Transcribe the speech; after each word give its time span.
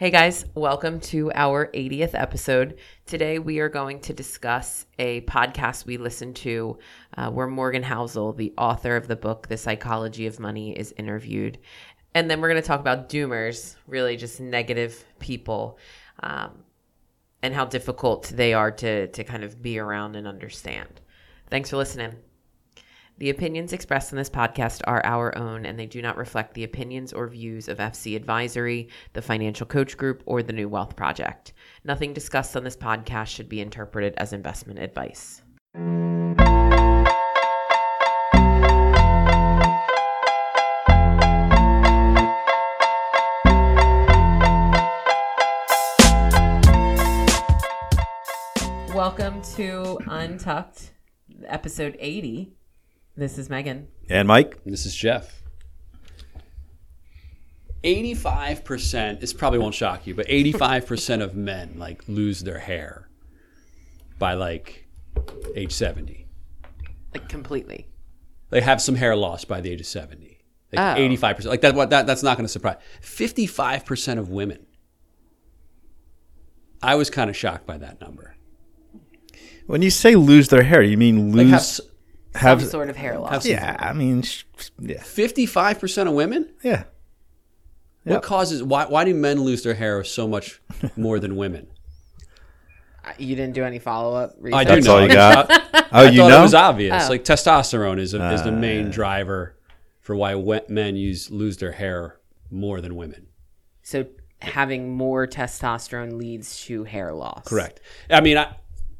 Hey 0.00 0.08
guys, 0.08 0.46
welcome 0.54 0.98
to 1.12 1.30
our 1.34 1.66
80th 1.74 2.14
episode. 2.14 2.78
Today 3.04 3.38
we 3.38 3.58
are 3.58 3.68
going 3.68 4.00
to 4.00 4.14
discuss 4.14 4.86
a 4.98 5.20
podcast 5.20 5.84
we 5.84 5.98
listened 5.98 6.36
to 6.36 6.78
uh, 7.18 7.30
where 7.30 7.46
Morgan 7.46 7.82
Housel, 7.82 8.34
the 8.34 8.54
author 8.56 8.96
of 8.96 9.08
the 9.08 9.16
book 9.16 9.48
The 9.48 9.58
Psychology 9.58 10.26
of 10.26 10.40
Money, 10.40 10.72
is 10.72 10.94
interviewed. 10.96 11.58
And 12.14 12.30
then 12.30 12.40
we're 12.40 12.48
going 12.48 12.62
to 12.62 12.66
talk 12.66 12.80
about 12.80 13.10
doomers, 13.10 13.76
really 13.86 14.16
just 14.16 14.40
negative 14.40 15.04
people, 15.18 15.78
um, 16.20 16.64
and 17.42 17.52
how 17.52 17.66
difficult 17.66 18.32
they 18.34 18.54
are 18.54 18.70
to, 18.70 19.08
to 19.08 19.22
kind 19.22 19.44
of 19.44 19.60
be 19.60 19.78
around 19.78 20.16
and 20.16 20.26
understand. 20.26 21.02
Thanks 21.50 21.68
for 21.68 21.76
listening. 21.76 22.14
The 23.20 23.28
opinions 23.28 23.74
expressed 23.74 24.12
in 24.12 24.16
this 24.16 24.30
podcast 24.30 24.80
are 24.86 25.04
our 25.04 25.36
own, 25.36 25.66
and 25.66 25.78
they 25.78 25.84
do 25.84 26.00
not 26.00 26.16
reflect 26.16 26.54
the 26.54 26.64
opinions 26.64 27.12
or 27.12 27.26
views 27.28 27.68
of 27.68 27.76
FC 27.76 28.16
Advisory, 28.16 28.88
the 29.12 29.20
Financial 29.20 29.66
Coach 29.66 29.98
Group, 29.98 30.22
or 30.24 30.42
the 30.42 30.54
New 30.54 30.70
Wealth 30.70 30.96
Project. 30.96 31.52
Nothing 31.84 32.14
discussed 32.14 32.56
on 32.56 32.64
this 32.64 32.78
podcast 32.78 33.26
should 33.26 33.50
be 33.50 33.60
interpreted 33.60 34.14
as 34.16 34.32
investment 34.32 34.78
advice. 34.78 35.42
Welcome 48.94 49.42
to 49.56 49.98
Untucked, 50.08 50.92
episode 51.46 51.98
80. 52.00 52.54
This 53.20 53.36
is 53.36 53.50
Megan. 53.50 53.86
And 54.08 54.26
Mike? 54.26 54.58
This 54.64 54.86
is 54.86 54.96
Jeff. 54.96 55.42
85%, 57.84 59.20
this 59.20 59.34
probably 59.34 59.58
won't 59.58 59.74
shock 59.74 60.06
you, 60.06 60.14
but 60.14 60.26
85% 60.26 61.20
of 61.22 61.34
men 61.36 61.74
like 61.76 62.02
lose 62.08 62.40
their 62.40 62.58
hair 62.58 63.10
by 64.18 64.32
like 64.32 64.86
age 65.54 65.72
70. 65.72 66.28
Like 67.12 67.28
completely. 67.28 67.88
They 68.48 68.62
have 68.62 68.80
some 68.80 68.94
hair 68.94 69.14
loss 69.14 69.44
by 69.44 69.60
the 69.60 69.70
age 69.70 69.80
of 69.80 69.86
70. 69.86 70.38
Like 70.72 70.96
Oh. 70.96 70.98
85%. 70.98 71.44
Like 71.44 71.60
that 71.60 71.74
what 71.74 71.90
that 71.90 72.06
that's 72.06 72.22
not 72.22 72.38
going 72.38 72.46
to 72.46 72.48
surprise. 72.52 72.78
55% 73.02 74.18
of 74.18 74.30
women. 74.30 74.64
I 76.82 76.94
was 76.94 77.10
kind 77.10 77.28
of 77.28 77.36
shocked 77.36 77.66
by 77.66 77.76
that 77.76 78.00
number. 78.00 78.34
When 79.66 79.82
you 79.82 79.90
say 79.90 80.14
lose 80.16 80.48
their 80.48 80.62
hair, 80.62 80.80
you 80.80 80.96
mean 80.96 81.32
Like 81.32 81.42
lose 81.44 81.50
have 81.50 81.60
s- 81.60 81.80
have, 82.34 82.60
Some 82.60 82.70
sort 82.70 82.90
of 82.90 82.96
hair 82.96 83.18
loss. 83.18 83.32
have 83.32 83.42
some- 83.42 83.52
Yeah, 83.52 83.76
I 83.78 83.92
mean 83.92 84.22
sh- 84.22 84.44
yeah. 84.78 85.00
55% 85.02 86.06
of 86.08 86.14
women? 86.14 86.48
Yeah. 86.62 86.84
What 88.04 88.14
Yep. 88.14 88.22
causes 88.22 88.62
why 88.62 88.86
why 88.86 89.04
do 89.04 89.14
men 89.14 89.40
lose 89.42 89.62
their 89.62 89.74
hair 89.74 90.02
so 90.04 90.26
much 90.28 90.60
more 90.96 91.18
than 91.18 91.36
women? 91.36 91.66
You 93.18 93.34
didn't 93.34 93.54
do 93.54 93.64
any 93.64 93.78
follow 93.78 94.14
up 94.14 94.36
I 94.52 94.62
do 94.64 94.74
That's 94.74 94.86
know. 94.86 94.96
all 94.96 95.02
you 95.02 95.08
got? 95.08 95.50
Oh, 95.92 96.04
I 96.06 96.10
you 96.10 96.18
thought 96.20 96.28
know? 96.28 96.38
it 96.38 96.42
was 96.42 96.54
obvious. 96.54 97.06
Oh. 97.06 97.08
Like 97.10 97.24
testosterone 97.24 97.98
is 97.98 98.14
a, 98.14 98.32
is 98.32 98.44
the 98.44 98.52
main 98.52 98.86
uh. 98.86 98.90
driver 98.92 99.56
for 100.00 100.14
why 100.14 100.36
we- 100.36 100.60
men 100.68 100.94
use 100.94 101.30
lose 101.32 101.56
their 101.56 101.72
hair 101.72 102.20
more 102.48 102.80
than 102.80 102.94
women. 102.94 103.26
So 103.82 104.06
having 104.40 104.92
more 104.96 105.26
testosterone 105.26 106.12
leads 106.16 106.60
to 106.66 106.84
hair 106.84 107.12
loss. 107.12 107.48
Correct. 107.48 107.80
I 108.08 108.20
mean, 108.20 108.38
I, 108.38 108.54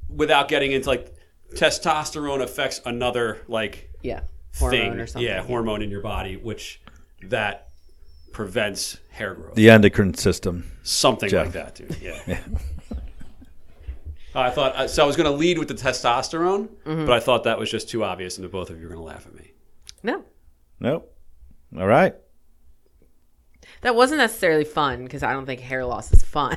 without 0.08 0.48
getting 0.48 0.72
into 0.72 0.88
like 0.88 1.14
testosterone 1.54 2.42
affects 2.42 2.80
another 2.84 3.40
like 3.48 3.90
Yeah. 4.02 4.20
Hormone 4.58 4.80
thing, 4.80 4.92
or 5.00 5.06
something. 5.06 5.26
yeah, 5.28 5.42
hormone 5.42 5.80
in 5.82 5.90
your 5.90 6.00
body, 6.00 6.36
which 6.36 6.80
that 7.22 7.68
prevents 8.32 8.98
hair 9.10 9.34
growth. 9.34 9.54
The 9.54 9.70
endocrine 9.70 10.14
system. 10.14 10.70
Something 10.82 11.28
Jeff. 11.28 11.46
like 11.46 11.52
that, 11.54 11.74
dude. 11.76 11.96
Yeah. 12.00 12.40
I 14.34 14.50
thought 14.50 14.88
so. 14.90 15.02
I 15.02 15.06
was 15.06 15.16
going 15.16 15.30
to 15.30 15.36
lead 15.36 15.58
with 15.58 15.68
the 15.68 15.74
testosterone, 15.74 16.68
Mm-hmm. 16.84 17.04
but 17.06 17.12
I 17.12 17.20
thought 17.20 17.44
that 17.44 17.58
was 17.58 17.70
just 17.70 17.88
too 17.88 18.04
obvious, 18.04 18.38
and 18.38 18.44
the 18.44 18.48
both 18.48 18.70
of 18.70 18.76
you 18.78 18.84
were 18.88 18.94
going 18.94 19.00
to 19.00 19.06
laugh 19.06 19.26
at 19.26 19.34
me. 19.34 19.52
No. 20.04 20.24
Nope. 20.78 21.12
All 21.76 21.86
right. 21.86 22.14
That 23.82 23.94
wasn't 23.96 24.18
necessarily 24.18 24.64
fun 24.64 25.02
because 25.04 25.22
I 25.22 25.32
don't 25.32 25.46
think 25.46 25.60
hair 25.60 25.84
loss 25.84 26.12
is 26.12 26.22
fun. 26.22 26.56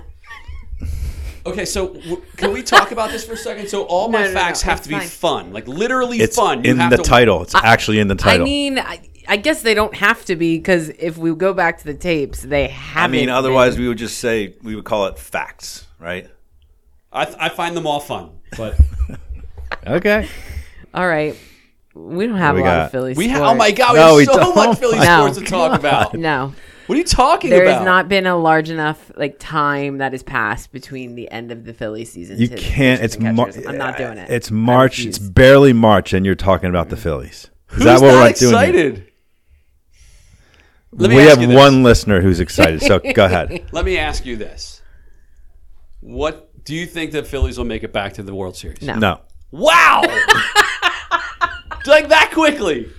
Okay, 1.46 1.66
so 1.66 1.90
w- 1.94 2.22
can 2.38 2.54
we 2.54 2.64
talk 2.64 2.92
about 2.92 3.12
this 3.12 3.26
for 3.26 3.34
a 3.34 3.38
second? 3.38 3.68
So 3.68 3.84
all 3.84 4.08
my 4.08 4.20
No, 4.22 4.28
no, 4.28 4.34
no, 4.34 4.40
facts 4.40 4.62
have 4.62 4.78
it's 4.78 4.88
to 4.88 4.94
be 4.94 5.00
fine. 5.00 5.08
fun, 5.08 5.54
like 5.54 5.68
literally 5.68 6.20
It's 6.20 6.36
fun. 6.38 6.64
You 6.64 6.72
in 6.72 6.78
have 6.78 6.92
the 6.92 6.98
to, 6.98 7.04
title. 7.04 7.42
It's 7.44 7.54
actually 7.56 8.00
in 8.00 8.08
the 8.08 8.14
I 8.16 8.18
title. 8.18 8.42
I 8.42 8.46
mean, 8.46 8.80
I, 8.80 9.02
I 9.28 9.36
guess 9.38 9.62
they 9.62 9.74
don't 9.74 9.94
have 9.96 10.24
to 10.26 10.36
be 10.38 10.58
because 10.58 10.90
if 10.90 11.18
we 11.18 11.36
go 11.36 11.54
back 11.54 11.80
to 11.80 11.84
the 11.86 11.94
tapes, 11.94 12.42
they 12.42 12.68
haven't. 12.70 13.04
I 13.18 13.20
mean, 13.22 13.30
otherwise 13.30 13.76
been. 13.76 13.84
we 13.84 13.88
would 13.90 13.98
just 13.98 14.20
say 14.20 14.56
we 14.64 14.76
would 14.76 14.86
call 14.86 15.08
it 15.08 15.18
facts, 15.20 15.86
right? 16.00 16.30
I, 17.12 17.26
th- 17.26 17.38
I 17.40 17.50
find 17.50 17.76
them 17.76 17.86
all 17.88 18.00
fun, 18.00 18.32
but 18.58 18.76
Okay. 19.88 20.28
All 20.94 21.08
right. 21.08 21.36
We 21.94 22.26
don't 22.26 22.38
have 22.38 22.56
What 22.56 22.62
a 22.62 22.64
we 22.64 22.68
lot 22.70 22.76
got? 22.76 22.86
of 22.86 22.92
Philly 22.92 23.14
we 23.16 23.26
sports. 23.26 23.40
ha- 23.40 23.52
oh 23.52 23.56
my 23.56 23.72
god, 23.72 23.94
we 23.94 24.00
No, 24.00 24.06
have 24.08 24.16
we 24.16 24.26
so 24.26 24.34
don't. 24.38 24.56
much 24.56 24.80
Philly 24.80 24.98
No. 25.00 25.28
sports 25.28 25.38
to 25.40 25.44
talk 25.46 25.78
about. 25.80 26.14
No, 26.16 26.54
What 26.86 26.96
are 26.96 27.00
you 27.00 27.06
talking 27.06 27.50
there 27.50 27.62
about? 27.62 27.70
There 27.70 27.78
has 27.80 27.86
not 27.86 28.10
been 28.10 28.26
a 28.26 28.36
large 28.36 28.70
enough 28.70 29.12
like 29.16 29.38
time 29.40 30.00
that 30.00 30.12
has 30.12 30.24
passed 30.24 30.72
between 30.72 31.16
the 31.16 31.32
end 31.32 31.52
of 31.52 31.66
the 31.66 31.74
Philly 31.74 32.06
season. 32.06 32.40
You 32.40 32.48
to 32.48 32.56
can't. 32.56 33.02
It's 33.02 33.16
and 33.16 33.36
Mar- 33.36 33.52
I'm 33.68 33.78
not 33.78 33.98
doing 33.98 34.18
it. 34.18 34.30
It's 34.30 34.52
March. 34.52 35.06
It's 35.06 35.20
barely 35.20 35.74
March, 35.74 36.14
and 36.14 36.26
you're 36.26 36.36
talking 36.36 36.70
about 36.70 36.90
the 36.90 36.98
Phillies. 36.98 37.50
Is 37.72 37.78
Who's 37.78 37.84
that 37.86 38.02
what 38.02 38.02
we're 38.02 38.12
not 38.12 38.20
like 38.22 38.38
doing? 38.38 38.54
excited? 38.54 39.08
Let 40.92 41.10
me 41.10 41.16
We 41.16 41.24
have 41.24 41.54
one 41.54 41.84
listener 41.84 42.22
who's 42.22 42.40
excited. 42.40 42.82
So 42.82 43.00
go 43.14 43.26
ahead. 43.26 43.66
Let 43.72 43.86
me 43.86 43.98
ask 43.98 44.26
you 44.26 44.36
this: 44.36 44.82
What 46.02 46.64
do 46.66 46.76
you 46.76 46.86
think 46.86 47.12
the 47.12 47.24
Phillies 47.24 47.58
will 47.58 47.66
make 47.66 47.84
it 47.84 47.94
back 47.94 48.14
to 48.14 48.24
the 48.24 48.36
World 48.36 48.56
Series? 48.56 48.82
No. 48.82 48.96
No. 48.96 49.22
Wow! 49.52 50.02
like 51.86 52.10
that 52.10 52.32
quickly? 52.34 52.90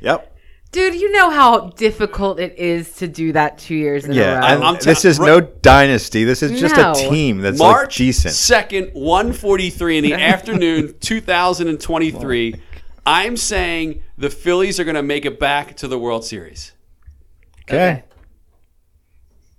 Yep. 0.00 0.33
Dude, 0.74 0.96
you 0.96 1.12
know 1.12 1.30
how 1.30 1.68
difficult 1.70 2.40
it 2.40 2.58
is 2.58 2.94
to 2.96 3.06
do 3.06 3.30
that 3.32 3.58
two 3.58 3.76
years 3.76 4.04
in 4.06 4.12
Yeah. 4.12 4.38
a 4.38 4.40
row. 4.40 4.46
and 4.46 4.64
I'm 4.64 4.74
this 4.82 5.04
is 5.04 5.20
no 5.20 5.40
dynasty. 5.40 6.24
This 6.24 6.42
is 6.42 6.58
just 6.60 6.74
No. 6.76 6.90
a 6.90 6.94
team 6.94 7.38
that's 7.38 7.60
March 7.60 7.92
like 8.00 8.06
decent. 8.06 8.34
second, 8.34 8.90
one 8.92 9.32
forty 9.32 9.70
three 9.70 9.98
in 9.98 10.02
the 10.02 10.14
afternoon, 10.32 10.94
two 10.98 11.20
thousand 11.20 11.68
and 11.68 11.80
twenty 11.80 12.10
three. 12.10 12.54
Oh 12.56 12.60
I'm 13.06 13.36
saying 13.36 14.02
the 14.18 14.30
Phillies 14.30 14.80
are 14.80 14.84
going 14.84 14.96
to 14.96 15.02
make 15.02 15.24
it 15.24 15.38
back 15.38 15.76
to 15.76 15.86
the 15.86 15.96
World 15.98 16.24
Series. 16.24 16.72
Okay. 17.62 18.02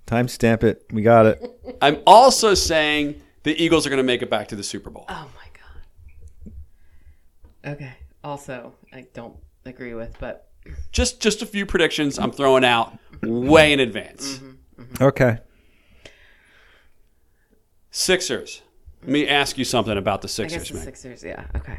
Time 0.04 0.28
stamp 0.28 0.62
it. 0.64 0.84
We 0.92 1.00
got 1.00 1.24
it. 1.24 1.50
I'm 1.80 2.02
also 2.06 2.52
saying 2.52 3.22
the 3.44 3.54
Eagles 3.60 3.86
are 3.86 3.88
going 3.90 3.96
to 3.98 4.02
make 4.04 4.20
it 4.20 4.28
back 4.28 4.48
to 4.48 4.56
the 4.56 4.62
Super 4.62 4.90
Bowl. 4.90 5.06
Oh 5.08 5.30
my 5.34 6.52
god. 7.64 7.72
Okay. 7.72 7.94
Also, 8.22 8.74
I 8.92 9.06
don't 9.14 9.36
agree 9.64 9.94
with, 9.94 10.14
but 10.20 10.45
Just 10.92 11.20
just 11.20 11.42
a 11.42 11.46
few 11.46 11.66
predictions 11.66 12.18
I'm 12.18 12.32
throwing 12.32 12.64
out 12.64 12.98
way 13.22 13.72
in 13.72 13.80
advance. 13.80 14.40
Okay. 15.00 15.38
Sixers. 17.90 18.62
Let 19.02 19.10
me 19.10 19.28
ask 19.28 19.58
you 19.58 19.64
something 19.64 19.96
about 19.96 20.22
the 20.22 20.26
I 20.26 20.44
guess 20.44 20.52
Sixers, 20.52 20.68
the 20.68 20.74
man. 20.74 20.84
Sixers. 20.84 21.24
Yeah. 21.24 21.44
Okay. 21.56 21.78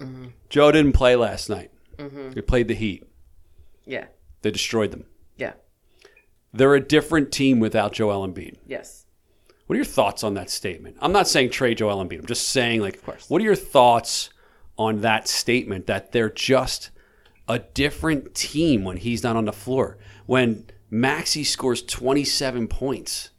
Mm-hmm. 0.00 0.26
Joe 0.48 0.72
didn't 0.72 0.92
play 0.92 1.16
last 1.16 1.48
night. 1.48 1.70
Mm-hmm. 1.96 2.30
They 2.30 2.40
played 2.40 2.68
the 2.68 2.74
Heat. 2.74 3.04
Yeah. 3.84 4.06
They 4.42 4.50
destroyed 4.50 4.90
them. 4.90 5.04
Yeah. 5.36 5.52
They're 6.52 6.74
a 6.74 6.80
different 6.80 7.32
team 7.32 7.60
without 7.60 7.92
Joel 7.92 8.26
Embiid. 8.26 8.56
Yes. 8.66 9.06
What 9.66 9.74
are 9.74 9.76
your 9.76 9.84
thoughts 9.84 10.22
on 10.22 10.34
that 10.34 10.50
statement? 10.50 10.96
I'm 11.00 11.12
not 11.12 11.26
saying 11.26 11.50
trade 11.50 11.78
Joel 11.78 12.04
Embiid. 12.04 12.20
I'm 12.20 12.26
just 12.26 12.48
saying, 12.48 12.80
like, 12.80 13.02
course. 13.04 13.28
what 13.30 13.40
are 13.40 13.44
your 13.44 13.54
thoughts 13.54 14.30
on 14.76 15.00
that 15.00 15.26
statement 15.28 15.86
that 15.86 16.12
they're 16.12 16.30
just 16.30 16.90
a 17.48 17.58
different 17.58 18.34
team 18.34 18.84
when 18.84 18.96
he's 18.96 19.22
not 19.22 19.36
on 19.36 19.44
the 19.44 19.52
floor? 19.52 19.98
When 20.26 20.66
Maxey 20.90 21.44
scores 21.44 21.82
27 21.82 22.68
points, 22.68 23.30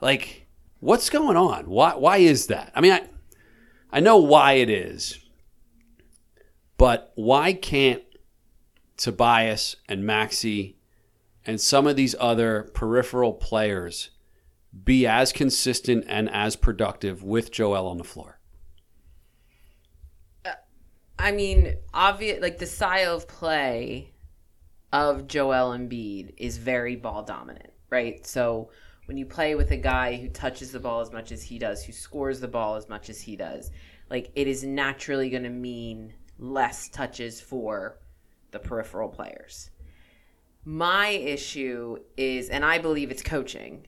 like, 0.00 0.46
what's 0.80 1.10
going 1.10 1.36
on? 1.36 1.68
Why? 1.68 1.94
Why 1.94 2.18
is 2.18 2.46
that? 2.46 2.72
I 2.74 2.80
mean, 2.80 2.92
I, 2.92 3.02
I 3.90 4.00
know 4.00 4.18
why 4.18 4.54
it 4.54 4.70
is, 4.70 5.18
but 6.76 7.12
why 7.14 7.52
can't 7.52 8.02
Tobias 8.96 9.76
and 9.88 10.04
Maxey 10.04 10.76
and 11.44 11.60
some 11.60 11.86
of 11.86 11.96
these 11.96 12.14
other 12.20 12.70
peripheral 12.74 13.32
players 13.32 14.10
be 14.84 15.06
as 15.06 15.32
consistent 15.32 16.04
and 16.08 16.28
as 16.30 16.56
productive 16.56 17.22
with 17.22 17.50
Joel 17.50 17.86
on 17.86 17.98
the 17.98 18.04
floor? 18.04 18.37
I 21.18 21.32
mean, 21.32 21.74
obvious 21.92 22.40
like 22.40 22.58
the 22.58 22.66
style 22.66 23.16
of 23.16 23.26
play 23.26 24.12
of 24.92 25.26
Joel 25.26 25.76
Embiid 25.76 26.34
is 26.36 26.56
very 26.56 26.96
ball 26.96 27.22
dominant, 27.22 27.72
right? 27.90 28.24
So 28.26 28.70
when 29.06 29.16
you 29.16 29.26
play 29.26 29.54
with 29.54 29.70
a 29.70 29.76
guy 29.76 30.16
who 30.16 30.28
touches 30.28 30.72
the 30.72 30.80
ball 30.80 31.00
as 31.00 31.12
much 31.12 31.32
as 31.32 31.42
he 31.42 31.58
does, 31.58 31.84
who 31.84 31.92
scores 31.92 32.40
the 32.40 32.48
ball 32.48 32.76
as 32.76 32.88
much 32.88 33.10
as 33.10 33.20
he 33.20 33.36
does, 33.36 33.70
like 34.10 34.30
it 34.34 34.46
is 34.46 34.64
naturally 34.64 35.28
going 35.28 35.42
to 35.42 35.50
mean 35.50 36.14
less 36.38 36.88
touches 36.88 37.40
for 37.40 37.98
the 38.50 38.58
peripheral 38.58 39.08
players. 39.08 39.70
My 40.64 41.08
issue 41.08 41.98
is, 42.16 42.48
and 42.48 42.64
I 42.64 42.78
believe 42.78 43.10
it's 43.10 43.22
coaching, 43.22 43.86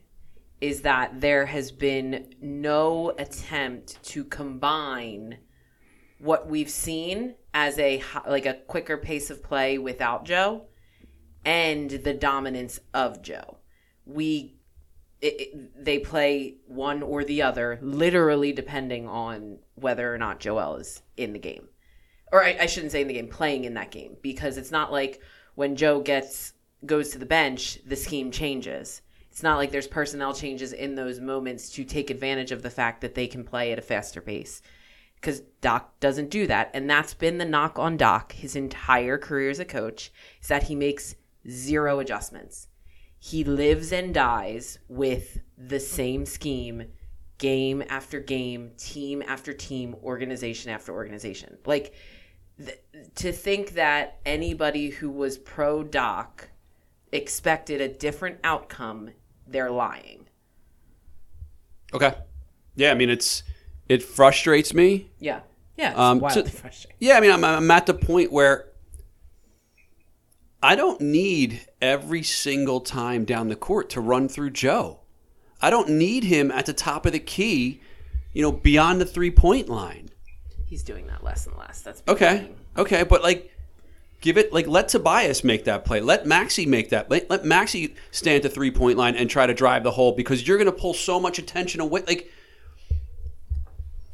is 0.59 0.81
that 0.81 1.21
there 1.21 1.45
has 1.45 1.71
been 1.71 2.33
no 2.41 3.13
attempt 3.17 4.01
to 4.03 4.23
combine 4.23 5.37
what 6.21 6.47
we've 6.47 6.69
seen 6.69 7.35
as 7.53 7.77
a 7.79 8.01
like 8.27 8.45
a 8.45 8.53
quicker 8.53 8.97
pace 8.97 9.29
of 9.29 9.43
play 9.43 9.77
without 9.77 10.23
Joe 10.25 10.65
and 11.43 11.89
the 11.89 12.13
dominance 12.13 12.79
of 12.93 13.21
Joe. 13.21 13.57
We 14.05 14.55
it, 15.19 15.41
it- 15.41 15.83
they 15.85 15.99
play 15.99 16.57
one 16.67 17.01
or 17.03 17.23
the 17.23 17.41
other, 17.41 17.79
literally 17.81 18.53
depending 18.53 19.07
on 19.07 19.59
whether 19.75 20.13
or 20.13 20.17
not 20.17 20.39
Joel 20.39 20.75
is 20.75 21.01
in 21.17 21.33
the 21.33 21.39
game. 21.39 21.67
Or 22.31 22.43
I, 22.43 22.57
I 22.61 22.65
shouldn't 22.67 22.91
say 22.91 23.01
in 23.01 23.07
the 23.07 23.13
game, 23.13 23.27
playing 23.27 23.65
in 23.65 23.73
that 23.73 23.91
game, 23.91 24.15
because 24.21 24.57
it's 24.57 24.71
not 24.71 24.91
like 24.91 25.21
when 25.55 25.75
Joe 25.75 26.01
gets 26.01 26.53
goes 26.85 27.09
to 27.09 27.19
the 27.19 27.25
bench, 27.25 27.79
the 27.85 27.95
scheme 27.95 28.31
changes. 28.31 29.01
It's 29.29 29.43
not 29.43 29.57
like 29.57 29.71
there's 29.71 29.87
personnel 29.87 30.33
changes 30.33 30.73
in 30.73 30.95
those 30.95 31.19
moments 31.19 31.69
to 31.71 31.83
take 31.83 32.09
advantage 32.09 32.51
of 32.51 32.61
the 32.63 32.69
fact 32.69 33.01
that 33.01 33.15
they 33.15 33.27
can 33.27 33.43
play 33.43 33.71
at 33.71 33.79
a 33.79 33.81
faster 33.81 34.21
pace. 34.21 34.61
Because 35.21 35.41
Doc 35.61 35.99
doesn't 35.99 36.31
do 36.31 36.47
that. 36.47 36.71
And 36.73 36.89
that's 36.89 37.13
been 37.13 37.37
the 37.37 37.45
knock 37.45 37.77
on 37.77 37.95
Doc 37.95 38.33
his 38.33 38.55
entire 38.55 39.17
career 39.17 39.51
as 39.51 39.59
a 39.59 39.65
coach, 39.65 40.11
is 40.41 40.47
that 40.47 40.63
he 40.63 40.75
makes 40.75 41.15
zero 41.47 41.99
adjustments 41.99 42.67
he 43.23 43.43
lives 43.43 43.93
and 43.93 44.15
dies 44.15 44.79
with 44.87 45.41
the 45.55 45.79
same 45.79 46.25
scheme 46.25 46.83
game 47.37 47.83
after 47.87 48.19
game 48.19 48.71
team 48.77 49.23
after 49.27 49.53
team 49.53 49.95
organization 50.03 50.71
after 50.71 50.91
organization 50.91 51.55
like 51.65 51.93
th- 52.57 52.79
to 53.13 53.31
think 53.31 53.73
that 53.73 54.19
anybody 54.25 54.89
who 54.89 55.09
was 55.09 55.37
pro 55.37 55.83
doc 55.83 56.49
expected 57.11 57.79
a 57.79 57.87
different 57.87 58.39
outcome 58.43 59.11
they're 59.47 59.71
lying 59.71 60.25
Okay. 61.93 62.13
Yeah, 62.75 62.91
I 62.91 62.93
mean 62.93 63.09
it's 63.09 63.43
it 63.91 64.01
frustrates 64.03 64.73
me. 64.73 65.09
yeah 65.19 65.41
yeah 65.77 65.91
it's 65.91 65.99
Um, 65.99 66.19
frustrating 66.19 66.95
Yeah, 66.99 67.17
I 67.17 67.19
mean 67.21 67.31
I'm, 67.31 67.43
I'm 67.43 67.71
at 67.71 67.85
the 67.85 67.93
point 67.93 68.31
where 68.31 68.67
I 70.63 70.75
don't 70.75 71.01
need 71.01 71.61
every 71.81 72.23
single 72.23 72.81
time 72.81 73.25
down 73.25 73.49
the 73.49 73.55
court 73.55 73.89
to 73.91 74.01
run 74.01 74.29
through 74.29 74.51
Joe. 74.51 74.99
I 75.59 75.69
don't 75.69 75.89
need 75.89 76.23
him 76.23 76.51
at 76.51 76.65
the 76.67 76.73
top 76.73 77.05
of 77.05 77.11
the 77.13 77.19
key, 77.19 77.81
you 78.33 78.41
know, 78.41 78.51
beyond 78.51 79.01
the 79.01 79.05
three 79.05 79.31
point 79.31 79.69
line. 79.69 80.09
he's 80.65 80.83
doing 80.83 81.07
that 81.07 81.23
less 81.23 81.47
and 81.47 81.57
less 81.57 81.81
that's 81.81 82.03
Okay. 82.07 82.49
Okay, 82.77 83.03
but 83.03 83.21
like 83.23 83.51
give 84.21 84.37
it 84.37 84.53
like 84.53 84.67
let 84.67 84.87
Tobias 84.87 85.43
make 85.43 85.65
that 85.65 85.83
play. 85.83 85.99
Let 85.99 86.25
Maxey 86.27 86.65
make 86.65 86.89
that. 86.89 87.09
Let, 87.09 87.29
let 87.29 87.43
Maxey 87.43 87.95
stand 88.11 88.37
at 88.37 88.43
the 88.43 88.49
three 88.49 88.71
point 88.71 88.97
line 88.97 89.15
and 89.15 89.29
try 89.29 89.47
to 89.47 89.53
drive 89.53 89.83
the 89.83 89.91
hole 89.91 90.11
because 90.13 90.47
you're 90.47 90.57
going 90.57 90.71
to 90.73 90.79
pull 90.79 90.93
so 90.93 91.19
much 91.19 91.39
attention 91.39 91.81
away. 91.81 92.03
Like 92.07 92.31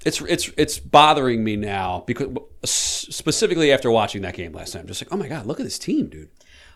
it's 0.07 0.21
it's 0.21 0.49
it's 0.55 0.79
bothering 0.79 1.43
me 1.43 1.57
now 1.57 2.03
because 2.07 2.29
specifically 2.63 3.73
after 3.73 3.91
watching 3.91 4.21
that 4.21 4.35
game 4.35 4.53
last 4.53 4.71
time, 4.71 4.83
I'm 4.83 4.87
just 4.87 5.01
like, 5.01 5.13
oh 5.13 5.17
my 5.17 5.27
god, 5.27 5.45
look 5.45 5.59
at 5.59 5.65
this 5.65 5.77
team, 5.77 6.07
dude. 6.07 6.29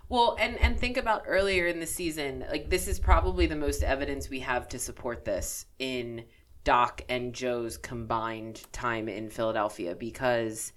Well, 0.10 0.36
and 0.38 0.58
and 0.58 0.78
think 0.78 0.98
about 0.98 1.24
earlier 1.26 1.68
in 1.68 1.80
the 1.80 1.88
season, 1.88 2.46
like 2.52 2.70
this 2.70 2.90
is 2.90 3.00
probably 3.00 3.46
the 3.46 3.56
most 3.56 3.84
evidence 3.84 4.30
we 4.30 4.42
have 4.42 4.68
to 4.70 4.80
support 4.80 5.24
this 5.24 5.66
in 5.80 6.26
Doc 6.66 7.04
and 7.08 7.34
Joe's 7.34 7.78
combined 7.78 8.64
time 8.74 9.08
in 9.08 9.30
Philadelphia 9.30 9.96
because 9.96 10.74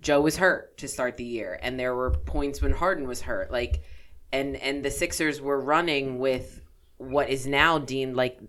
Joe 0.00 0.20
was 0.20 0.36
hurt 0.36 0.76
to 0.78 0.88
start 0.88 1.16
the 1.16 1.24
year 1.24 1.60
and 1.62 1.78
there 1.78 1.94
were 1.94 2.10
points 2.10 2.60
when 2.60 2.72
Harden 2.72 3.06
was 3.06 3.22
hurt 3.22 3.52
like 3.52 3.84
and 4.32 4.56
and 4.56 4.84
the 4.84 4.90
Sixers 4.90 5.40
were 5.40 5.60
running 5.60 6.18
with 6.18 6.60
what 6.96 7.30
is 7.30 7.46
now 7.46 7.78
deemed 7.78 8.16
like 8.16 8.40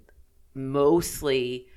mostly 0.55 1.67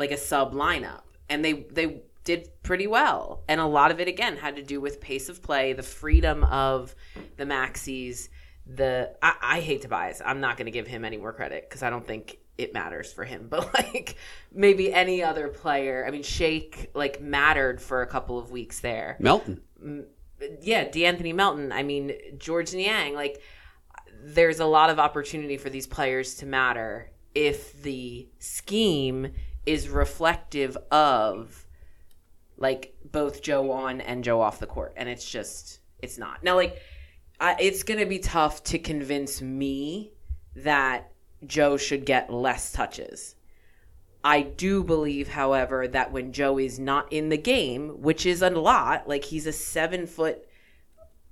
like 0.00 0.10
a 0.10 0.16
sub 0.16 0.52
lineup 0.52 1.02
and 1.28 1.44
they 1.44 1.52
they 1.70 2.02
did 2.24 2.50
pretty 2.62 2.86
well 2.86 3.42
and 3.48 3.60
a 3.60 3.66
lot 3.66 3.90
of 3.90 4.00
it 4.00 4.08
again 4.08 4.36
had 4.36 4.56
to 4.56 4.62
do 4.62 4.80
with 4.80 5.00
pace 5.00 5.28
of 5.28 5.42
play 5.42 5.72
the 5.72 5.82
freedom 5.82 6.44
of 6.44 6.94
the 7.36 7.44
Maxeys 7.44 8.28
the 8.66 9.14
i, 9.22 9.34
I 9.40 9.60
hate 9.60 9.82
tobias 9.82 10.20
i'm 10.24 10.40
not 10.40 10.56
going 10.56 10.66
to 10.66 10.70
give 10.72 10.86
him 10.86 11.04
any 11.04 11.16
more 11.16 11.32
credit 11.32 11.68
because 11.68 11.82
i 11.82 11.90
don't 11.90 12.06
think 12.06 12.38
it 12.58 12.74
matters 12.74 13.12
for 13.12 13.24
him 13.24 13.46
but 13.50 13.72
like 13.74 14.16
maybe 14.52 14.92
any 14.92 15.22
other 15.22 15.48
player 15.48 16.04
i 16.06 16.10
mean 16.10 16.22
Shake 16.22 16.90
like 16.94 17.20
mattered 17.20 17.80
for 17.80 18.02
a 18.02 18.06
couple 18.06 18.38
of 18.38 18.50
weeks 18.50 18.80
there 18.80 19.16
Melton. 19.18 19.62
yeah, 20.60 20.84
D'Anthony 20.84 21.32
Melton. 21.32 21.72
I 21.72 21.82
mean, 21.82 22.12
Georges 22.38 22.74
Niang. 22.74 23.14
Like, 23.14 23.42
there's 24.22 24.60
a 24.60 24.66
lot 24.66 24.90
of 24.90 24.98
opportunity 24.98 25.56
for 25.56 25.70
these 25.70 25.86
players 25.86 26.36
to 26.36 26.46
matter 26.46 27.10
if 27.34 27.80
the 27.82 28.28
scheme 28.38 29.32
is 29.66 29.88
reflective 29.88 30.76
of 30.90 31.66
like 32.56 32.94
both 33.04 33.42
Joe 33.42 33.72
on 33.72 34.00
and 34.00 34.22
Joe 34.22 34.40
off 34.40 34.60
the 34.60 34.66
court, 34.66 34.92
and 34.96 35.08
it's 35.08 35.28
just 35.28 35.80
it's 36.00 36.18
not. 36.18 36.42
Now, 36.42 36.56
like, 36.56 36.80
I, 37.38 37.56
it's 37.58 37.82
gonna 37.82 38.06
be 38.06 38.18
tough 38.18 38.62
to 38.64 38.78
convince 38.78 39.40
me 39.40 40.12
that 40.56 41.12
Joe 41.46 41.76
should 41.76 42.04
get 42.04 42.32
less 42.32 42.72
touches. 42.72 43.34
I 44.22 44.42
do 44.42 44.84
believe, 44.84 45.28
however, 45.28 45.88
that 45.88 46.12
when 46.12 46.32
Joe 46.32 46.58
is 46.58 46.78
not 46.78 47.10
in 47.10 47.30
the 47.30 47.38
game, 47.38 48.02
which 48.02 48.26
is 48.26 48.42
a 48.42 48.50
lot, 48.50 49.08
like 49.08 49.24
he's 49.24 49.46
a 49.46 49.52
seven 49.52 50.06
foot 50.06 50.46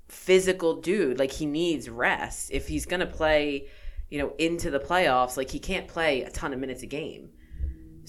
physical 0.09 0.81
dude, 0.81 1.19
like 1.19 1.33
he 1.33 1.45
needs 1.45 1.91
rest. 1.91 2.51
If 2.51 2.69
he's 2.69 2.87
to 3.01 3.07
play, 3.07 3.67
you 4.09 4.19
know, 4.19 4.33
into 4.39 4.71
the 4.71 4.81
playoffs, 4.81 5.37
like 5.37 5.51
he 5.51 5.59
can't 5.59 5.87
play 5.87 6.23
a 6.23 6.31
ton 6.31 6.55
of 6.55 6.61
minutes 6.61 6.83
a 6.83 6.87
game. 6.87 7.31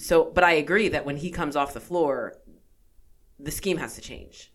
So, 0.00 0.24
but 0.24 0.44
I 0.44 0.52
agree 0.52 0.88
that 0.88 1.04
when 1.04 1.16
he 1.18 1.30
comes 1.30 1.56
off 1.56 1.74
the 1.74 1.80
floor, 1.80 2.38
the 3.38 3.50
scheme 3.50 3.76
has 3.76 3.94
to 3.96 4.00
change. 4.00 4.52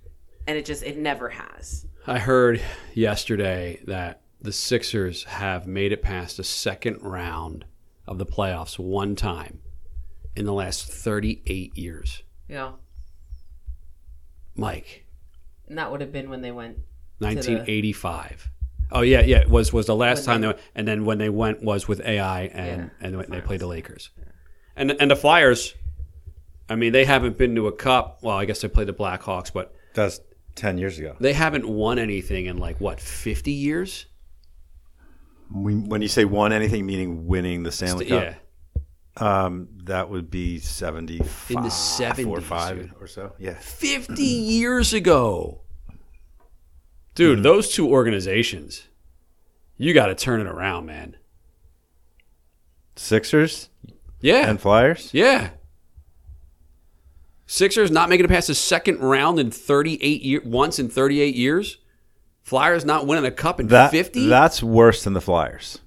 And 0.48 0.58
it 0.58 0.66
just, 0.66 0.84
it 0.84 0.98
never 0.98 1.30
has. 1.30 1.86
I 2.08 2.20
heard 2.20 2.62
yesterday 2.94 3.80
that 3.86 4.22
the 4.42 4.52
Sixers 4.52 5.24
have 5.26 5.66
made 5.68 5.92
it 5.92 6.02
past 6.02 6.38
the 6.38 6.44
second 6.44 7.02
round 7.02 7.66
of 8.08 8.18
the 8.18 8.26
playoffs 8.26 8.78
one 8.78 9.16
time 9.16 9.60
in 10.36 10.46
the 10.46 10.54
last 10.54 10.88
38 10.92 11.78
years. 11.78 12.24
Yeah. 12.48 12.74
Mike, 14.56 15.06
And 15.68 15.78
that 15.78 15.92
would 15.92 16.02
have 16.02 16.12
been 16.12 16.30
when 16.30 16.42
they 16.42 16.52
went. 16.52 16.78
1985. 17.20 18.50
Oh 18.92 19.02
yeah, 19.02 19.22
yeah. 19.22 19.40
It 19.40 19.50
was 19.50 19.74
was 19.74 19.88
the 19.88 19.96
last 19.96 20.20
When 20.20 20.26
time 20.26 20.42
they- 20.42 20.48
they 20.48 20.54
went, 20.54 20.66
and 20.76 20.88
then 20.88 21.06
when 21.06 21.18
they 21.18 21.30
went 21.30 21.64
was 21.64 21.88
with 21.88 22.02
AI 22.02 22.44
and 22.44 22.82
Yeah, 23.00 23.08
and 23.08 23.18
when 23.18 23.30
they 23.30 23.42
played 23.42 23.60
the 23.62 23.68
Lakers, 23.68 24.12
and 24.75 24.91
and 25.00 25.10
the 25.12 25.15
Flyers. 25.15 25.74
I 26.67 26.75
mean, 26.75 26.94
they 26.94 27.05
haven't 27.05 27.38
been 27.38 27.53
to 27.55 27.67
a 27.67 27.72
cup. 27.72 28.20
Well, 28.24 28.36
I 28.36 28.46
guess 28.46 28.62
they 28.62 28.67
played 28.67 28.88
the 28.88 28.94
Blackhawks, 28.94 29.53
but 29.53 29.74
That's 29.94 30.20
ten 30.55 30.77
years 30.77 30.98
ago. 30.98 31.15
they 31.20 31.34
haven't 31.34 31.67
won 31.67 32.00
anything 32.00 32.48
in 32.48 32.58
like 32.58 32.79
what 32.82 33.00
50 33.00 33.51
years. 33.51 34.05
When 35.51 35.86
when 35.89 36.01
you 36.01 36.08
say 36.08 36.25
won 36.25 36.51
anything, 36.53 36.86
meaning 36.88 37.27
winning 37.27 37.62
the 37.63 37.72
Stanley 37.72 38.05
Cup, 38.08 38.34
Yeah, 39.20 39.44
um, 39.46 39.67
that 39.84 40.10
would 40.10 40.32
be 40.32 40.58
seventy 40.58 41.17
In 41.17 41.62
the 41.62 41.70
four 41.70 41.70
70s, 41.70 42.27
or 42.27 42.41
five 42.41 42.77
dude. 42.79 42.91
or 43.00 43.05
so. 43.08 43.34
Yeah, 43.38 43.53
50 43.53 44.24
years 44.24 44.91
ago. 44.94 45.62
Dude, 47.13 47.44
those 47.44 47.72
two 47.72 47.88
organizations, 47.88 48.88
you 49.77 49.94
got 49.94 50.08
to 50.08 50.15
turn 50.15 50.41
it 50.41 50.48
around, 50.48 50.88
man. 50.88 51.15
Sixers 52.96 53.70
Yeah. 54.25 54.50
and 54.50 54.60
Flyers. 54.60 55.10
Yeah. 55.13 55.50
Sixers 57.48 57.91
not 57.91 58.10
making 58.10 58.25
it 58.25 58.29
past 58.29 58.48
the 58.48 58.55
second 58.55 59.00
round 59.00 59.39
in 59.39 59.51
38 59.51 60.22
year 60.24 60.41
once 60.44 60.79
in 60.79 60.89
38 60.89 61.36
years. 61.36 61.77
Flyers 62.41 62.86
not 62.86 63.08
winning 63.08 63.25
a 63.25 63.32
cup 63.32 63.60
in 63.60 63.67
That 63.67 63.91
50. 63.91 64.27
that's 64.27 64.62
worse 64.63 65.03
than 65.03 65.13
the 65.13 65.22
Flyers 65.22 65.79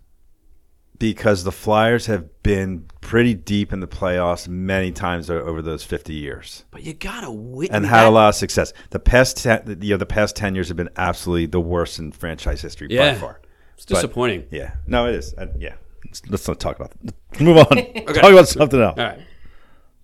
because 0.99 1.45
the 1.45 1.53
Flyers 1.53 2.07
have 2.07 2.43
been 2.43 2.87
pretty 3.01 3.35
deep 3.35 3.73
in 3.73 3.79
the 3.81 3.87
playoffs 3.87 4.49
many 4.49 4.91
times 4.91 5.31
over 5.31 5.63
those 5.63 5.85
fifty 5.85 6.15
years 6.15 6.65
but 6.73 6.83
you 6.83 6.93
got 6.95 7.21
to 7.21 7.31
win 7.31 7.69
and 7.71 7.87
had 7.87 8.07
a 8.07 8.11
lot 8.11 8.29
of 8.31 8.35
success. 8.35 8.73
The 8.91 8.99
past 8.99 9.37
ten, 9.37 9.79
you 9.81 9.91
know, 9.95 9.97
the 9.99 10.07
past 10.07 10.35
ten 10.35 10.55
years 10.57 10.67
have 10.69 10.77
been 10.77 10.91
absolutely 10.97 11.47
the 11.47 11.61
worst 11.61 11.99
in 12.01 12.11
franchise 12.13 12.61
history 12.61 12.89
Yeah. 12.91 13.13
by 13.15 13.19
far. 13.21 13.41
It's 13.75 13.85
disappointing. 13.85 14.47
Yeah, 14.51 14.75
no, 14.89 15.07
it 15.07 15.15
is. 15.15 15.35
I, 15.39 15.49
yeah, 15.59 15.75
let's, 16.05 16.27
let's 16.29 16.49
not 16.49 16.61
talk 16.61 16.77
about. 16.77 16.91
That. 17.03 17.15
Let's 17.33 17.41
move 17.41 17.59
on. 17.59 17.67
Talk 18.15 18.33
about 18.33 18.49
something 18.49 18.81
else. 18.81 18.99
All 18.99 19.05
right. 19.05 19.21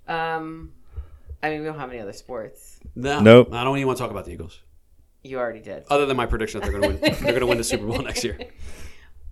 Um, 0.06 0.72
I 1.42 1.50
mean, 1.50 1.60
we 1.60 1.66
don't 1.66 1.78
have 1.78 1.90
any 1.90 2.00
other 2.00 2.12
sports. 2.12 2.80
No. 2.94 3.20
Nope. 3.20 3.52
I 3.52 3.64
don't 3.64 3.76
even 3.76 3.86
want 3.86 3.98
to 3.98 4.02
talk 4.02 4.10
about 4.10 4.24
the 4.24 4.32
Eagles. 4.32 4.60
You 5.22 5.38
already 5.38 5.60
did. 5.60 5.84
Other 5.88 6.06
than 6.06 6.16
my 6.16 6.26
prediction 6.26 6.60
that 6.60 6.70
they're 6.70 6.78
going 6.78 6.98
to 6.98 7.02
win. 7.02 7.14
they're 7.22 7.32
going 7.32 7.40
to 7.40 7.46
win 7.46 7.58
the 7.58 7.64
Super 7.64 7.86
Bowl 7.86 8.02
next 8.02 8.24
year. 8.24 8.38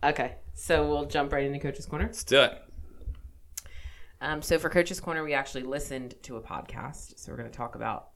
Okay, 0.05 0.35
so 0.55 0.89
we'll 0.89 1.05
jump 1.05 1.33
right 1.33 1.45
into 1.45 1.61
Coach's 1.61 1.87
Corner. 1.87 2.07
Let's 2.07 2.25
do 2.25 2.41
it. 2.41 2.61
Um, 4.21 4.43
so 4.43 4.59
for 4.59 4.69
Coach's 4.69 4.99
Corner, 4.99 5.23
we 5.23 5.33
actually 5.33 5.63
listened 5.63 6.17
to 6.23 6.39
a 6.39 6.41
podcast. 6.41 7.21
So 7.21 7.31
we're 7.31 7.39
going 7.39 7.49
to 7.49 7.57
talk 7.57 7.77
about 7.77 8.09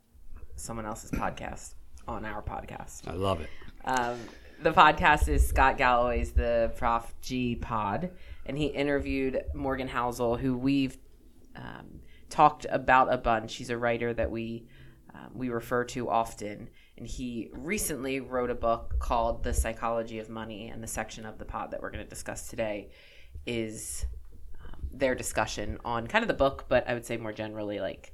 someone 0.57 0.85
else's 0.85 1.13
podcast 1.13 1.75
on 2.09 2.25
our 2.25 2.43
podcast. 2.43 3.07
I 3.07 3.13
love 3.13 3.41
it. 3.41 3.49
Um, 3.85 4.19
the 4.63 4.73
podcast 4.73 5.29
is 5.29 5.47
Scott 5.47 5.79
Galloway's 5.79 6.33
The 6.33 6.73
Prof 6.77 7.15
G 7.21 7.55
Pod, 7.55 8.11
and 8.47 8.57
he 8.57 8.67
interviewed 8.67 9.45
Morgan 9.55 9.89
Housel, 9.89 10.39
who 10.39 10.57
we've 10.57 10.97
um, 11.55 12.01
talked 12.31 12.67
about 12.71 13.13
a 13.13 13.19
bunch. 13.19 13.51
She's 13.51 13.71
a 13.71 13.77
writer 13.77 14.15
that 14.15 14.31
we 14.31 14.67
um, 15.15 15.31
we 15.35 15.49
refer 15.49 15.85
to 15.85 16.09
often, 16.09 16.69
and 16.97 17.07
he 17.07 17.49
recently 17.53 18.21
wrote 18.21 18.51
a 18.51 18.55
book 18.55 18.99
called 18.99 19.43
"The 19.43 19.53
Psychology 19.53 20.19
of 20.19 20.29
Money," 20.29 20.69
and 20.69 20.83
the 20.83 20.89
section 20.89 21.27
of 21.27 21.39
the 21.39 21.45
pod 21.45 21.73
that 21.73 21.83
we're 21.83 21.91
going 21.91 22.05
to 22.05 22.09
discuss 22.09 22.49
today 22.49 22.91
is 23.47 24.07
um, 24.65 24.81
their 24.93 25.15
discussion 25.15 25.79
on 25.85 26.07
kind 26.07 26.23
of 26.23 26.29
the 26.29 26.35
book, 26.35 26.67
but 26.69 26.89
I 26.89 26.95
would 26.95 27.05
say 27.05 27.17
more 27.17 27.33
generally 27.33 27.81
like 27.81 28.13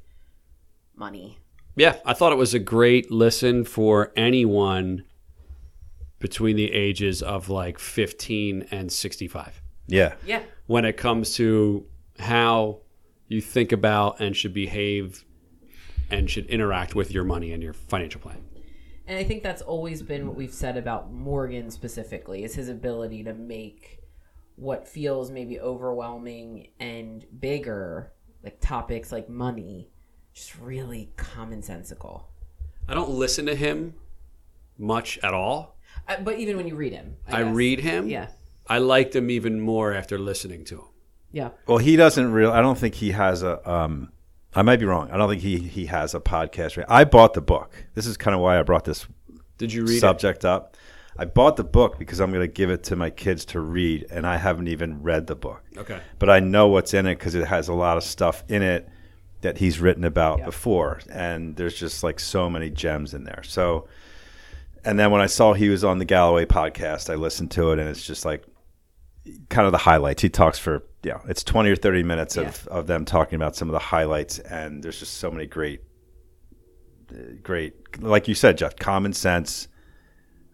money. 0.97 1.39
Yeah, 1.77 1.97
I 2.05 2.13
thought 2.13 2.33
it 2.33 2.39
was 2.39 2.53
a 2.53 2.59
great 2.59 3.11
listen 3.11 3.65
for 3.65 4.13
anyone 4.15 5.05
between 6.19 6.57
the 6.57 6.71
ages 6.71 7.23
of 7.23 7.49
like 7.49 7.79
15 7.79 8.69
and 8.71 8.93
65 8.93 9.62
Yeah. 9.93 10.15
Yeah, 10.25 10.43
when 10.67 10.85
it 10.85 10.97
comes 10.97 11.35
to 11.35 11.87
how 12.19 12.81
you 13.29 13.41
think 13.41 13.73
about 13.73 14.21
and 14.21 14.37
should 14.37 14.55
behave 14.55 15.25
and 16.11 16.31
should 16.31 16.47
interact 16.47 16.95
with 16.95 17.13
your 17.13 17.25
money 17.25 17.53
and 17.53 17.63
your 17.63 17.73
financial 17.73 18.21
plan. 18.21 18.43
And 19.07 19.19
I 19.19 19.25
think 19.25 19.43
that's 19.43 19.63
always 19.63 20.03
been 20.03 20.27
what 20.27 20.37
we've 20.37 20.53
said 20.53 20.77
about 20.77 21.13
Morgan 21.13 21.71
specifically 21.71 22.45
is 22.45 22.55
his 22.55 22.69
ability 22.69 23.25
to 23.25 23.35
make 23.35 24.01
what 24.57 24.87
feels 24.87 25.31
maybe 25.31 25.59
overwhelming 25.59 26.69
and 26.79 27.25
bigger, 27.41 28.13
like 28.45 28.61
topics 28.61 29.11
like 29.11 29.29
money, 29.29 29.91
just 30.35 30.59
really 30.59 31.11
commonsensical. 31.17 32.25
I 32.89 32.95
don't 32.95 33.11
listen 33.11 33.47
to 33.47 33.55
him 33.55 33.95
much 34.79 35.19
at 35.23 35.35
all. 35.35 35.79
Uh, 36.09 36.21
but 36.23 36.39
even 36.39 36.57
when 36.57 36.67
you 36.67 36.77
read 36.77 36.93
him, 36.93 37.17
I, 37.27 37.43
guess. 37.43 37.55
read 37.55 37.81
him. 37.81 38.09
Yeah, 38.09 38.29
I 38.75 38.79
liked 38.79 39.15
him 39.15 39.31
even 39.31 39.61
more 39.61 39.93
after 39.93 40.19
listening 40.19 40.65
to 40.67 40.75
him. 40.77 40.85
yeah. 41.31 41.51
Well, 41.67 41.79
he 41.79 41.97
doesn't 41.97 42.33
really. 42.33 42.53
I 42.53 42.61
don't 42.63 42.79
think 42.79 42.95
he 42.95 43.13
has 43.13 43.43
a. 43.43 43.55
Um, 43.71 44.13
I 44.55 44.63
might 44.63 44.81
be 44.81 44.87
wrong. 44.87 45.11
I 45.11 45.17
don't 45.17 45.29
think 45.31 45.43
he 45.43 45.59
he 45.59 45.87
has 45.87 46.15
a 46.15 46.21
podcast. 46.21 46.77
right? 46.77 46.87
I 46.89 47.05
bought 47.05 47.35
the 47.35 47.41
book. 47.41 47.71
This 47.95 48.07
is 48.07 48.17
kind 48.17 48.35
of 48.35 48.41
why 48.41 48.59
I 48.59 48.63
brought 48.63 48.85
this 48.85 49.07
Did 49.59 49.73
you 49.73 49.83
read 49.85 49.97
it? 49.97 50.01
subject 50.01 50.45
up. 50.45 50.77
I 51.19 51.27
bought 51.27 51.57
the 51.57 51.65
book 51.65 51.99
because 51.99 52.21
I'm 52.21 52.31
going 52.33 52.41
to 52.49 52.53
give 52.61 52.71
it 52.71 52.85
to 52.85 52.97
my 52.97 53.11
kids 53.11 53.45
to 53.53 53.61
read, 53.61 54.07
and 54.11 54.27
I 54.27 54.37
haven't 54.39 54.69
even 54.69 55.03
read 55.03 55.27
the 55.27 55.35
book. 55.37 55.63
Okay. 55.77 56.01
But 56.19 56.31
I 56.31 56.41
know 56.41 56.69
what's 56.69 56.95
in 56.95 57.07
it 57.07 57.19
because 57.19 57.35
it 57.35 57.47
has 57.47 57.69
a 57.69 57.75
lot 57.75 57.97
of 57.99 58.03
stuff 58.03 58.43
in 58.49 58.63
it 58.63 58.89
that 59.43 59.59
he's 59.59 59.79
written 59.81 60.05
about 60.05 60.39
Yeah. 60.39 60.45
before, 60.47 61.01
and 61.11 61.57
there's 61.57 61.75
just 61.79 62.03
like 62.03 62.19
so 62.21 62.49
many 62.49 62.71
gems 62.71 63.13
in 63.13 63.25
there. 63.25 63.43
So, 63.43 63.89
and 64.85 64.99
then 64.99 65.11
when 65.11 65.21
I 65.21 65.27
saw 65.27 65.53
he 65.53 65.69
was 65.69 65.85
on 65.85 65.99
the 65.99 66.05
Galloway 66.07 66.47
podcast, 66.47 67.11
I 67.11 67.17
listened 67.17 67.51
to 67.53 67.73
it, 67.73 67.79
and 67.79 67.89
it's 67.89 68.07
just 68.07 68.25
like 68.25 68.45
kind 69.49 69.67
of 69.67 69.73
the 69.73 69.79
highlights. 69.79 70.23
He 70.23 70.29
talks 70.29 70.59
for 70.59 70.83
yeah, 71.05 71.19
it's 71.29 71.43
20 71.43 71.69
or 71.71 71.77
30 71.77 72.03
minutes 72.05 72.37
of, 72.37 72.67
of 72.69 72.87
them 72.87 73.05
talking 73.05 73.35
about 73.37 73.57
some 73.57 73.69
of 73.69 73.73
the 73.73 73.79
highlights, 73.81 74.39
and 74.39 74.83
there's 74.83 75.01
just 75.01 75.15
so 75.15 75.31
many 75.33 75.47
great, 75.47 75.81
great, 77.43 77.75
like 78.03 78.29
you 78.29 78.35
said, 78.35 78.59
Jeff, 78.59 78.77
common 78.77 79.13
sense, 79.13 79.69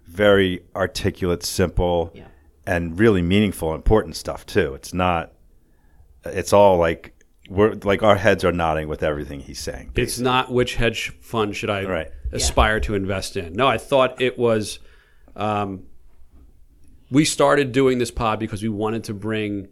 very 0.06 0.64
articulate, 0.74 1.42
simple, 1.44 2.10
Yeah. 2.14 2.28
and 2.66 2.98
really 2.98 3.22
meaningful, 3.22 3.74
important 3.74 4.16
stuff 4.16 4.46
too. 4.46 4.74
It's 4.74 4.94
not, 4.94 5.32
it's 6.24 6.52
all 6.52 6.78
like 6.78 7.14
we're 7.50 7.74
like 7.84 8.02
our 8.02 8.16
heads 8.16 8.44
are 8.44 8.52
nodding 8.52 8.88
with 8.88 9.02
everything 9.02 9.40
he's 9.40 9.58
saying. 9.60 9.90
It's 9.96 10.18
not 10.18 10.50
which 10.52 10.74
hedge 10.74 11.10
fund 11.20 11.56
should 11.56 11.70
I 11.70 11.84
Right. 11.84 12.08
aspire 12.32 12.80
to 12.80 12.94
invest 12.94 13.36
in. 13.36 13.52
No, 13.54 13.66
I 13.66 13.78
thought 13.78 14.20
it 14.20 14.38
was. 14.38 14.78
Um, 15.36 15.84
we 17.10 17.24
started 17.24 17.72
doing 17.72 17.98
this 17.98 18.10
pod 18.10 18.38
because 18.38 18.62
we 18.62 18.68
wanted 18.68 19.04
to 19.04 19.14
bring 19.14 19.68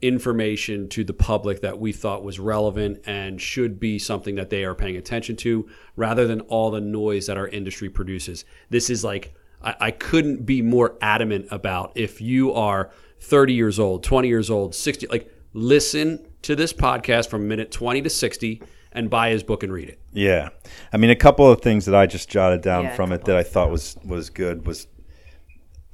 information 0.00 0.88
to 0.88 1.02
the 1.02 1.12
public 1.12 1.60
that 1.62 1.78
we 1.78 1.92
thought 1.92 2.22
was 2.22 2.38
relevant 2.38 3.00
and 3.04 3.40
should 3.40 3.80
be 3.80 3.98
something 3.98 4.36
that 4.36 4.48
they 4.48 4.64
are 4.64 4.74
paying 4.74 4.96
attention 4.96 5.34
to 5.34 5.68
rather 5.96 6.26
than 6.26 6.40
all 6.42 6.70
the 6.70 6.80
noise 6.80 7.26
that 7.26 7.36
our 7.36 7.48
industry 7.48 7.88
produces. 7.88 8.44
This 8.70 8.90
is 8.90 9.02
like, 9.02 9.34
I, 9.60 9.74
I 9.80 9.90
couldn't 9.90 10.46
be 10.46 10.62
more 10.62 10.96
adamant 11.00 11.48
about 11.50 11.92
if 11.96 12.20
you 12.20 12.52
are 12.52 12.92
30 13.20 13.54
years 13.54 13.80
old, 13.80 14.04
20 14.04 14.28
years 14.28 14.50
old, 14.50 14.74
60, 14.74 15.08
like 15.08 15.32
listen 15.52 16.24
to 16.42 16.54
this 16.54 16.72
podcast 16.72 17.28
from 17.28 17.48
minute 17.48 17.72
20 17.72 18.02
to 18.02 18.10
60 18.10 18.62
and 18.92 19.10
buy 19.10 19.30
his 19.30 19.42
book 19.42 19.64
and 19.64 19.72
read 19.72 19.88
it. 19.88 20.00
Yeah, 20.12 20.50
I 20.92 20.96
mean, 20.96 21.10
a 21.10 21.16
couple 21.16 21.50
of 21.50 21.60
things 21.60 21.84
that 21.86 21.94
I 21.94 22.06
just 22.06 22.28
jotted 22.28 22.62
down 22.62 22.84
Yeah, 22.84 22.94
from 22.94 23.12
it 23.12 23.24
that 23.24 23.36
I 23.36 23.42
thought 23.42 23.70
was 23.70 23.96
was 24.04 24.30
good 24.30 24.66
was 24.66 24.86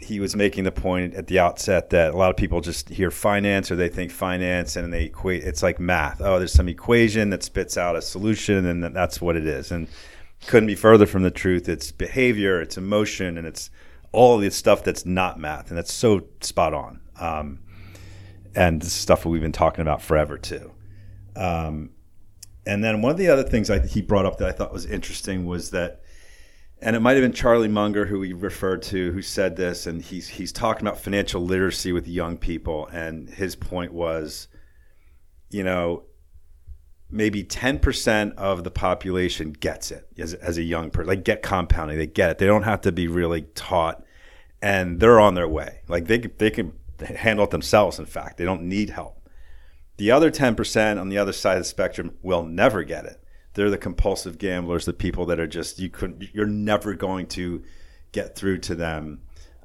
he 0.05 0.21
was 0.21 0.37
making 0.37 0.65
the 0.65 0.73
point 0.73 1.15
at 1.15 1.27
the 1.27 1.39
outset 1.39 1.91
that 1.91 2.15
a 2.15 2.17
lot 2.17 2.31
of 2.31 2.37
people 2.37 2.61
just 2.61 2.89
hear 2.89 3.11
finance 3.11 3.71
or 3.71 3.77
they 3.77 3.89
think 3.89 4.11
finance 4.11 4.77
and 4.77 4.93
they 4.93 5.05
equate. 5.05 5.43
It's 5.43 5.63
like 5.63 5.81
math. 5.81 6.21
Oh, 6.21 6.39
there's 6.39 6.53
some 6.53 6.69
equation 6.69 7.31
that 7.31 7.43
spits 7.43 7.77
out 7.77 7.97
a 7.97 8.03
solution, 8.03 8.67
and 8.67 8.85
that's 8.95 9.21
what 9.21 9.37
it 9.37 9.47
is. 9.47 9.73
And 9.73 9.89
couldn't 10.47 10.67
be 10.67 10.75
further 10.75 11.07
from 11.07 11.23
the 11.23 11.31
truth. 11.31 11.69
It's 11.69 11.91
behavior, 11.91 12.61
it's 12.61 12.77
emotion, 12.77 13.39
and 13.39 13.47
it's 13.47 13.71
all 14.13 14.39
the 14.39 14.51
stuff 14.51 14.85
that's 14.85 15.05
not 15.05 15.39
math, 15.39 15.71
and 15.71 15.79
that's 15.79 15.93
so 15.93 16.25
spot 16.41 16.75
on. 16.75 17.01
Um, 17.19 17.61
and 18.55 18.81
this 18.81 18.89
is 18.89 18.95
stuff 18.95 19.23
that 19.23 19.29
we've 19.29 19.43
been 19.43 19.53
talking 19.53 19.83
about 19.83 20.03
forever 20.03 20.39
too. 20.39 20.73
Um, 21.35 21.91
and 22.67 22.85
then 22.85 23.03
one 23.03 23.11
of 23.11 23.19
the 23.19 23.29
other 23.29 23.43
things 23.43 23.71
I, 23.71 23.81
he 23.81 24.01
brought 24.03 24.25
up 24.25 24.39
that 24.39 24.49
I 24.49 24.53
thought 24.53 24.73
was 24.73 24.87
interesting 24.87 25.47
was 25.47 25.71
that, 25.71 26.03
and 26.85 26.95
it 26.95 27.01
might 27.01 27.15
have 27.15 27.23
been 27.23 27.33
Charlie 27.33 27.67
Munger 27.67 28.05
who 28.05 28.21
we 28.21 28.35
referred 28.35 28.83
to 28.83 29.11
who 29.13 29.23
said 29.23 29.57
this, 29.57 29.87
and 29.87 30.03
he's 30.03 30.29
he's 30.29 30.53
talking 30.53 30.87
about 30.87 31.01
financial 31.01 31.43
literacy 31.43 31.93
with 31.93 32.07
young 32.07 32.37
people, 32.37 32.87
and 32.89 33.29
his 33.29 33.57
point 33.57 33.93
was, 33.93 34.49
you 35.51 35.65
know, 35.65 36.05
maybe 37.11 37.43
ten 37.43 37.79
percent 37.79 38.35
of 38.37 38.65
the 38.65 38.71
population 38.71 39.53
gets 39.53 39.91
it 39.91 40.07
as, 40.19 40.35
as 40.35 40.59
a 40.59 40.63
young 40.63 40.91
person, 40.91 41.09
like 41.09 41.25
get 41.25 41.41
compounding, 41.41 41.97
they 41.97 42.07
get 42.07 42.31
it, 42.31 42.39
they 42.39 42.47
don't 42.47 42.65
have 42.65 42.83
to 42.83 42.93
be 42.93 43.09
really 43.09 43.43
taught, 43.55 44.05
and 44.61 45.01
they're 45.01 45.21
on 45.21 45.35
their 45.35 45.49
way, 45.49 45.81
like 45.89 46.07
they 46.07 46.19
they 46.19 46.51
can 46.51 46.75
handle 47.01 47.47
it 47.47 47.51
themselves. 47.51 47.99
In 47.99 48.05
fact, 48.05 48.37
they 48.37 48.45
don't 48.45 48.63
need 48.63 48.91
help. 48.91 49.27
The 49.97 50.11
other 50.11 50.31
10% 50.31 51.01
on 51.01 51.09
the 51.09 51.19
other 51.19 51.33
side 51.33 51.57
of 51.57 51.61
the 51.61 51.69
spectrum 51.69 52.19
will 52.23 52.43
never 52.43 52.83
get 52.83 53.07
it. 53.07 53.24
They're 53.55 53.71
the 53.71 53.79
compulsive 53.79 54.39
gamblers, 54.39 54.85
the 54.85 54.93
people 54.93 55.27
that 55.27 55.39
are 55.41 55.47
just 55.47 55.79
you 55.79 55.89
couldn't 55.89 56.35
you're 56.35 56.47
never 56.47 56.95
going 56.95 57.27
to 57.29 57.63
get 58.13 58.37
through 58.37 58.59
to 58.59 58.75
them 58.75 59.21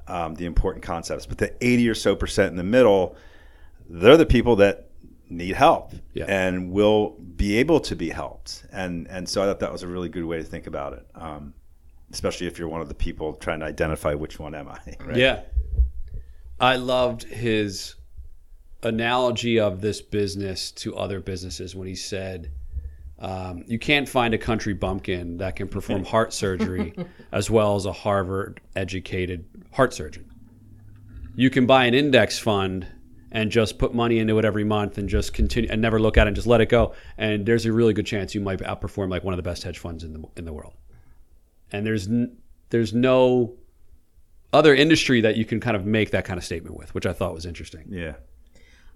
um, 0.08 0.34
the 0.34 0.44
important 0.46 0.82
concepts. 0.84 1.26
But 1.26 1.38
the 1.38 1.54
80 1.64 1.88
or 1.88 1.94
so 1.94 2.16
percent 2.16 2.50
in 2.50 2.56
the 2.56 2.64
middle, 2.64 3.16
they're 3.88 4.16
the 4.16 4.26
people 4.26 4.56
that 4.56 4.88
need 5.28 5.54
help 5.54 5.92
Yeah. 6.14 6.24
and 6.26 6.72
will 6.72 7.10
be 7.36 7.56
able 7.58 7.78
to 7.80 7.94
be 7.94 8.10
helped. 8.10 8.64
And 8.72 9.06
and 9.08 9.28
so 9.28 9.42
I 9.42 9.46
thought 9.46 9.60
that 9.60 9.72
was 9.72 9.82
a 9.82 9.88
really 9.88 10.08
good 10.08 10.24
way 10.24 10.38
to 10.38 10.44
think 10.44 10.66
about 10.66 10.92
it. 10.94 11.06
Um, 11.14 11.54
especially 12.12 12.48
if 12.48 12.58
you're 12.58 12.66
one 12.68 12.80
of 12.80 12.88
the 12.88 12.94
people 12.94 13.34
trying 13.34 13.60
to 13.60 13.66
identify 13.66 14.14
which 14.14 14.38
one 14.40 14.54
am 14.54 14.68
I. 14.68 14.78
Right? 15.04 15.16
Yeah. 15.16 15.42
I 16.58 16.74
loved 16.76 17.22
his 17.24 17.94
analogy 18.82 19.58
of 19.60 19.80
this 19.80 20.00
business 20.00 20.70
to 20.72 20.96
other 20.96 21.20
businesses 21.20 21.74
when 21.76 21.86
he 21.86 21.94
said, 21.94 22.50
um, 23.20 23.64
You 23.66 23.78
can't 23.78 24.08
find 24.08 24.34
a 24.34 24.38
country 24.38 24.72
bumpkin 24.74 25.38
that 25.38 25.56
can 25.56 25.68
perform 25.68 26.04
heart 26.14 26.32
surgery 26.32 26.94
as 27.32 27.50
well 27.50 27.76
as 27.76 27.86
a 27.86 27.92
Harvard 27.92 28.60
educated 28.76 29.44
heart 29.72 29.92
surgeon. 29.94 30.30
You 31.34 31.50
can 31.50 31.66
buy 31.66 31.84
an 31.86 31.94
index 31.94 32.38
fund 32.38 32.86
and 33.32 33.50
just 33.50 33.78
put 33.78 33.94
money 33.94 34.18
into 34.18 34.38
it 34.38 34.44
every 34.44 34.64
month 34.64 34.98
and 34.98 35.08
just 35.08 35.32
continue 35.32 35.70
and 35.70 35.80
never 35.80 36.00
look 36.00 36.18
at 36.18 36.26
it 36.26 36.28
and 36.28 36.34
just 36.34 36.48
let 36.48 36.60
it 36.60 36.68
go. 36.68 36.94
And 37.16 37.46
there's 37.46 37.64
a 37.66 37.72
really 37.72 37.92
good 37.92 38.06
chance 38.06 38.34
you 38.34 38.40
might 38.40 38.58
outperform 38.60 39.10
like 39.10 39.22
one 39.22 39.32
of 39.32 39.36
the 39.36 39.42
best 39.42 39.62
hedge 39.62 39.78
funds 39.78 40.02
in 40.02 40.12
the 40.12 40.24
in 40.36 40.44
the 40.44 40.52
world. 40.52 40.74
And 41.72 41.86
there's 41.86 42.08
n- 42.08 42.36
there's 42.70 42.92
no 42.92 43.54
other 44.52 44.74
industry 44.74 45.20
that 45.20 45.36
you 45.36 45.44
can 45.44 45.60
kind 45.60 45.76
of 45.76 45.86
make 45.86 46.10
that 46.10 46.24
kind 46.24 46.38
of 46.38 46.44
statement 46.44 46.76
with, 46.76 46.92
which 46.94 47.06
I 47.06 47.12
thought 47.12 47.32
was 47.32 47.46
interesting. 47.46 47.84
Yeah. 47.88 48.14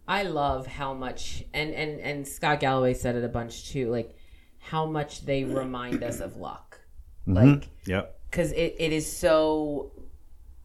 I 0.07 0.25
love 0.25 0.67
how 0.67 0.93
much, 0.95 1.45
and 1.53 1.73
and 1.73 2.01
and 2.01 2.29
Scott 2.29 2.61
Galloway 2.61 2.95
said 2.95 3.17
it 3.17 3.25
a 3.25 3.29
bunch 3.29 3.71
too. 3.71 3.91
Like 3.91 4.17
how 4.59 4.87
much 4.87 5.25
they 5.25 5.45
remind 5.45 6.03
us 6.03 6.21
of 6.21 6.37
luck, 6.37 6.81
mm-hmm. 7.27 7.35
like 7.35 7.69
Yep. 7.87 8.19
because 8.31 8.53
it, 8.53 8.77
it 8.79 8.93
is 8.93 9.11
so 9.11 9.93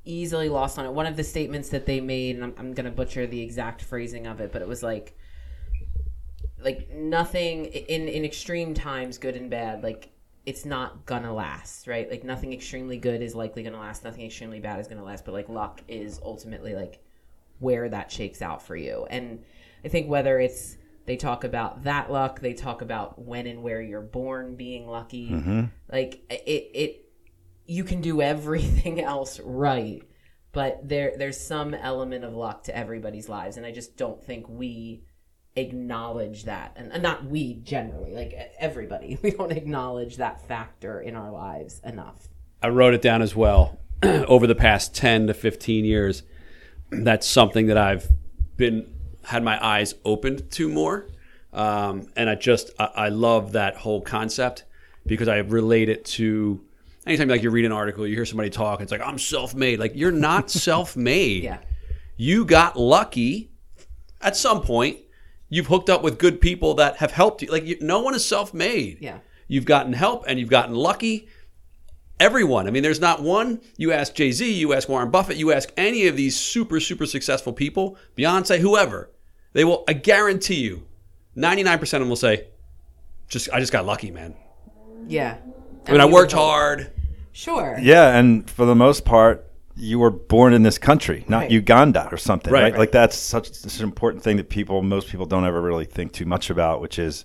easily 0.05 0.49
lost 0.49 0.77
on 0.77 0.85
it. 0.85 0.91
One 0.91 1.05
of 1.05 1.15
the 1.15 1.23
statements 1.23 1.69
that 1.69 1.85
they 1.85 2.01
made, 2.01 2.35
and 2.35 2.43
I'm, 2.45 2.53
I'm 2.57 2.73
gonna 2.73 2.91
butcher 2.91 3.27
the 3.27 3.41
exact 3.41 3.81
phrasing 3.81 4.27
of 4.27 4.41
it, 4.41 4.51
but 4.51 4.61
it 4.61 4.67
was 4.67 4.83
like 4.83 5.17
like 6.61 6.89
nothing 6.93 7.65
in 7.65 8.07
in 8.07 8.25
extreme 8.25 8.73
times, 8.73 9.17
good 9.17 9.35
and 9.35 9.49
bad. 9.49 9.83
Like 9.83 10.11
it's 10.45 10.65
not 10.65 11.05
gonna 11.05 11.33
last, 11.33 11.87
right? 11.87 12.09
Like 12.09 12.23
nothing 12.23 12.51
extremely 12.51 12.97
good 12.97 13.21
is 13.21 13.35
likely 13.35 13.63
gonna 13.63 13.79
last. 13.79 14.03
Nothing 14.03 14.25
extremely 14.25 14.59
bad 14.59 14.79
is 14.79 14.87
gonna 14.87 15.03
last. 15.03 15.23
But 15.23 15.33
like 15.33 15.47
luck 15.47 15.81
is 15.87 16.19
ultimately 16.23 16.75
like 16.75 17.01
where 17.59 17.89
that 17.89 18.11
shakes 18.11 18.41
out 18.41 18.61
for 18.61 18.75
you. 18.75 19.05
And 19.09 19.43
I 19.83 19.87
think 19.87 20.09
whether 20.09 20.39
it's 20.39 20.77
they 21.05 21.17
talk 21.17 21.43
about 21.43 21.85
that 21.85 22.11
luck, 22.11 22.39
they 22.39 22.53
talk 22.53 22.81
about 22.81 23.19
when 23.19 23.47
and 23.47 23.63
where 23.63 23.81
you're 23.81 24.01
born 24.01 24.55
being 24.55 24.87
lucky. 24.87 25.29
Mm-hmm. 25.29 25.63
Like 25.91 26.21
it 26.29 26.71
it 26.73 27.05
you 27.65 27.83
can 27.83 28.01
do 28.01 28.21
everything 28.21 29.01
else 29.03 29.39
right, 29.39 30.03
but 30.51 30.87
there 30.87 31.13
there's 31.17 31.39
some 31.39 31.73
element 31.73 32.23
of 32.23 32.33
luck 32.33 32.63
to 32.65 32.77
everybody's 32.77 33.29
lives, 33.29 33.57
and 33.57 33.65
I 33.65 33.71
just 33.71 33.97
don't 33.97 34.23
think 34.23 34.47
we 34.47 35.03
acknowledge 35.55 36.45
that, 36.45 36.73
and, 36.75 36.91
and 36.91 37.03
not 37.03 37.25
we 37.25 37.55
generally, 37.55 38.13
like 38.13 38.33
everybody, 38.59 39.17
we 39.23 39.31
don't 39.31 39.51
acknowledge 39.51 40.17
that 40.17 40.47
factor 40.47 41.01
in 41.01 41.15
our 41.15 41.31
lives 41.31 41.81
enough. 41.83 42.27
I 42.61 42.69
wrote 42.69 42.93
it 42.93 43.01
down 43.01 43.21
as 43.21 43.35
well. 43.35 43.79
Over 44.03 44.47
the 44.47 44.55
past 44.55 44.95
10 44.95 45.27
to 45.27 45.33
15 45.33 45.85
years, 45.85 46.23
that's 46.91 47.27
something 47.27 47.67
that 47.67 47.77
I've 47.77 48.09
been 48.57 48.91
had 49.23 49.43
my 49.43 49.63
eyes 49.63 49.95
opened 50.05 50.49
to 50.51 50.69
more. 50.69 51.07
Um, 51.53 52.07
and 52.15 52.29
I 52.29 52.35
just 52.35 52.71
I, 52.79 52.85
I 52.85 53.09
love 53.09 53.53
that 53.53 53.75
whole 53.75 54.01
concept 54.01 54.65
because 55.05 55.27
I 55.27 55.37
relate 55.37 55.89
it 55.89 56.05
to 56.05 56.61
anytime 57.05 57.27
like 57.27 57.43
you 57.43 57.49
read 57.49 57.65
an 57.65 57.71
article, 57.71 58.05
you 58.05 58.15
hear 58.15 58.25
somebody 58.25 58.49
talk, 58.49 58.81
it's 58.81 58.91
like 58.91 59.01
I'm 59.01 59.17
self-made. 59.17 59.79
Like 59.79 59.93
you're 59.95 60.11
not 60.11 60.49
self-made. 60.67 61.43
Yeah. 61.43 61.59
You 62.17 62.45
got 62.45 62.77
lucky 62.77 63.51
at 64.21 64.35
some 64.35 64.61
point. 64.61 64.97
You've 65.51 65.67
hooked 65.67 65.89
up 65.89 66.03
with 66.03 66.19
good 66.19 66.39
people 66.39 66.75
that 66.75 66.97
have 66.97 67.11
helped 67.11 67.41
you. 67.41 67.49
Like 67.49 67.65
you, 67.65 67.77
no 67.81 68.01
one 68.01 68.13
is 68.13 68.23
self-made. 68.23 68.99
Yeah. 69.01 69.19
You've 69.47 69.65
gotten 69.65 69.93
help 69.93 70.25
and 70.27 70.39
you've 70.39 70.49
gotten 70.49 70.75
lucky 70.75 71.27
everyone. 72.19 72.67
I 72.67 72.71
mean, 72.71 72.83
there's 72.83 72.99
not 72.99 73.21
one. 73.21 73.61
You 73.77 73.91
ask 73.91 74.13
Jay 74.13 74.31
Z, 74.31 74.51
you 74.51 74.73
ask 74.73 74.89
Warren 74.89 75.09
Buffett, 75.11 75.37
you 75.37 75.51
ask 75.51 75.71
any 75.77 76.07
of 76.07 76.15
these 76.17 76.35
super, 76.35 76.79
super 76.79 77.05
successful 77.05 77.53
people, 77.53 77.97
Beyonce, 78.17 78.59
whoever, 78.59 79.09
they 79.53 79.63
will, 79.63 79.83
I 79.87 79.93
guarantee 79.93 80.61
you, 80.61 80.85
99% 81.37 81.81
of 81.81 81.89
them 81.89 82.09
will 82.09 82.15
say, 82.15 82.47
just, 83.27 83.49
I 83.51 83.59
just 83.59 83.71
got 83.71 83.85
lucky, 83.85 84.11
man. 84.11 84.35
Yeah. 85.07 85.37
I 85.87 85.91
mean, 85.91 86.01
I 86.01 86.05
worked 86.05 86.33
hard. 86.33 86.91
Sure. 87.31 87.77
Yeah, 87.81 88.17
and 88.17 88.49
for 88.49 88.65
the 88.65 88.75
most 88.75 89.05
part, 89.05 89.45
you 89.75 89.97
were 89.97 90.09
born 90.09 90.53
in 90.53 90.63
this 90.63 90.77
country, 90.77 91.23
not 91.29 91.43
Right. 91.43 91.51
Uganda 91.51 92.09
or 92.11 92.17
something, 92.17 92.51
Right, 92.51 92.63
right? 92.63 92.71
right. 92.73 92.79
Like 92.79 92.91
that's 92.91 93.15
such, 93.15 93.53
such 93.53 93.77
an 93.77 93.83
important 93.85 94.23
thing 94.23 94.37
that 94.37 94.49
people, 94.49 94.81
most 94.81 95.07
people, 95.07 95.25
don't 95.25 95.45
ever 95.45 95.61
really 95.61 95.85
think 95.85 96.11
too 96.11 96.25
much 96.25 96.49
about, 96.49 96.81
which 96.81 96.99
is 96.99 97.23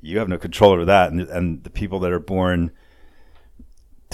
you 0.00 0.18
have 0.18 0.28
no 0.28 0.36
control 0.36 0.72
over 0.72 0.84
that, 0.86 1.12
and, 1.12 1.20
and 1.20 1.62
the 1.62 1.70
people 1.70 2.00
that 2.00 2.10
are 2.10 2.18
born 2.18 2.72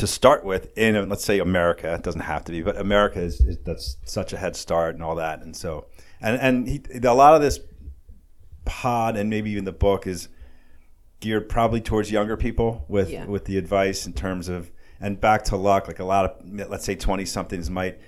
to 0.00 0.07
start 0.07 0.45
with 0.45 0.76
in, 0.76 1.09
let's 1.09 1.25
say, 1.25 1.38
America, 1.38 1.95
it 1.95 2.02
doesn't 2.02 2.23
have 2.23 2.45
to 2.45 2.52
be, 2.52 2.62
but 2.62 2.76
America 2.76 3.21
is, 3.21 3.40
is 3.40 3.57
that's 3.64 3.97
such 4.04 4.33
a 4.33 4.37
head 4.37 4.57
start 4.57 4.95
and 4.95 5.02
all 5.04 5.14
that, 5.16 5.42
and 5.42 5.54
so, 5.57 5.87
and 6.21 6.40
and 6.40 6.69
he, 6.69 6.83
a 7.02 7.14
lot 7.14 7.35
of 7.35 7.40
this 7.42 7.61
pod 8.64 9.16
and 9.16 9.30
maybe 9.30 9.50
even 9.50 9.64
the 9.64 9.73
book 9.73 10.07
is 10.07 10.28
geared 11.21 11.49
probably 11.49 11.80
towards 11.80 12.11
younger 12.11 12.37
people 12.37 12.85
with 12.88 13.11
Yeah. 13.11 13.26
with 13.26 13.45
the 13.47 13.57
advice 13.59 14.07
in 14.07 14.12
terms 14.12 14.49
of 14.49 14.71
and 15.00 15.21
back 15.21 15.45
to 15.45 15.57
luck 15.57 15.88
like 15.88 15.99
a 15.99 16.04
lot 16.04 16.25
of 16.26 16.69
let's 16.71 16.85
say 16.85 16.95
20 16.95 17.25
somethings 17.25 17.71
might 17.71 17.99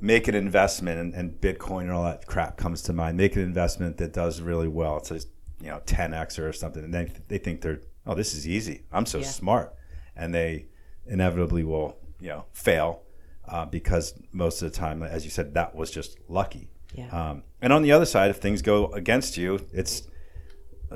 make 0.00 0.26
an 0.28 0.34
investment 0.34 0.98
and, 0.98 1.14
and 1.14 1.40
bitcoin 1.40 1.82
and 1.82 1.90
all 1.92 2.04
that 2.04 2.26
crap 2.26 2.56
comes 2.56 2.82
to 2.82 2.92
mind 2.92 3.16
make 3.18 3.36
an 3.36 3.42
investment 3.42 3.98
that 3.98 4.12
does 4.12 4.40
really 4.40 4.68
well. 4.68 4.96
It's 4.98 5.10
just 5.10 5.28
you 5.60 5.68
know 5.68 5.80
10x 5.84 6.38
or 6.38 6.52
something. 6.52 6.82
And 6.82 6.92
then 6.94 7.12
they 7.28 7.38
think 7.38 7.60
they're 7.60 7.80
oh 8.06 8.14
this 8.14 8.34
is 8.34 8.48
easy. 8.48 8.84
I'm 8.90 9.06
so 9.06 9.18
Yeah. 9.18 9.24
smart. 9.26 9.74
And 10.16 10.34
they 10.34 10.66
inevitably 11.10 11.64
will 11.64 11.96
you 12.20 12.28
know 12.28 12.44
fail 12.52 13.02
uh, 13.48 13.66
because 13.66 14.14
most 14.32 14.62
of 14.62 14.72
the 14.72 14.76
time 14.78 15.02
as 15.02 15.24
you 15.24 15.30
said 15.30 15.54
that 15.54 15.74
was 15.74 15.90
just 15.90 16.18
lucky 16.28 16.68
Yeah. 16.94 17.08
um, 17.30 17.42
and 17.60 17.72
on 17.72 17.82
the 17.82 17.92
other 17.92 18.06
side 18.06 18.30
if 18.30 18.36
things 18.38 18.62
go 18.62 18.86
against 18.92 19.36
you 19.36 19.66
it's 19.72 20.08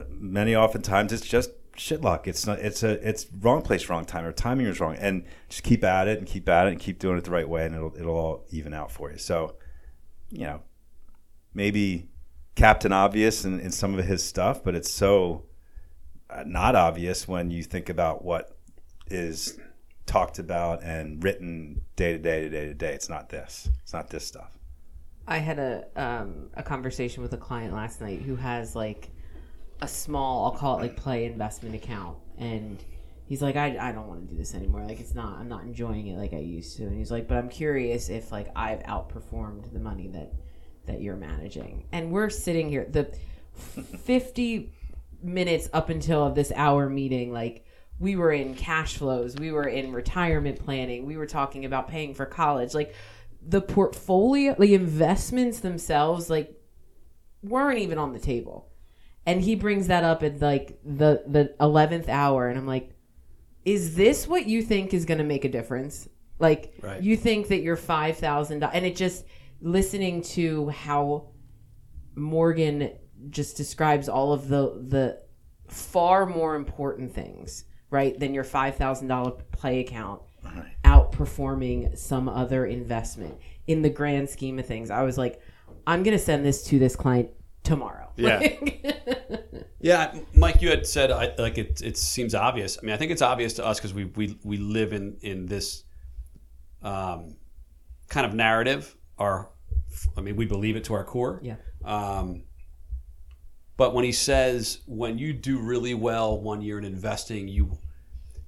many 0.08 0.54
oftentimes 0.56 1.12
it's 1.12 1.26
just 1.26 1.50
shit 1.76 2.00
luck. 2.02 2.28
It's 2.28 2.46
not. 2.46 2.58
It's 2.60 2.82
a. 2.82 2.90
It's 3.06 3.26
wrong 3.40 3.62
place, 3.62 3.88
wrong 3.88 4.04
time, 4.04 4.24
or 4.24 4.32
timing 4.32 4.66
is 4.66 4.80
wrong. 4.80 4.96
And 4.96 5.24
just 5.48 5.62
keep 5.64 5.82
at 5.84 6.08
it 6.08 6.18
and 6.18 6.26
keep 6.26 6.48
at 6.48 6.66
it 6.66 6.70
and 6.70 6.80
keep 6.80 6.98
doing 6.98 7.18
it 7.18 7.24
the 7.24 7.30
right 7.30 7.48
way, 7.48 7.66
and 7.66 7.74
it'll 7.74 7.94
it'll 7.98 8.16
all 8.16 8.44
even 8.50 8.72
out 8.72 8.90
for 8.90 9.10
you. 9.10 9.18
So, 9.18 9.56
you 10.30 10.42
know, 10.44 10.62
maybe 11.52 12.08
Captain 12.54 12.92
Obvious 12.92 13.44
in, 13.44 13.60
in 13.60 13.70
some 13.72 13.98
of 13.98 14.04
his 14.04 14.22
stuff, 14.22 14.62
but 14.62 14.74
it's 14.74 14.90
so 14.92 15.46
uh, 16.30 16.44
not 16.46 16.76
obvious 16.76 17.26
when 17.26 17.50
you 17.50 17.62
think 17.62 17.88
about 17.88 18.24
what 18.24 18.56
is 19.08 19.58
talked 20.06 20.38
about 20.38 20.82
and 20.82 21.22
written 21.22 21.82
day 21.96 22.12
to 22.12 22.18
day 22.18 22.42
to 22.42 22.48
day 22.48 22.66
to 22.66 22.74
day. 22.74 22.92
It's 22.92 23.08
not 23.08 23.28
this. 23.28 23.68
It's 23.82 23.92
not 23.92 24.10
this 24.10 24.26
stuff. 24.26 24.58
I 25.26 25.38
had 25.38 25.58
a 25.58 25.84
um, 25.96 26.50
a 26.54 26.62
conversation 26.62 27.22
with 27.22 27.32
a 27.32 27.38
client 27.38 27.72
last 27.72 28.00
night 28.00 28.20
who 28.22 28.36
has 28.36 28.76
like 28.76 29.10
a 29.80 29.88
small, 29.88 30.44
I'll 30.44 30.58
call 30.58 30.78
it 30.78 30.82
like 30.82 30.96
play 30.96 31.24
investment 31.24 31.74
account, 31.74 32.18
and 32.38 32.82
he's 33.26 33.42
like, 33.42 33.56
I, 33.56 33.76
I 33.80 33.92
don't 33.92 34.06
want 34.06 34.26
to 34.26 34.32
do 34.32 34.38
this 34.38 34.54
anymore. 34.54 34.84
Like 34.84 35.00
it's 35.00 35.14
not, 35.14 35.38
I'm 35.38 35.48
not 35.48 35.62
enjoying 35.62 36.08
it 36.08 36.18
like 36.18 36.32
I 36.32 36.38
used 36.38 36.76
to. 36.76 36.84
And 36.84 36.96
he's 36.96 37.10
like, 37.10 37.26
but 37.26 37.38
I'm 37.38 37.48
curious 37.48 38.08
if 38.08 38.30
like 38.30 38.48
I've 38.54 38.80
outperformed 38.80 39.72
the 39.72 39.80
money 39.80 40.08
that 40.08 40.32
that 40.86 41.00
you're 41.00 41.16
managing. 41.16 41.86
And 41.92 42.10
we're 42.10 42.30
sitting 42.30 42.68
here 42.68 42.84
the 42.84 43.16
50 43.54 44.72
minutes 45.22 45.70
up 45.72 45.88
until 45.88 46.30
this 46.30 46.52
hour 46.54 46.90
meeting, 46.90 47.32
like 47.32 47.64
we 47.98 48.16
were 48.16 48.32
in 48.32 48.54
cash 48.54 48.96
flows, 48.96 49.36
we 49.36 49.52
were 49.52 49.68
in 49.68 49.92
retirement 49.92 50.64
planning, 50.64 51.06
we 51.06 51.16
were 51.16 51.26
talking 51.26 51.64
about 51.64 51.88
paying 51.88 52.14
for 52.14 52.26
college, 52.26 52.74
like 52.74 52.94
the 53.46 53.60
portfolio, 53.60 54.54
the 54.58 54.74
investments 54.74 55.60
themselves, 55.60 56.28
like 56.30 56.58
weren't 57.42 57.78
even 57.78 57.98
on 57.98 58.12
the 58.12 58.18
table. 58.18 58.70
And 59.26 59.40
he 59.40 59.54
brings 59.54 59.86
that 59.86 60.04
up 60.04 60.22
at 60.22 60.40
like 60.40 60.78
the 60.84 61.22
the 61.26 61.54
eleventh 61.60 62.08
hour, 62.08 62.48
and 62.48 62.58
I'm 62.58 62.66
like, 62.66 62.90
is 63.64 63.96
this 63.96 64.26
what 64.28 64.46
you 64.46 64.60
think 64.60 64.92
is 64.92 65.06
going 65.06 65.18
to 65.18 65.24
make 65.24 65.44
a 65.44 65.48
difference? 65.48 66.08
Like, 66.38 66.74
Right. 66.82 67.02
you 67.02 67.16
think 67.16 67.48
that 67.48 67.62
your 67.62 67.76
five 67.76 68.18
thousand 68.18 68.58
dollars, 68.58 68.74
and 68.76 68.84
it 68.84 68.96
just 68.96 69.24
listening 69.62 70.20
to 70.22 70.68
how 70.68 71.28
Morgan 72.14 72.90
just 73.30 73.56
describes 73.56 74.08
all 74.08 74.32
of 74.32 74.48
the 74.48 74.84
the 74.88 75.22
far 75.68 76.26
more 76.26 76.54
important 76.54 77.14
things, 77.14 77.64
right, 77.94 78.18
than 78.18 78.34
your 78.34 78.44
five 78.44 78.76
thousand 78.76 79.08
dollar 79.08 79.30
play 79.52 79.80
account 79.80 80.20
outperforming 80.84 81.96
some 81.96 82.28
other 82.28 82.66
investment 82.66 83.34
in 83.66 83.80
the 83.80 83.88
grand 83.88 84.28
scheme 84.28 84.58
of 84.58 84.66
things. 84.66 84.90
I 84.90 85.02
was 85.02 85.16
like, 85.16 85.40
I'm 85.86 86.02
gonna 86.02 86.18
send 86.18 86.44
this 86.44 86.64
to 86.64 86.78
this 86.78 86.94
client 86.96 87.30
tomorrow. 87.62 88.10
Yeah. 88.16 88.40
Yeah, 89.80 90.14
Mike, 90.34 90.62
you 90.62 90.70
had 90.70 90.86
said 90.86 91.10
I, 91.10 91.34
like 91.36 91.58
it. 91.58 91.82
It 91.82 91.98
seems 91.98 92.34
obvious. 92.34 92.78
I 92.80 92.86
mean, 92.86 92.94
I 92.94 92.96
think 92.96 93.12
it's 93.12 93.20
obvious 93.20 93.52
to 93.54 93.66
us 93.66 93.78
because 93.78 93.92
we 93.92 94.06
we 94.06 94.38
we 94.42 94.56
live 94.56 94.94
in 94.94 95.18
in 95.20 95.44
this 95.44 95.84
um, 96.82 97.36
kind 98.08 98.24
of 98.24 98.32
narrative. 98.32 98.96
Our, 99.18 99.50
I 100.16 100.22
mean, 100.22 100.36
we 100.36 100.46
believe 100.46 100.76
it 100.76 100.84
to 100.84 100.94
our 100.94 101.04
core. 101.04 101.38
yeah. 101.42 101.56
Um, 101.84 102.44
but 103.76 103.94
when 103.94 104.04
he 104.04 104.12
says 104.12 104.80
when 104.86 105.18
you 105.18 105.32
do 105.32 105.58
really 105.58 105.94
well 105.94 106.38
one 106.40 106.62
year 106.62 106.78
in 106.78 106.84
investing, 106.84 107.48
you 107.48 107.78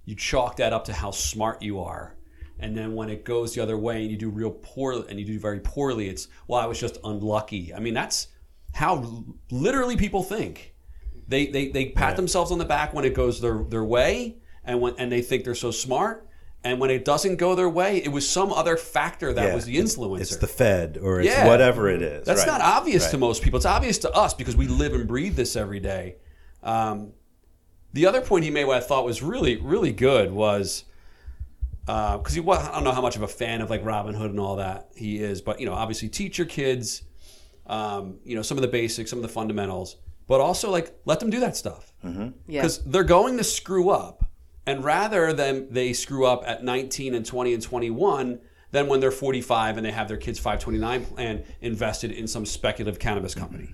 you 0.04 0.14
chalk 0.14 0.56
that 0.56 0.72
up 0.72 0.84
to 0.84 0.92
how 0.92 1.10
smart 1.10 1.62
you 1.62 1.80
are, 1.80 2.16
and 2.58 2.76
then 2.76 2.94
when 2.94 3.08
it 3.08 3.24
goes 3.24 3.54
the 3.54 3.62
other 3.62 3.76
way 3.76 4.02
and 4.02 4.10
you 4.10 4.16
do 4.16 4.30
real 4.30 4.50
poor 4.62 5.04
and 5.08 5.18
you 5.18 5.26
do 5.26 5.38
very 5.38 5.60
poorly, 5.60 6.08
it's 6.08 6.28
well 6.46 6.60
I 6.60 6.66
was 6.66 6.78
just 6.78 6.98
unlucky. 7.04 7.74
I 7.74 7.80
mean 7.80 7.94
that's 7.94 8.28
how 8.74 9.24
literally 9.50 9.96
people 9.96 10.22
think. 10.22 10.74
They 11.28 11.46
they, 11.46 11.68
they 11.68 11.88
pat 11.90 12.16
themselves 12.16 12.52
on 12.52 12.58
the 12.58 12.64
back 12.64 12.94
when 12.94 13.04
it 13.04 13.14
goes 13.14 13.40
their 13.40 13.64
their 13.64 13.84
way, 13.84 14.36
and 14.64 14.80
when 14.80 14.94
and 14.98 15.10
they 15.10 15.22
think 15.22 15.44
they're 15.44 15.54
so 15.54 15.70
smart. 15.70 16.25
And 16.66 16.80
when 16.80 16.90
it 16.90 17.04
doesn't 17.04 17.36
go 17.36 17.54
their 17.54 17.68
way, 17.68 17.98
it 17.98 18.08
was 18.08 18.28
some 18.28 18.52
other 18.52 18.76
factor 18.76 19.32
that 19.32 19.48
Yeah, 19.48 19.54
was 19.54 19.66
the 19.66 19.76
influencer. 19.76 20.20
It's 20.22 20.36
the 20.36 20.48
Fed 20.48 20.98
or 21.00 21.20
it's 21.20 21.28
Yeah. 21.28 21.46
whatever 21.46 21.88
it 21.88 22.02
is. 22.02 22.26
That's 22.26 22.40
right. 22.40 22.48
not 22.48 22.60
obvious 22.60 23.08
to 23.12 23.18
most 23.18 23.42
people. 23.42 23.56
It's 23.58 23.66
obvious 23.66 23.98
to 23.98 24.10
us 24.10 24.34
because 24.34 24.56
we 24.56 24.66
live 24.66 24.92
and 24.92 25.06
breathe 25.06 25.36
this 25.36 25.54
every 25.54 25.78
day. 25.78 26.16
Um, 26.64 27.12
the 27.92 28.06
other 28.06 28.20
point 28.20 28.44
he 28.44 28.50
made, 28.50 28.64
what 28.64 28.76
I 28.78 28.80
thought 28.80 29.04
was 29.04 29.22
really, 29.22 29.56
really 29.58 29.92
good, 29.92 30.32
was 30.32 30.84
because 31.84 32.34
he 32.34 32.40
was, 32.40 32.66
I 32.66 32.72
don't 32.72 32.82
know 32.84 32.90
how 32.90 33.00
much 33.00 33.14
of 33.14 33.22
a 33.22 33.28
fan 33.28 33.60
of 33.62 33.70
like 33.70 33.84
Robinhood 33.84 34.30
and 34.30 34.40
all 34.40 34.56
that 34.56 34.88
he 34.96 35.18
is, 35.22 35.40
but 35.40 35.60
you 35.60 35.66
know, 35.66 35.72
obviously 35.72 36.08
teach 36.08 36.36
your 36.36 36.48
kids, 36.48 37.02
um, 37.68 38.18
you 38.24 38.34
know, 38.34 38.42
some 38.42 38.58
of 38.58 38.62
the 38.62 38.68
basics, 38.68 39.08
some 39.10 39.20
of 39.20 39.22
the 39.22 39.28
fundamentals, 39.28 39.96
but 40.26 40.40
also 40.40 40.68
like 40.70 40.98
let 41.04 41.20
them 41.20 41.30
do 41.30 41.38
that 41.40 41.56
stuff 41.56 41.92
Yeah. 42.02 42.30
because 42.48 42.82
they're 42.84 43.04
going 43.04 43.36
to 43.36 43.44
screw 43.44 43.90
up 43.90 44.24
and 44.66 44.84
rather 44.84 45.32
than 45.32 45.72
they 45.72 45.92
screw 45.92 46.26
up 46.26 46.42
at 46.46 46.64
19 46.64 47.14
and 47.14 47.24
20 47.24 47.54
and 47.54 47.62
21 47.62 48.40
then 48.72 48.88
when 48.88 49.00
they're 49.00 49.12
45 49.12 49.76
and 49.76 49.86
they 49.86 49.92
have 49.92 50.08
their 50.08 50.16
kids 50.16 50.38
529 50.38 51.06
plan 51.06 51.44
invested 51.60 52.10
in 52.10 52.26
some 52.26 52.44
speculative 52.44 52.98
cannabis 52.98 53.34
company. 53.34 53.70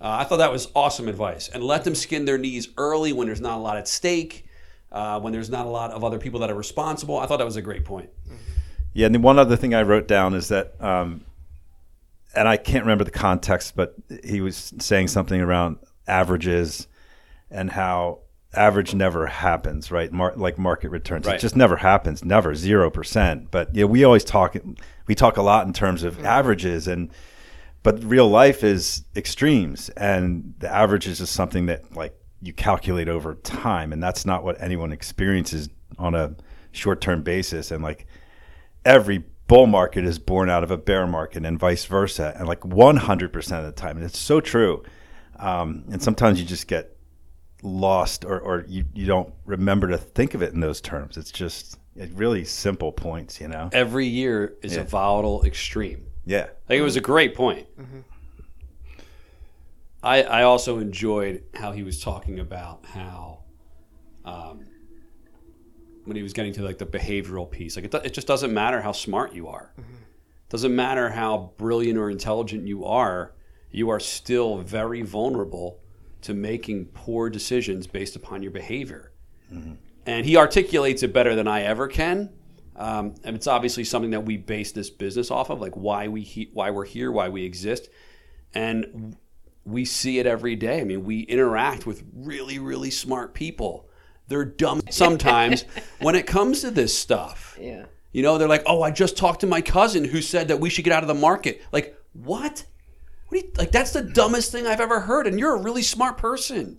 Uh, 0.00 0.18
i 0.20 0.24
thought 0.24 0.36
that 0.38 0.52
was 0.52 0.68
awesome 0.74 1.08
advice. 1.08 1.48
And 1.48 1.62
let 1.62 1.84
them 1.84 1.94
skin 1.94 2.24
their 2.24 2.36
knees 2.36 2.68
early 2.76 3.12
when 3.12 3.26
there's 3.26 3.40
not 3.40 3.56
a 3.56 3.60
lot 3.60 3.76
at 3.76 3.88
stake 3.88 4.48
uh, 4.90 5.20
when 5.20 5.32
there's 5.32 5.50
not 5.50 5.66
a 5.66 5.68
lot 5.68 5.90
of 5.90 6.04
other 6.04 6.18
people 6.18 6.40
that 6.40 6.50
are 6.50 6.54
responsible. 6.54 7.18
I 7.18 7.26
thought 7.26 7.38
that 7.38 7.44
was 7.44 7.56
a 7.56 7.62
great 7.62 7.84
point. 7.84 8.10
Yeah, 8.92 9.06
and 9.06 9.14
the 9.14 9.20
one 9.20 9.38
other 9.38 9.56
thing 9.56 9.74
I 9.74 9.82
wrote 9.82 10.08
down 10.08 10.34
is 10.34 10.48
that, 10.48 10.80
um, 10.82 11.24
and 12.34 12.48
I 12.48 12.56
can't 12.56 12.84
remember 12.84 13.04
the 13.04 13.10
context, 13.10 13.76
but 13.76 13.94
he 14.24 14.40
was 14.40 14.72
saying 14.78 15.08
something 15.08 15.40
around 15.40 15.76
averages 16.06 16.86
and 17.50 17.70
how 17.70 18.20
average 18.54 18.94
never 18.94 19.26
happens, 19.26 19.90
right? 19.90 20.10
Mar- 20.12 20.32
like 20.36 20.58
market 20.58 20.90
returns, 20.90 21.26
Right. 21.26 21.36
it 21.36 21.40
just 21.40 21.56
never 21.56 21.76
happens, 21.76 22.24
never 22.24 22.54
zero 22.54 22.90
percent. 22.90 23.50
But 23.50 23.74
yeah, 23.74 23.84
we 23.84 24.04
always 24.04 24.24
talk. 24.24 24.56
We 25.06 25.14
talk 25.14 25.36
a 25.36 25.42
lot 25.42 25.66
in 25.66 25.72
terms 25.72 26.02
of 26.02 26.24
averages, 26.24 26.88
and 26.88 27.10
but 27.82 28.02
real 28.02 28.28
life 28.28 28.64
is 28.64 29.04
extremes, 29.16 29.88
and 29.90 30.54
the 30.58 30.72
average 30.74 31.06
is 31.06 31.18
just 31.18 31.32
something 31.32 31.66
that 31.66 31.94
like 31.94 32.14
you 32.40 32.52
calculate 32.52 33.08
over 33.08 33.34
time, 33.34 33.92
and 33.92 34.02
that's 34.02 34.24
not 34.24 34.44
what 34.44 34.60
anyone 34.62 34.92
experiences 34.92 35.68
on 35.98 36.14
a 36.14 36.34
short-term 36.72 37.22
basis. 37.22 37.70
And 37.70 37.82
like 37.82 38.06
every 38.84 39.24
bull 39.48 39.66
market 39.66 40.04
is 40.04 40.18
born 40.18 40.48
out 40.50 40.62
of 40.62 40.70
a 40.70 40.76
bear 40.76 41.06
market, 41.06 41.44
and 41.44 41.58
vice 41.58 41.84
versa, 41.84 42.34
and 42.38 42.46
like 42.46 42.60
100% 42.60 43.58
of 43.58 43.64
the 43.64 43.72
time, 43.72 43.96
and 43.96 44.04
it's 44.06 44.18
so 44.18 44.40
true. 44.40 44.82
Um, 45.38 45.84
and 45.90 46.02
sometimes 46.02 46.38
you 46.40 46.46
just 46.46 46.66
get 46.68 46.96
lost 47.62 48.24
or, 48.24 48.38
or 48.40 48.64
you, 48.68 48.84
you 48.94 49.06
don't 49.06 49.32
remember 49.44 49.88
to 49.88 49.98
think 49.98 50.34
of 50.34 50.42
it 50.42 50.52
in 50.52 50.60
those 50.60 50.80
terms. 50.80 51.16
It's 51.16 51.32
just 51.32 51.78
it 51.96 52.10
really 52.14 52.44
simple 52.44 52.92
points, 52.92 53.40
you 53.40 53.48
know? 53.48 53.68
Every 53.72 54.06
year 54.06 54.56
is 54.62 54.76
a 54.76 54.84
volatile 54.84 55.44
extreme. 55.44 56.06
Yeah. 56.24 56.44
I 56.44 56.68
think 56.68 56.80
it 56.80 56.84
was 56.84 56.96
a 56.96 57.00
great 57.00 57.34
point. 57.34 57.66
I, 60.02 60.22
I 60.22 60.42
also 60.44 60.78
enjoyed 60.78 61.42
how 61.54 61.72
he 61.72 61.82
was 61.82 62.00
talking 62.00 62.38
about 62.38 62.84
how 62.86 63.40
um, 64.24 64.66
when 66.04 66.16
he 66.16 66.22
was 66.22 66.32
getting 66.32 66.52
to 66.54 66.62
like 66.62 66.78
the 66.78 66.86
behavioral 66.86 67.50
piece, 67.50 67.74
like 67.76 67.86
it, 67.86 67.90
do- 67.90 67.98
it 67.98 68.14
just 68.14 68.26
doesn't 68.28 68.54
matter 68.54 68.80
how 68.80 68.92
smart 68.92 69.34
you 69.34 69.48
are. 69.48 69.74
Doesn't 70.50 70.74
matter 70.74 71.10
how 71.10 71.52
brilliant 71.58 71.98
or 71.98 72.10
intelligent 72.10 72.66
you 72.66 72.84
are, 72.84 73.34
you 73.70 73.90
are 73.90 74.00
still 74.00 74.58
very 74.58 75.02
vulnerable 75.02 75.80
to 76.22 76.34
making 76.34 76.86
poor 76.86 77.30
decisions 77.30 77.86
based 77.86 78.16
upon 78.16 78.42
your 78.42 78.50
behavior. 78.52 79.12
And 80.06 80.24
he 80.26 80.36
articulates 80.36 81.02
it 81.02 81.12
better 81.12 81.34
than 81.34 81.48
I 81.48 81.62
ever 81.62 81.88
can. 81.88 82.30
Um, 82.76 83.14
and 83.24 83.34
it's 83.34 83.46
obviously 83.46 83.84
something 83.84 84.10
that 84.12 84.24
we 84.24 84.36
base 84.36 84.72
this 84.72 84.88
business 84.90 85.30
off 85.30 85.50
of, 85.50 85.60
like 85.60 85.74
why 85.74 86.08
we 86.08 86.22
he- 86.22 86.50
why 86.52 86.70
we're 86.70 86.84
here, 86.84 87.10
why 87.10 87.28
we 87.28 87.44
exist, 87.44 87.88
and 88.54 89.16
we 89.64 89.84
see 89.84 90.18
it 90.18 90.26
every 90.26 90.54
day. 90.54 90.80
I 90.80 90.84
mean, 90.84 91.04
we 91.04 91.20
interact 91.20 91.86
with 91.86 92.04
really, 92.14 92.58
really 92.58 92.90
smart 92.90 93.34
people. 93.34 93.88
They're 94.28 94.44
dumb 94.44 94.82
sometimes 94.90 95.64
when 96.00 96.14
it 96.14 96.26
comes 96.26 96.60
to 96.60 96.70
this 96.70 96.96
stuff. 96.96 97.58
Yeah. 97.60 97.86
You 98.12 98.22
know, 98.22 98.38
they're 98.38 98.48
like, 98.48 98.62
"Oh, 98.64 98.82
I 98.82 98.90
just 98.90 99.16
talked 99.16 99.40
to 99.40 99.46
my 99.46 99.60
cousin 99.60 100.04
who 100.04 100.22
said 100.22 100.48
that 100.48 100.60
we 100.60 100.70
should 100.70 100.84
get 100.84 100.92
out 100.92 101.02
of 101.02 101.08
the 101.08 101.14
market." 101.14 101.62
Like, 101.72 101.96
what? 102.12 102.64
What 103.28 103.40
do 103.40 103.46
you, 103.46 103.52
like 103.56 103.72
that's 103.72 103.92
the 103.92 104.02
dumbest 104.02 104.52
thing 104.52 104.66
I've 104.66 104.80
ever 104.80 105.00
heard, 105.00 105.26
and 105.26 105.38
you're 105.38 105.54
a 105.54 105.60
really 105.62 105.82
smart 105.82 106.16
person. 106.18 106.78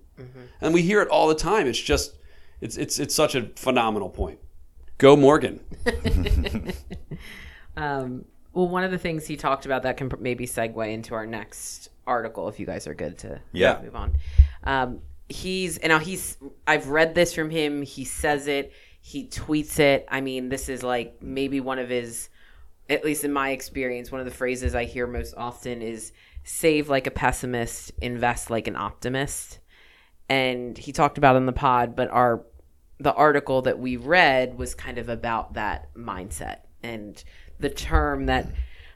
And 0.62 0.74
we 0.74 0.82
hear 0.82 1.02
it 1.02 1.08
all 1.08 1.28
the 1.30 1.36
time. 1.36 1.66
It's 1.68 1.80
just, 1.80 2.16
it's 2.60 2.76
it's 2.76 3.00
it's 3.00 3.16
such 3.16 3.36
a 3.36 3.44
phenomenal 3.56 4.10
point. 4.10 4.40
Go 4.98 5.16
Morgan. 5.16 5.62
Um, 7.78 8.26
well, 8.54 8.68
one 8.68 8.84
of 8.84 8.92
the 8.92 8.98
things 8.98 9.26
he 9.26 9.38
talked 9.38 9.66
about 9.66 9.84
that 9.84 9.96
can 9.98 10.12
maybe 10.20 10.46
segue 10.46 10.92
into 10.92 11.14
our 11.16 11.26
next 11.26 11.90
article, 12.06 12.50
if 12.50 12.60
you 12.60 12.66
guys 12.66 12.88
are 12.88 12.94
good 12.94 13.18
to 13.20 13.40
Yeah. 13.54 13.80
move 13.82 13.96
on. 13.96 14.16
Um, 14.64 15.00
he's 15.30 15.78
and 15.78 15.92
now 15.92 16.00
he's 16.00 16.38
I've 16.68 16.90
read 16.90 17.16
this 17.16 17.34
from 17.34 17.50
him. 17.52 17.82
He 17.84 18.04
says 18.04 18.48
it. 18.48 18.74
He 19.02 19.28
tweets 19.28 19.80
it. 19.80 20.06
I 20.10 20.20
mean, 20.22 20.50
this 20.50 20.68
is 20.68 20.84
like 20.84 21.22
maybe 21.22 21.62
one 21.62 21.80
of 21.80 21.88
his, 21.90 22.29
at 22.90 23.06
least 23.06 23.24
in 23.24 23.32
my 23.32 23.52
experience, 23.52 24.12
one 24.12 24.20
of 24.20 24.26
the 24.26 24.34
phrases 24.34 24.74
I 24.74 24.86
hear 24.86 25.06
most 25.06 25.34
often 25.38 25.82
is 25.82 26.12
"save 26.44 26.90
like 26.90 27.08
a 27.08 27.12
pessimist, 27.12 27.92
invest 28.02 28.50
like 28.50 28.68
an 28.68 28.76
optimist." 28.76 29.60
And 30.28 30.78
he 30.78 30.92
talked 30.92 31.18
about 31.18 31.36
in 31.36 31.46
the 31.46 31.54
pod, 31.54 31.96
but 31.96 32.10
our 32.10 32.46
the 33.00 33.14
article 33.14 33.62
that 33.62 33.80
we 33.80 33.96
read 33.96 34.58
was 34.58 34.76
kind 34.76 34.98
of 34.98 35.08
about 35.08 35.54
that 35.54 35.94
mindset 35.96 36.60
and 36.84 37.24
the 37.60 37.70
term 37.70 38.26
that 38.26 38.52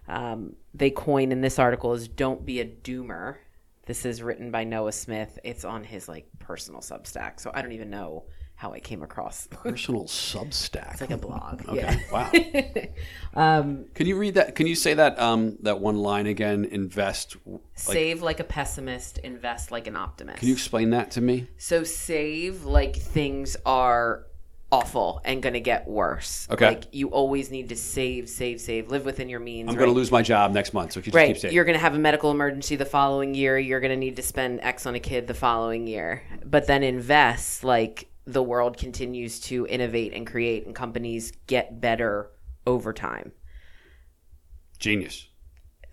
um, 0.07 0.55
they 0.73 0.89
coin 0.89 1.31
in 1.31 1.41
this 1.41 1.59
article 1.59 1.93
is 1.93 2.07
"don't 2.07 2.45
be 2.45 2.59
a 2.59 2.65
doomer." 2.65 3.37
This 3.85 4.05
is 4.05 4.23
written 4.23 4.49
by 4.49 4.63
Noah 4.63 4.93
Smith. 4.93 5.37
It's 5.43 5.65
on 5.65 5.83
his 5.83 6.07
like 6.07 6.27
personal 6.39 6.81
Substack, 6.81 7.39
so 7.39 7.51
I 7.53 7.61
don't 7.61 7.73
even 7.73 7.89
know 7.89 8.23
how 8.63 8.71
I 8.71 8.79
came 8.79 9.03
across. 9.03 9.47
Personal 9.47 10.03
Substack. 10.05 10.93
it's 10.93 11.01
like 11.01 11.11
a 11.11 11.17
blog. 11.17 11.61
Okay. 11.73 11.99
Yeah. 12.05 12.11
Wow. 12.11 12.31
Um, 13.35 13.85
Can 13.95 14.05
you 14.05 14.15
read 14.15 14.35
that? 14.35 14.53
Can 14.53 14.67
you 14.67 14.75
say 14.75 14.93
that 14.93 15.17
um, 15.19 15.57
that 15.63 15.79
one 15.79 15.97
line 15.97 16.27
again? 16.27 16.65
Invest. 16.65 17.35
Like, 17.47 17.61
save 17.73 18.21
like 18.21 18.39
a 18.39 18.43
pessimist, 18.43 19.17
invest 19.17 19.71
like 19.71 19.87
an 19.87 19.95
optimist. 19.95 20.37
can 20.37 20.49
you 20.49 20.53
explain 20.53 20.91
that 20.91 21.09
to 21.11 21.21
me? 21.21 21.47
So 21.57 21.83
save 21.83 22.63
like 22.63 22.95
things 22.95 23.57
are 23.65 24.27
awful 24.71 25.19
and 25.25 25.41
going 25.41 25.53
to 25.53 25.59
get 25.59 25.87
worse. 25.87 26.47
Okay. 26.51 26.67
Like 26.67 26.83
you 26.91 27.09
always 27.09 27.49
need 27.49 27.69
to 27.69 27.75
save, 27.75 28.29
save, 28.29 28.61
save. 28.61 28.89
Live 28.89 29.03
within 29.03 29.29
your 29.29 29.39
means. 29.39 29.67
I'm 29.67 29.75
right? 29.75 29.79
going 29.79 29.91
to 29.91 29.95
lose 29.95 30.11
my 30.11 30.21
job 30.21 30.51
next 30.51 30.73
month, 30.73 30.93
so 30.93 30.99
if 30.99 31.07
you 31.07 31.13
just 31.13 31.43
Right. 31.43 31.53
You're 31.53 31.65
going 31.65 31.77
to 31.77 31.81
have 31.81 31.95
a 31.95 31.99
medical 31.99 32.29
emergency 32.29 32.75
the 32.75 32.85
following 32.85 33.33
year. 33.33 33.57
You're 33.57 33.79
going 33.79 33.91
to 33.91 33.97
need 33.97 34.15
to 34.17 34.23
spend 34.23 34.61
X 34.61 34.85
on 34.85 34.93
a 34.93 34.99
kid 34.99 35.25
the 35.25 35.33
following 35.33 35.87
year. 35.87 36.21
But 36.45 36.67
then 36.67 36.83
invest 36.83 37.63
like 37.63 38.09
the 38.25 38.43
world 38.43 38.77
continues 38.77 39.39
to 39.41 39.67
innovate 39.67 40.13
and 40.13 40.25
create 40.25 40.65
and 40.65 40.73
companies 40.75 41.31
get 41.47 41.81
better 41.81 42.29
over 42.65 42.93
time. 42.93 43.31
Genius. 44.79 45.27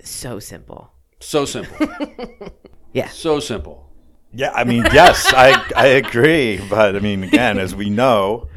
So 0.02 0.38
simple. 0.38 0.92
So 1.20 1.44
simple. 1.44 1.88
Yeah. 2.92 3.08
so 3.08 3.38
simple. 3.38 3.88
Yeah, 4.32 4.50
I 4.52 4.64
mean, 4.64 4.84
yes, 4.92 5.32
I 5.32 5.50
I 5.76 5.86
agree, 5.86 6.60
but 6.68 6.96
I 6.96 6.98
mean, 6.98 7.22
again, 7.22 7.56
as 7.58 7.72
we 7.72 7.88
know, 7.88 8.48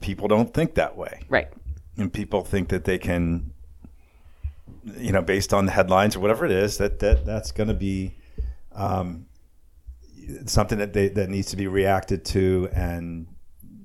people 0.00 0.28
don't 0.28 0.52
think 0.52 0.74
that 0.74 0.94
way, 0.94 1.22
Right. 1.30 1.48
and 1.96 2.12
people 2.12 2.44
think 2.44 2.68
that 2.68 2.84
they 2.84 2.98
can, 2.98 3.52
you 4.98 5.10
know, 5.12 5.22
based 5.22 5.54
on 5.54 5.64
the 5.64 5.72
headlines 5.72 6.16
or 6.16 6.20
whatever 6.20 6.44
it 6.44 6.50
is, 6.52 6.76
that 6.78 6.98
that 6.98 7.24
that's 7.24 7.50
going 7.50 7.68
to 7.68 7.74
be 7.74 8.14
um, 8.72 9.24
something 10.46 10.78
that 10.78 10.92
they 10.92 11.08
that 11.08 11.28
needs 11.28 11.48
to 11.50 11.56
be 11.56 11.66
reacted 11.66 12.24
to 12.26 12.68
and 12.72 13.26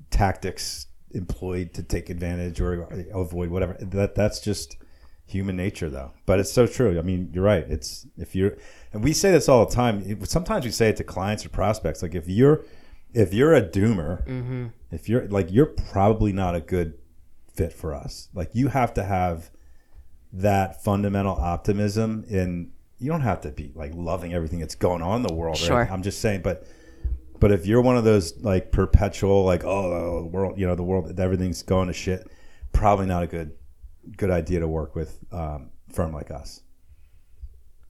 tactics 0.09 0.87
employed 1.11 1.73
to 1.73 1.83
take 1.83 2.09
advantage 2.09 2.59
or 2.59 2.83
avoid 3.13 3.49
whatever. 3.49 3.77
That 3.79 4.15
that's 4.15 4.39
just 4.39 4.77
human 5.25 5.55
nature 5.55 5.89
though. 5.89 6.11
But 6.25 6.39
it's 6.39 6.51
so 6.51 6.67
true. 6.67 6.97
I 6.97 7.01
mean 7.01 7.29
you're 7.33 7.43
right. 7.43 7.65
It's 7.69 8.05
if 8.17 8.35
you're 8.35 8.57
and 8.91 9.03
we 9.03 9.13
say 9.13 9.31
this 9.31 9.49
all 9.49 9.65
the 9.65 9.73
time. 9.73 10.23
Sometimes 10.25 10.65
we 10.65 10.71
say 10.71 10.89
it 10.89 10.97
to 10.97 11.03
clients 11.03 11.45
or 11.45 11.49
prospects. 11.49 12.01
Like 12.01 12.15
if 12.15 12.27
you're 12.27 12.63
if 13.13 13.33
you're 13.33 13.53
a 13.53 13.61
doomer 13.61 14.25
mm-hmm. 14.27 14.67
if 14.91 15.07
you're 15.07 15.27
like 15.27 15.51
you're 15.51 15.67
probably 15.67 16.33
not 16.33 16.55
a 16.55 16.61
good 16.61 16.97
fit 17.53 17.73
for 17.73 17.93
us. 17.93 18.29
Like 18.33 18.53
you 18.53 18.67
have 18.69 18.93
to 18.95 19.03
have 19.03 19.51
that 20.33 20.83
fundamental 20.83 21.35
optimism 21.35 22.25
and 22.29 22.71
you 23.03 23.11
don't 23.11 23.21
have 23.21 23.41
to 23.41 23.51
be 23.51 23.71
like 23.75 23.91
loving 23.95 24.33
everything 24.33 24.59
that's 24.59 24.75
going 24.75 25.01
on 25.01 25.17
in 25.17 25.21
the 25.27 25.33
world 25.33 25.55
or 25.57 25.59
Sure. 25.59 25.79
anything. 25.79 25.93
i'm 25.93 26.03
just 26.03 26.19
saying 26.21 26.41
but 26.41 26.65
but 27.39 27.51
if 27.51 27.65
you're 27.65 27.81
one 27.81 27.97
of 27.97 28.03
those 28.03 28.37
like 28.41 28.71
perpetual 28.71 29.43
like 29.43 29.63
oh 29.65 30.21
the 30.21 30.27
world 30.27 30.57
you 30.57 30.65
know 30.65 30.75
the 30.75 30.83
world 30.83 31.19
everything's 31.19 31.61
going 31.63 31.87
to 31.87 31.93
shit 31.93 32.25
probably 32.71 33.05
not 33.05 33.21
a 33.23 33.27
good 33.27 33.51
good 34.17 34.31
idea 34.31 34.59
to 34.61 34.67
work 34.67 34.95
with 34.95 35.19
um, 35.31 35.69
firm 35.91 36.11
like 36.13 36.31
us 36.31 36.61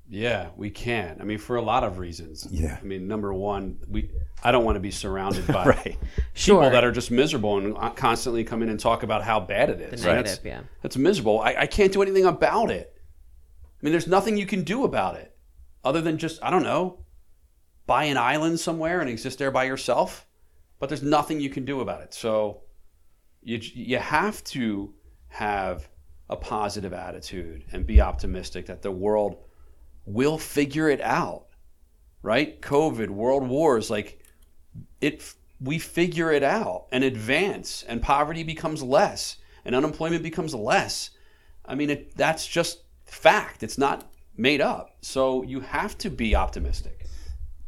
Yeah, 0.10 0.50
we 0.58 0.70
can. 0.70 1.18
I 1.22 1.24
mean, 1.24 1.38
for 1.40 1.56
a 1.56 1.62
lot 1.62 1.84
of 1.84 1.98
reasons. 1.98 2.46
Yeah. 2.52 2.78
I 2.80 2.84
mean, 2.84 3.08
number 3.08 3.34
one, 3.34 3.80
we 3.90 4.12
I 4.44 4.52
don't 4.52 4.66
want 4.66 4.76
to 4.76 4.80
be 4.82 4.92
surrounded 4.92 5.48
by 5.48 5.66
right 5.78 5.98
Sure. 6.34 6.60
people 6.62 6.70
that 6.72 6.84
are 6.84 6.92
just 6.92 7.10
miserable 7.10 7.58
and 7.58 7.76
uh, 7.78 7.90
constantly 7.92 8.44
come 8.44 8.62
in 8.62 8.70
and 8.70 8.80
talk 8.80 9.04
about 9.04 9.24
how 9.24 9.40
bad 9.40 9.70
it 9.70 9.80
is. 9.82 10.02
The 10.02 10.08
Right? 10.10 10.16
negative, 10.18 10.44
That's, 10.44 10.46
yeah. 10.46 10.62
that's 10.82 10.98
miserable. 10.98 11.40
I, 11.40 11.56
I 11.60 11.68
can't 11.68 11.92
do 11.92 12.02
anything 12.02 12.26
about 12.26 12.70
it. 12.70 12.93
I 13.84 13.86
mean, 13.86 13.92
there's 13.92 14.08
nothing 14.08 14.38
you 14.38 14.46
can 14.46 14.64
do 14.64 14.86
about 14.86 15.16
it 15.16 15.36
other 15.84 16.00
than 16.00 16.18
just 16.18 16.42
I 16.42 16.50
don't 16.50 16.64
know, 16.64 17.04
buy 17.86 18.06
an 18.06 18.16
island 18.16 18.62
somewhere 18.62 19.02
and 19.02 19.10
exist 19.10 19.40
there 19.40 19.52
by 19.52 19.66
yourself. 19.66 20.26
But 20.80 20.88
there's 20.88 21.04
nothing 21.04 21.42
you 21.42 21.50
can 21.50 21.66
do 21.66 21.82
about 21.82 22.02
it. 22.02 22.14
So 22.14 22.62
you 23.42 23.60
you 23.62 23.98
have 23.98 24.42
to 24.46 24.94
have 25.28 25.90
a 26.30 26.38
positive 26.38 26.94
attitude 26.94 27.66
and 27.74 27.86
be 27.86 28.00
optimistic 28.00 28.68
that 28.68 28.84
the 28.84 28.92
world 28.92 29.36
will 30.06 30.38
figure 30.38 30.88
it 30.88 31.02
out. 31.02 31.48
Right? 32.22 32.62
COVID, 32.62 33.10
world 33.10 33.46
wars, 33.46 33.90
like 33.90 34.24
it 35.02 35.34
we 35.60 35.78
figure 35.78 36.32
it 36.32 36.44
out 36.44 36.86
and 36.94 37.04
advance 37.04 37.84
and 37.84 38.02
poverty 38.02 38.44
becomes 38.44 38.82
less 38.82 39.40
and 39.66 39.76
unemployment 39.76 40.24
becomes 40.24 40.56
less. 40.56 41.10
I 41.66 41.76
mean, 41.76 41.90
it, 41.90 42.16
that's 42.16 42.48
just 42.48 42.84
fact. 43.14 43.64
It's 43.64 43.78
not 43.78 44.12
made 44.36 44.62
up. 44.62 44.96
So 45.02 45.44
you 45.44 45.62
have 45.62 45.98
to 46.00 46.10
be 46.10 46.36
optimistic. 46.36 47.06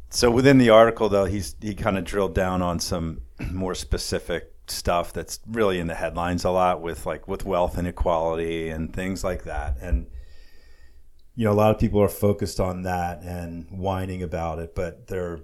So 0.10 0.32
within 0.32 0.58
the 0.58 0.70
article, 0.70 1.10
though, 1.10 1.26
he's 1.26 1.56
he 1.62 1.74
kind 1.76 1.98
of 1.98 2.04
drilled 2.06 2.34
down 2.36 2.62
on 2.62 2.80
some 2.80 3.22
more 3.52 3.76
specific 3.76 4.52
stuff 4.68 5.14
that's 5.14 5.40
really 5.46 5.80
in 5.80 5.86
the 5.88 5.94
headlines 5.94 6.44
a 6.44 6.50
lot 6.50 6.82
with 6.82 7.06
like 7.06 7.28
with 7.28 7.46
wealth 7.46 7.78
inequality 7.78 8.70
and 8.70 8.94
things 8.94 9.24
like 9.24 9.44
that. 9.44 9.78
And 9.82 10.08
you 11.36 11.44
know, 11.46 11.52
a 11.52 11.54
lot 11.54 11.72
of 11.72 11.80
people 11.80 12.02
are 12.02 12.08
focused 12.10 12.60
on 12.60 12.84
that 12.84 13.22
and 13.22 13.68
whining 13.70 14.24
about 14.24 14.60
it, 14.60 14.74
but 14.74 15.08
they're 15.08 15.42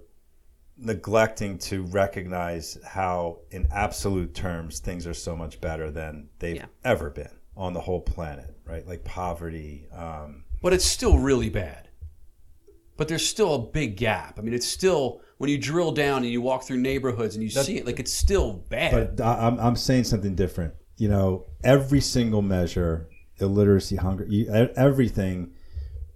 neglecting 0.77 1.57
to 1.59 1.83
recognize 1.83 2.77
how, 2.85 3.39
in 3.51 3.67
absolute 3.71 4.33
terms, 4.33 4.79
things 4.79 5.05
are 5.05 5.13
so 5.13 5.35
much 5.35 5.59
better 5.61 5.91
than 5.91 6.29
they've 6.39 6.55
Yeah. 6.55 6.65
ever 6.83 7.09
been 7.09 7.29
on 7.57 7.73
the 7.73 7.81
whole 7.81 7.99
planet, 8.01 8.55
right? 8.71 8.88
Like 8.88 9.03
poverty. 9.03 9.88
Um, 9.93 10.45
but 10.62 10.73
it's 10.73 10.86
still 10.86 11.17
really 11.19 11.49
bad. 11.49 11.89
But 12.97 13.07
there's 13.07 13.27
still 13.27 13.55
a 13.55 13.60
big 13.60 13.97
gap. 13.97 14.38
I 14.38 14.41
mean, 14.41 14.53
it's 14.53 14.67
still 14.67 15.21
when 15.38 15.49
you 15.49 15.57
drill 15.57 15.91
down 15.91 16.17
and 16.23 16.31
you 16.31 16.41
walk 16.41 16.63
through 16.63 16.77
neighborhoods 16.77 17.36
and 17.36 17.43
you 17.43 17.49
see 17.49 17.77
it, 17.77 17.86
like 17.86 17.99
it's 17.99 18.13
still 18.13 18.63
bad. 18.69 19.17
But 19.17 19.25
I- 19.25 19.47
I'm, 19.47 19.60
I'm 19.60 19.75
saying 19.75 20.03
something 20.05 20.36
different. 20.36 20.73
You 20.97 21.10
know, 21.10 21.47
every 21.63 21.99
single 22.01 22.41
measure, 22.43 23.10
illiteracy, 23.39 23.95
hunger, 23.95 24.27
everything 24.75 25.51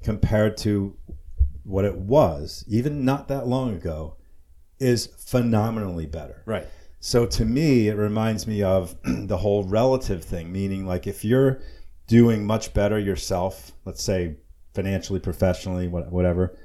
compared 0.03 0.57
to 0.57 0.95
what 1.63 1.85
it 1.85 1.97
was, 1.97 2.63
even 2.67 3.03
not 3.03 3.27
that 3.29 3.47
long 3.47 3.73
ago, 3.73 4.17
is 4.79 5.07
phenomenally 5.07 6.05
better. 6.05 6.43
right. 6.45 6.67
So 6.99 7.27
to 7.27 7.45
me, 7.45 7.87
it 7.87 7.95
reminds 7.97 8.47
me 8.47 8.63
of 8.63 8.95
the 9.03 9.37
whole 9.37 9.63
relative 9.63 10.23
thing, 10.23 10.51
meaning 10.51 10.85
like 10.87 11.05
if 11.07 11.23
you're 11.23 11.61
doing 12.07 12.45
much 12.45 12.73
better 12.73 12.99
yourself, 12.99 13.71
let's 13.85 14.03
say 14.03 14.35
financially, 14.73 15.19
professionally, 15.19 15.87
whatever, 15.87 16.57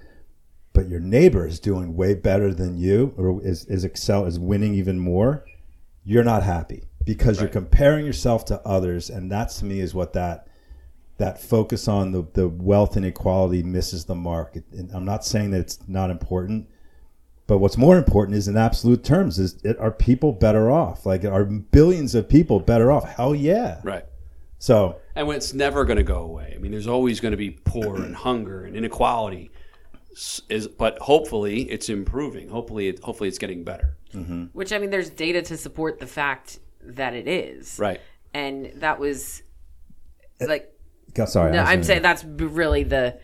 but 0.73 0.89
your 0.89 1.01
neighbor 1.01 1.47
is 1.47 1.59
doing 1.59 1.97
way 1.97 2.15
better 2.15 2.53
than 2.53 2.79
you 2.79 3.15
or 3.17 3.43
is, 3.43 3.65
is 3.67 3.85
excel 3.85 4.25
is 4.27 4.39
winning 4.39 4.75
even 4.75 4.99
more, 4.99 5.45
you're 6.05 6.25
not 6.25 6.43
happy 6.43 6.85
because 7.05 7.41
you're 7.41 7.49
comparing 7.49 8.07
yourself 8.07 8.45
to 8.47 8.61
others. 8.67 9.11
And 9.11 9.31
that 9.33 9.51
to 9.51 9.65
me 9.65 9.81
is 9.81 9.95
what 9.95 10.13
that 10.13 10.47
that 11.19 11.39
focus 11.39 11.87
on 11.87 12.13
the, 12.13 12.27
the 12.33 12.49
wealth 12.49 12.97
inequality 12.97 13.63
misses 13.63 14.07
the 14.07 14.15
mark. 14.15 14.57
And 14.73 14.91
I'm 14.93 15.05
not 15.05 15.23
saying 15.23 15.51
that 15.51 15.61
it's 15.61 15.79
not 15.87 16.09
important, 16.09 16.67
but 17.47 17.59
what's 17.59 17.77
more 17.77 17.99
important 17.99 18.39
is 18.39 18.49
in 18.49 18.57
absolute 18.57 19.05
terms 19.05 19.39
is 19.39 19.61
it, 19.63 19.79
are 19.79 19.91
people 19.91 20.33
better 20.33 20.71
off? 20.71 21.05
Like 21.05 21.25
are 21.25 21.45
billions 21.45 22.15
of 22.15 22.27
people 22.29 22.59
better 22.59 22.91
off? 22.91 23.05
Hell 23.05 23.35
yeah. 23.35 23.81
Right. 23.85 24.07
So 24.59 24.97
And 25.17 25.27
when 25.27 25.37
it's 25.37 25.53
never 25.53 25.85
going 25.85 25.97
to 25.97 26.03
go 26.05 26.19
away. 26.19 26.53
I 26.55 26.59
mean, 26.59 26.71
there's 26.73 26.87
always 26.87 27.21
going 27.21 27.33
to 27.33 27.37
be 27.37 27.51
poor 27.51 27.97
and 27.97 28.15
hunger 28.15 28.65
and 28.65 28.77
inequality. 28.77 29.51
Is 30.49 30.67
but 30.67 30.99
hopefully 30.99 31.71
it's 31.71 31.89
improving. 31.89 32.49
Hopefully, 32.49 32.89
it, 32.89 33.01
hopefully 33.01 33.29
it's 33.29 33.39
getting 33.39 33.63
better. 33.65 33.97
Mm-hmm. 34.13 34.45
Which 34.53 34.73
I 34.73 34.79
mean, 34.79 34.91
there's 34.91 35.09
data 35.11 35.41
to 35.43 35.57
support 35.57 36.01
the 36.01 36.07
fact 36.07 36.59
that 36.83 37.15
it 37.15 37.29
is. 37.29 37.79
Right. 37.79 38.01
And 38.35 38.73
that 38.77 38.99
was 38.99 39.43
uh, 40.41 40.47
like 40.49 40.73
go- 41.15 41.27
sorry. 41.27 41.51
I 41.51 41.53
no, 41.53 41.61
was 41.61 41.69
I'm 41.69 41.75
gonna- 41.77 41.85
saying 41.85 42.03
that's 42.03 42.25
really 42.25 42.83
the 42.83 43.21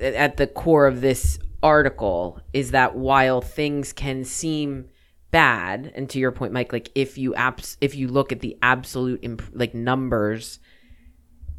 at 0.00 0.36
the 0.38 0.46
core 0.46 0.86
of 0.86 1.00
this 1.02 1.38
article 1.62 2.40
is 2.52 2.70
that 2.70 2.96
while 2.96 3.40
things 3.42 3.92
can 3.92 4.24
seem 4.24 4.88
bad, 5.30 5.92
and 5.94 6.08
to 6.10 6.18
your 6.18 6.32
point, 6.32 6.52
Mike, 6.54 6.72
like 6.72 6.90
if 6.94 7.18
you 7.18 7.34
abs- 7.34 7.76
if 7.82 7.94
you 7.94 8.08
look 8.08 8.32
at 8.32 8.40
the 8.40 8.56
absolute 8.62 9.20
imp- 9.22 9.50
like 9.52 9.74
numbers, 9.74 10.58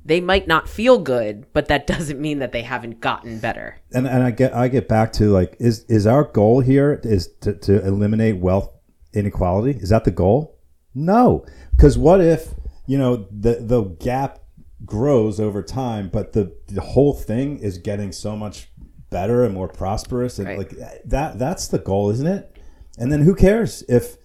they 0.06 0.22
might 0.22 0.48
not 0.48 0.70
feel 0.70 0.98
good, 1.00 1.46
but 1.54 1.68
that 1.68 1.86
doesn't 1.88 2.20
mean 2.20 2.40
that 2.40 2.52
they 2.52 2.62
haven't 2.64 3.00
gotten 3.02 3.40
better. 3.40 3.78
and 3.94 4.08
and 4.08 4.24
I 4.24 4.32
get 4.32 4.54
I 4.56 4.68
get 4.68 4.88
back 4.88 5.12
to 5.14 5.30
like 5.32 5.56
is 5.60 5.84
is 5.86 6.08
our 6.08 6.24
goal 6.24 6.62
here 6.62 7.00
is 7.04 7.28
to, 7.42 7.54
to 7.54 7.86
eliminate 7.86 8.38
wealth 8.38 8.70
inequality? 9.14 9.80
Is 9.80 9.90
that 9.90 10.04
the 10.06 10.12
goal? 10.12 10.58
No, 10.96 11.46
because 11.76 11.98
what 11.98 12.22
if 12.22 12.54
you 12.88 12.98
know 12.98 13.28
the 13.32 13.60
the 13.62 13.84
gap 13.84 14.40
grows 14.86 15.40
over 15.40 15.62
time, 15.62 16.10
but 16.10 16.34
the 16.34 16.56
the 16.68 16.82
whole 16.82 17.14
thing 17.14 17.60
is 17.60 17.78
getting 17.78 18.12
so 18.12 18.36
much 18.36 18.72
better 19.10 19.44
and 19.44 19.54
more 19.54 19.68
prosperous, 19.68 20.40
and 20.40 20.48
Right. 20.48 20.58
like 20.58 20.74
that 21.06 21.38
that's 21.38 21.68
the 21.68 21.80
goal, 21.80 22.10
isn't 22.12 22.28
it? 22.28 22.58
And 22.98 23.12
then 23.12 23.22
who 23.22 23.36
cares 23.36 23.84
if 23.90 24.18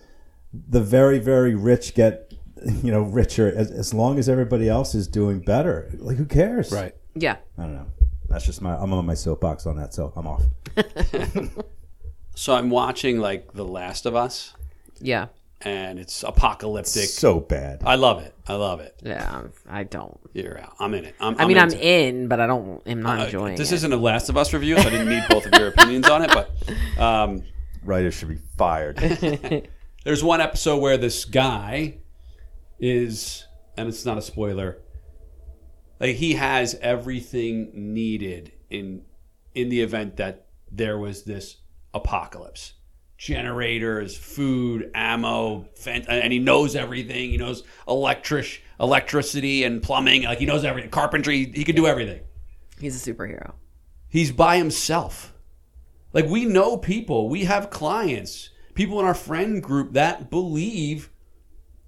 the 0.52 0.80
very 0.80 1.18
very 1.18 1.54
rich 1.54 1.94
get 1.94 2.23
you 2.82 2.90
know 2.92 3.02
richer 3.02 3.52
as, 3.54 3.70
as 3.70 3.92
long 3.94 4.18
as 4.18 4.28
everybody 4.28 4.68
else 4.68 4.94
is 4.94 5.06
doing 5.08 5.40
better? 5.40 5.90
Like 5.98 6.16
who 6.16 6.26
cares? 6.26 6.70
Right. 6.72 6.94
Yeah. 7.14 7.36
I 7.58 7.62
don't 7.62 7.74
know. 7.74 7.86
That's 8.28 8.44
just 8.46 8.60
my. 8.62 8.74
I'm 8.76 8.92
on 8.92 9.06
my 9.06 9.14
soapbox 9.14 9.66
on 9.66 9.76
that, 9.76 9.94
so 9.94 10.12
I'm 10.16 10.26
off. 10.26 10.42
So 12.36 12.52
I'm 12.54 12.68
watching 12.68 13.18
like 13.20 13.52
The 13.52 13.64
Last 13.64 14.06
of 14.06 14.16
Us, 14.16 14.54
Yeah. 15.00 15.28
and 15.60 16.00
it's 16.00 16.24
apocalyptic. 16.24 17.08
So 17.08 17.38
bad. 17.38 17.82
I 17.86 17.94
love 17.94 18.22
it. 18.24 18.34
I 18.48 18.54
love 18.54 18.80
it. 18.80 18.96
Yeah. 19.04 19.42
I 19.70 19.84
don't. 19.84 20.18
You're 20.32 20.58
out. 20.60 20.74
I'm 20.80 20.94
in 20.94 21.04
it. 21.04 21.14
I'm, 21.20 21.36
I 21.38 21.46
mean, 21.46 21.56
I'm 21.58 21.68
into 21.68 21.78
it. 21.78 22.08
in, 22.08 22.26
but 22.26 22.40
I 22.40 22.48
don't. 22.48 22.82
I'm 22.86 23.02
not 23.02 23.20
Uh, 23.20 23.24
enjoying 23.26 23.56
this 23.56 23.70
it. 23.70 23.76
isn't 23.76 23.92
a 23.92 23.96
Last 23.96 24.30
of 24.30 24.36
Us 24.36 24.52
review, 24.52 24.76
so 24.76 24.82
I 24.88 24.90
didn't 24.90 25.10
need 25.10 25.22
both 25.30 25.46
of 25.46 25.54
your 25.56 25.68
opinions 25.68 26.08
on 26.08 26.22
it. 26.22 26.30
But 26.34 27.00
um, 27.00 27.44
Writers 27.84 28.14
should 28.14 28.30
be 28.30 28.38
fired. 28.58 28.96
there's 30.04 30.24
one 30.24 30.40
episode 30.40 30.78
where 30.78 30.96
this 30.96 31.24
guy 31.24 31.98
is, 32.78 33.46
and 33.76 33.88
it's 33.88 34.04
not 34.04 34.18
a 34.18 34.22
spoiler. 34.22 34.78
Like 36.00 36.16
he 36.16 36.34
has 36.34 36.74
everything 36.80 37.70
needed 37.74 38.52
in 38.70 39.02
in 39.54 39.68
the 39.68 39.80
event 39.80 40.16
that 40.16 40.46
there 40.70 40.98
was 40.98 41.22
this 41.22 41.58
apocalypse. 41.92 42.74
Generators, 43.16 44.16
food, 44.16 44.90
ammo, 44.94 45.68
and 45.86 46.32
he 46.32 46.40
knows 46.40 46.74
everything. 46.74 47.30
He 47.30 47.36
knows 47.36 47.62
electric 47.86 48.62
electricity 48.80 49.62
and 49.64 49.82
plumbing. 49.82 50.24
Like 50.24 50.38
he 50.38 50.46
knows 50.46 50.64
everything. 50.64 50.90
Carpentry. 50.90 51.50
He 51.54 51.64
can 51.64 51.76
do 51.76 51.86
everything. 51.86 52.20
He's 52.80 53.06
a 53.06 53.12
superhero. 53.12 53.52
He's 54.08 54.32
by 54.32 54.58
himself. 54.58 55.32
Like 56.12 56.26
we 56.26 56.44
know 56.44 56.76
people, 56.76 57.28
we 57.28 57.44
have 57.44 57.70
clients, 57.70 58.50
people 58.74 59.00
in 59.00 59.06
our 59.06 59.14
friend 59.14 59.62
group 59.62 59.92
that 59.94 60.30
believe 60.30 61.10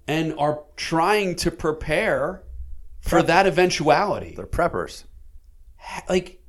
and 0.07 0.33
are 0.37 0.63
trying 0.75 1.35
to 1.35 1.51
prepare 1.51 2.43
for 3.01 3.21
that 3.23 3.45
eventuality. 3.47 4.33
They're 4.35 4.45
preppers. 4.45 5.03
Like 6.09 6.41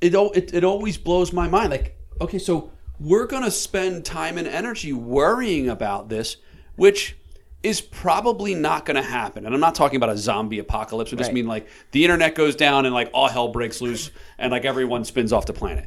it, 0.00 0.14
it 0.14 0.54
it 0.54 0.64
always 0.64 0.98
blows 0.98 1.32
my 1.32 1.48
mind. 1.48 1.70
Like 1.70 1.96
okay, 2.20 2.38
so 2.38 2.70
we're 2.98 3.26
going 3.26 3.42
to 3.42 3.50
spend 3.50 4.04
time 4.04 4.38
and 4.38 4.48
energy 4.48 4.92
worrying 4.92 5.68
about 5.68 6.08
this, 6.08 6.38
which 6.76 7.16
is 7.62 7.80
probably 7.80 8.54
not 8.54 8.86
going 8.86 8.96
to 8.96 9.02
happen. 9.02 9.44
And 9.44 9.54
I'm 9.54 9.60
not 9.60 9.74
talking 9.74 9.96
about 9.96 10.08
a 10.10 10.16
zombie 10.16 10.58
apocalypse. 10.60 11.12
I 11.12 11.16
just 11.16 11.28
Right. 11.28 11.34
mean 11.34 11.46
like 11.46 11.68
the 11.90 12.04
internet 12.04 12.34
goes 12.34 12.54
down 12.56 12.86
and 12.86 12.94
like 12.94 13.10
all 13.12 13.28
hell 13.28 13.48
breaks 13.48 13.80
loose 13.80 14.10
and 14.38 14.50
like 14.50 14.64
everyone 14.64 15.04
spins 15.04 15.32
off 15.32 15.46
the 15.46 15.52
planet. 15.52 15.86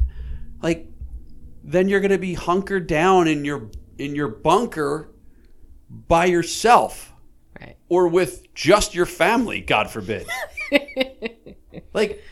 Like 0.62 0.88
then 1.64 1.88
you're 1.88 2.00
going 2.00 2.12
to 2.12 2.18
be 2.18 2.34
hunkered 2.34 2.88
down 2.88 3.28
in 3.28 3.46
your 3.46 3.70
in 3.98 4.16
your 4.16 4.28
bunker 4.28 5.10
by 5.90 6.26
yourself 6.26 7.14
Right. 7.60 7.76
or 7.90 8.08
with 8.08 8.54
just 8.54 8.94
your 8.96 9.06
family, 9.06 9.60
God 9.62 9.90
forbid. 9.90 10.28
like 11.94 12.24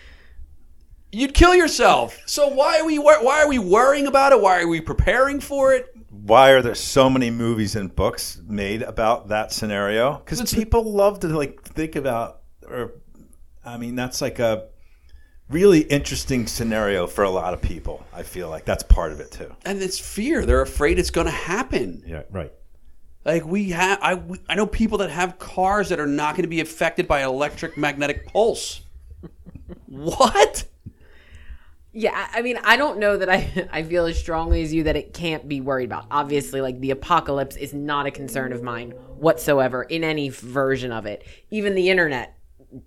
you'd 1.12 1.34
kill 1.34 1.56
yourself. 1.56 2.18
So 2.26 2.48
why 2.48 2.80
are 2.80 2.86
we 2.86 2.98
why 3.00 3.42
are 3.44 3.48
we 3.50 3.60
worrying 3.60 4.08
about 4.08 4.32
it? 4.32 4.42
Why 4.42 4.62
are 4.62 4.68
we 4.68 4.82
preparing 4.82 5.40
for 5.40 5.74
it? 5.74 5.88
Why 6.10 6.52
are 6.52 6.62
there 6.62 6.76
so 6.76 7.10
many 7.10 7.30
movies 7.32 7.76
and 7.76 7.94
books 7.94 8.40
made 8.46 8.82
about 8.82 9.30
that 9.30 9.52
scenario? 9.52 10.18
Because 10.18 10.54
people 10.54 10.84
love 10.92 11.20
to 11.22 11.28
like 11.28 11.62
think 11.64 11.96
about, 11.96 12.42
or 12.68 12.94
I 13.66 13.78
mean, 13.78 13.96
that's 13.96 14.22
like 14.22 14.40
a 14.40 14.68
really 15.50 15.82
interesting 15.82 16.48
scenario 16.48 17.08
for 17.08 17.24
a 17.24 17.30
lot 17.30 17.54
of 17.54 17.62
people. 17.62 18.06
I 18.14 18.24
feel 18.24 18.50
like 18.50 18.66
that's 18.66 18.84
part 18.84 19.12
of 19.12 19.20
it 19.20 19.32
too. 19.32 19.54
And 19.66 19.82
it's 19.82 20.00
fear. 20.00 20.46
They're 20.46 20.62
afraid 20.62 21.00
it's 21.00 21.12
going 21.12 21.28
to 21.28 21.32
happen. 21.32 22.04
Yeah, 22.06 22.24
right. 22.32 22.52
Like 23.28 23.46
we 23.46 23.72
have, 23.72 24.00
I, 24.02 24.14
we- 24.16 24.40
I 24.48 24.56
know 24.56 24.66
people 24.66 25.00
that 25.00 25.10
have 25.10 25.38
cars 25.38 25.90
that 25.90 26.00
are 26.00 26.08
not 26.08 26.36
going 26.36 26.44
to 26.44 26.50
be 26.50 26.62
affected 26.62 27.10
by 27.10 27.24
electric 27.24 27.78
magnetic 27.78 28.26
pulse. 28.26 28.82
what? 29.86 30.64
Yeah, 31.92 32.28
I 32.32 32.42
mean, 32.42 32.58
I 32.64 32.78
don't 32.78 33.00
know 33.00 33.18
that 33.18 33.30
I 33.30 33.68
I 33.72 33.84
feel 33.84 34.06
as 34.06 34.18
strongly 34.18 34.64
as 34.64 34.74
you 34.74 34.84
that 34.84 34.96
it 34.96 35.14
can't 35.14 35.48
be 35.48 35.60
worried 35.60 35.86
about. 35.86 36.06
Obviously, 36.10 36.62
like 36.62 36.80
the 36.80 36.92
apocalypse 36.92 37.58
is 37.58 37.74
not 37.74 38.06
a 38.06 38.12
concern 38.12 38.54
of 38.54 38.64
mine 38.64 38.92
whatsoever 38.92 39.84
in 39.84 40.04
any 40.06 40.30
version 40.30 40.92
of 40.94 41.06
it. 41.06 41.26
Even 41.50 41.76
the 41.76 41.90
internet 41.90 42.38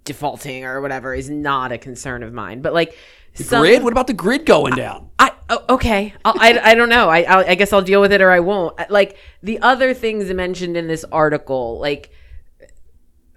defaulting 0.04 0.64
or 0.64 0.80
whatever 0.80 1.12
is 1.12 1.28
not 1.28 1.72
a 1.72 1.78
concern 1.78 2.22
of 2.22 2.32
mine. 2.32 2.62
But 2.62 2.72
like 2.72 2.96
some- 3.34 3.62
Grid? 3.62 3.82
What 3.82 3.92
about 3.92 4.06
the 4.06 4.12
grid 4.12 4.46
going 4.46 4.74
down? 4.74 5.10
I 5.18 5.32
oh, 5.48 5.64
okay. 5.70 6.14
I 6.24 6.60
I 6.62 6.74
don't 6.74 6.88
know. 6.88 7.08
I 7.08 7.22
I'll, 7.22 7.44
I 7.46 7.54
guess 7.54 7.72
I'll 7.72 7.82
deal 7.82 8.00
with 8.00 8.12
it 8.12 8.20
or 8.20 8.30
I 8.30 8.40
won't. 8.40 8.78
Like 8.90 9.16
the 9.42 9.58
other 9.60 9.94
things 9.94 10.32
mentioned 10.32 10.76
in 10.76 10.88
this 10.88 11.04
article, 11.12 11.78
like 11.78 12.12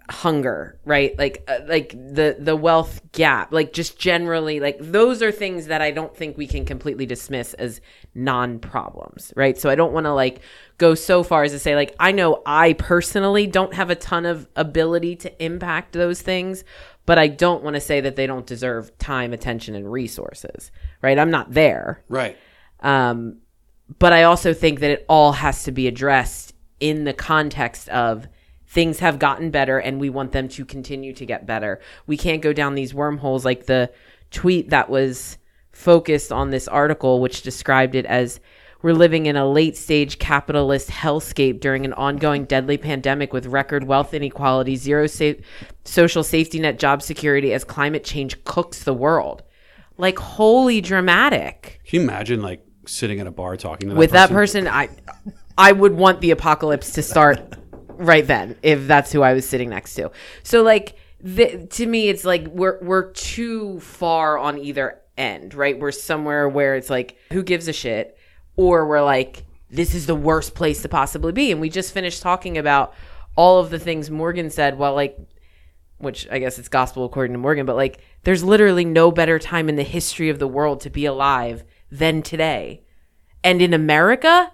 hunger, 0.09 0.77
right? 0.85 1.17
Like 1.17 1.43
uh, 1.47 1.59
like 1.65 1.91
the 1.91 2.35
the 2.39 2.55
wealth 2.55 3.01
gap, 3.11 3.51
like 3.51 3.73
just 3.73 3.97
generally, 3.97 4.59
like 4.59 4.77
those 4.79 5.21
are 5.21 5.31
things 5.31 5.67
that 5.67 5.81
I 5.81 5.91
don't 5.91 6.15
think 6.15 6.37
we 6.37 6.47
can 6.47 6.65
completely 6.65 7.05
dismiss 7.05 7.53
as 7.55 7.81
non 8.13 8.59
problems, 8.59 9.33
right? 9.35 9.57
So 9.57 9.69
I 9.69 9.75
don't 9.75 9.93
want 9.93 10.05
to 10.05 10.13
like 10.13 10.41
go 10.77 10.95
so 10.95 11.23
far 11.23 11.43
as 11.43 11.51
to 11.51 11.59
say 11.59 11.75
like 11.75 11.95
I 11.99 12.11
know 12.11 12.41
I 12.45 12.73
personally 12.73 13.47
don't 13.47 13.73
have 13.73 13.89
a 13.89 13.95
ton 13.95 14.25
of 14.25 14.47
ability 14.55 15.15
to 15.17 15.43
impact 15.43 15.93
those 15.93 16.21
things, 16.21 16.63
but 17.05 17.17
I 17.17 17.27
don't 17.27 17.63
want 17.63 17.75
to 17.75 17.81
say 17.81 18.01
that 18.01 18.15
they 18.15 18.27
don't 18.27 18.45
deserve 18.45 18.97
time, 18.97 19.33
attention, 19.33 19.75
and 19.75 19.91
resources, 19.91 20.71
right? 21.01 21.19
I'm 21.19 21.31
not 21.31 21.53
there. 21.53 22.03
Right. 22.07 22.37
Um, 22.79 23.37
but 23.99 24.13
I 24.13 24.23
also 24.23 24.53
think 24.53 24.79
that 24.79 24.91
it 24.91 25.05
all 25.09 25.33
has 25.33 25.63
to 25.63 25.71
be 25.71 25.87
addressed 25.87 26.53
in 26.79 27.03
the 27.03 27.13
context 27.13 27.89
of 27.89 28.27
things 28.67 28.99
have 28.99 29.19
gotten 29.19 29.51
better 29.51 29.77
and 29.77 29.99
we 29.99 30.09
want 30.09 30.31
them 30.31 30.47
to 30.49 30.65
continue 30.65 31.13
to 31.13 31.25
get 31.25 31.45
better. 31.45 31.79
We 32.07 32.17
can't 32.17 32.41
go 32.41 32.53
down 32.53 32.75
these 32.75 32.93
wormholes 32.93 33.45
like 33.45 33.67
the 33.67 33.91
tweet 34.31 34.71
that 34.71 34.89
was 34.89 35.37
focused 35.71 36.31
on 36.31 36.49
this 36.49 36.67
article, 36.67 37.21
which 37.21 37.43
described 37.43 37.95
it 37.95 38.05
as 38.05 38.39
we're 38.83 38.93
living 38.93 39.25
in 39.25 39.35
a 39.35 39.49
late 39.49 39.75
stage 39.75 40.19
capitalist 40.19 40.89
hellscape 40.89 41.59
during 41.61 41.85
an 41.85 41.93
ongoing 41.93 42.43
deadly 42.45 42.77
pandemic 42.77 43.33
with 43.33 43.47
record 43.47 43.85
wealth 43.85 44.13
inequality, 44.13 44.75
zero 44.75 45.07
sa- 45.07 45.31
social 45.85 46.23
safety 46.23 46.59
net 46.59 46.77
job 46.77 47.01
security 47.01 47.53
as 47.53 47.63
climate 47.63 48.03
change 48.03 48.43
cooks 48.43 48.83
the 48.83 48.93
world. 48.93 49.41
Like, 49.97 50.19
holy 50.19 50.81
dramatic 50.81 51.79
Can 51.87 52.01
you 52.01 52.03
imagine 52.03 52.41
like 52.41 52.65
sitting 52.85 53.19
at 53.19 53.27
a 53.27 53.31
bar 53.31 53.55
talking 53.55 53.89
to 53.89 53.95
that 53.95 53.99
with 53.99 54.11
that 54.11 54.29
person? 54.29 54.65
person 54.65 54.67
i 54.67 54.89
i 55.57 55.71
would 55.71 55.93
want 55.93 56.19
the 56.19 56.31
apocalypse 56.31 56.91
to 56.91 57.01
start 57.01 57.39
right 57.87 58.27
then 58.27 58.57
if 58.61 58.85
that's 58.87 59.09
who 59.09 59.21
i 59.21 59.33
was 59.33 59.47
sitting 59.47 59.69
next 59.69 59.95
to 59.95 60.11
so 60.43 60.63
like 60.63 60.97
the, 61.21 61.65
to 61.67 61.85
me 61.85 62.09
it's 62.09 62.25
like 62.25 62.45
we're 62.47 62.77
we're 62.81 63.11
too 63.13 63.79
far 63.79 64.37
on 64.37 64.57
either 64.57 64.99
end 65.17 65.53
right 65.53 65.79
we're 65.79 65.91
somewhere 65.93 66.49
where 66.49 66.75
it's 66.75 66.89
like 66.89 67.15
who 67.31 67.41
gives 67.41 67.69
a 67.69 67.73
shit 67.73 68.17
or 68.55 68.85
we're 68.85 69.03
like 69.03 69.45
this 69.69 69.95
is 69.95 70.05
the 70.05 70.15
worst 70.15 70.53
place 70.53 70.81
to 70.81 70.89
possibly 70.89 71.31
be 71.31 71.51
and 71.51 71.59
we 71.59 71.69
just 71.69 71.93
finished 71.93 72.21
talking 72.21 72.57
about 72.57 72.93
all 73.35 73.59
of 73.59 73.69
the 73.69 73.79
things 73.79 74.09
morgan 74.09 74.49
said 74.49 74.77
while 74.77 74.93
like 74.93 75.17
which 76.03 76.27
I 76.29 76.39
guess 76.39 76.59
it's 76.59 76.67
gospel 76.67 77.05
according 77.05 77.33
to 77.33 77.39
Morgan, 77.39 77.65
but 77.65 77.75
like 77.75 77.99
there's 78.23 78.43
literally 78.43 78.85
no 78.85 79.11
better 79.11 79.39
time 79.39 79.69
in 79.69 79.75
the 79.75 79.83
history 79.83 80.29
of 80.29 80.37
the 80.37 80.47
world 80.47 80.81
to 80.81 80.89
be 80.89 81.05
alive 81.05 81.63
than 81.89 82.21
today. 82.21 82.83
And 83.43 83.61
in 83.61 83.73
America, 83.73 84.51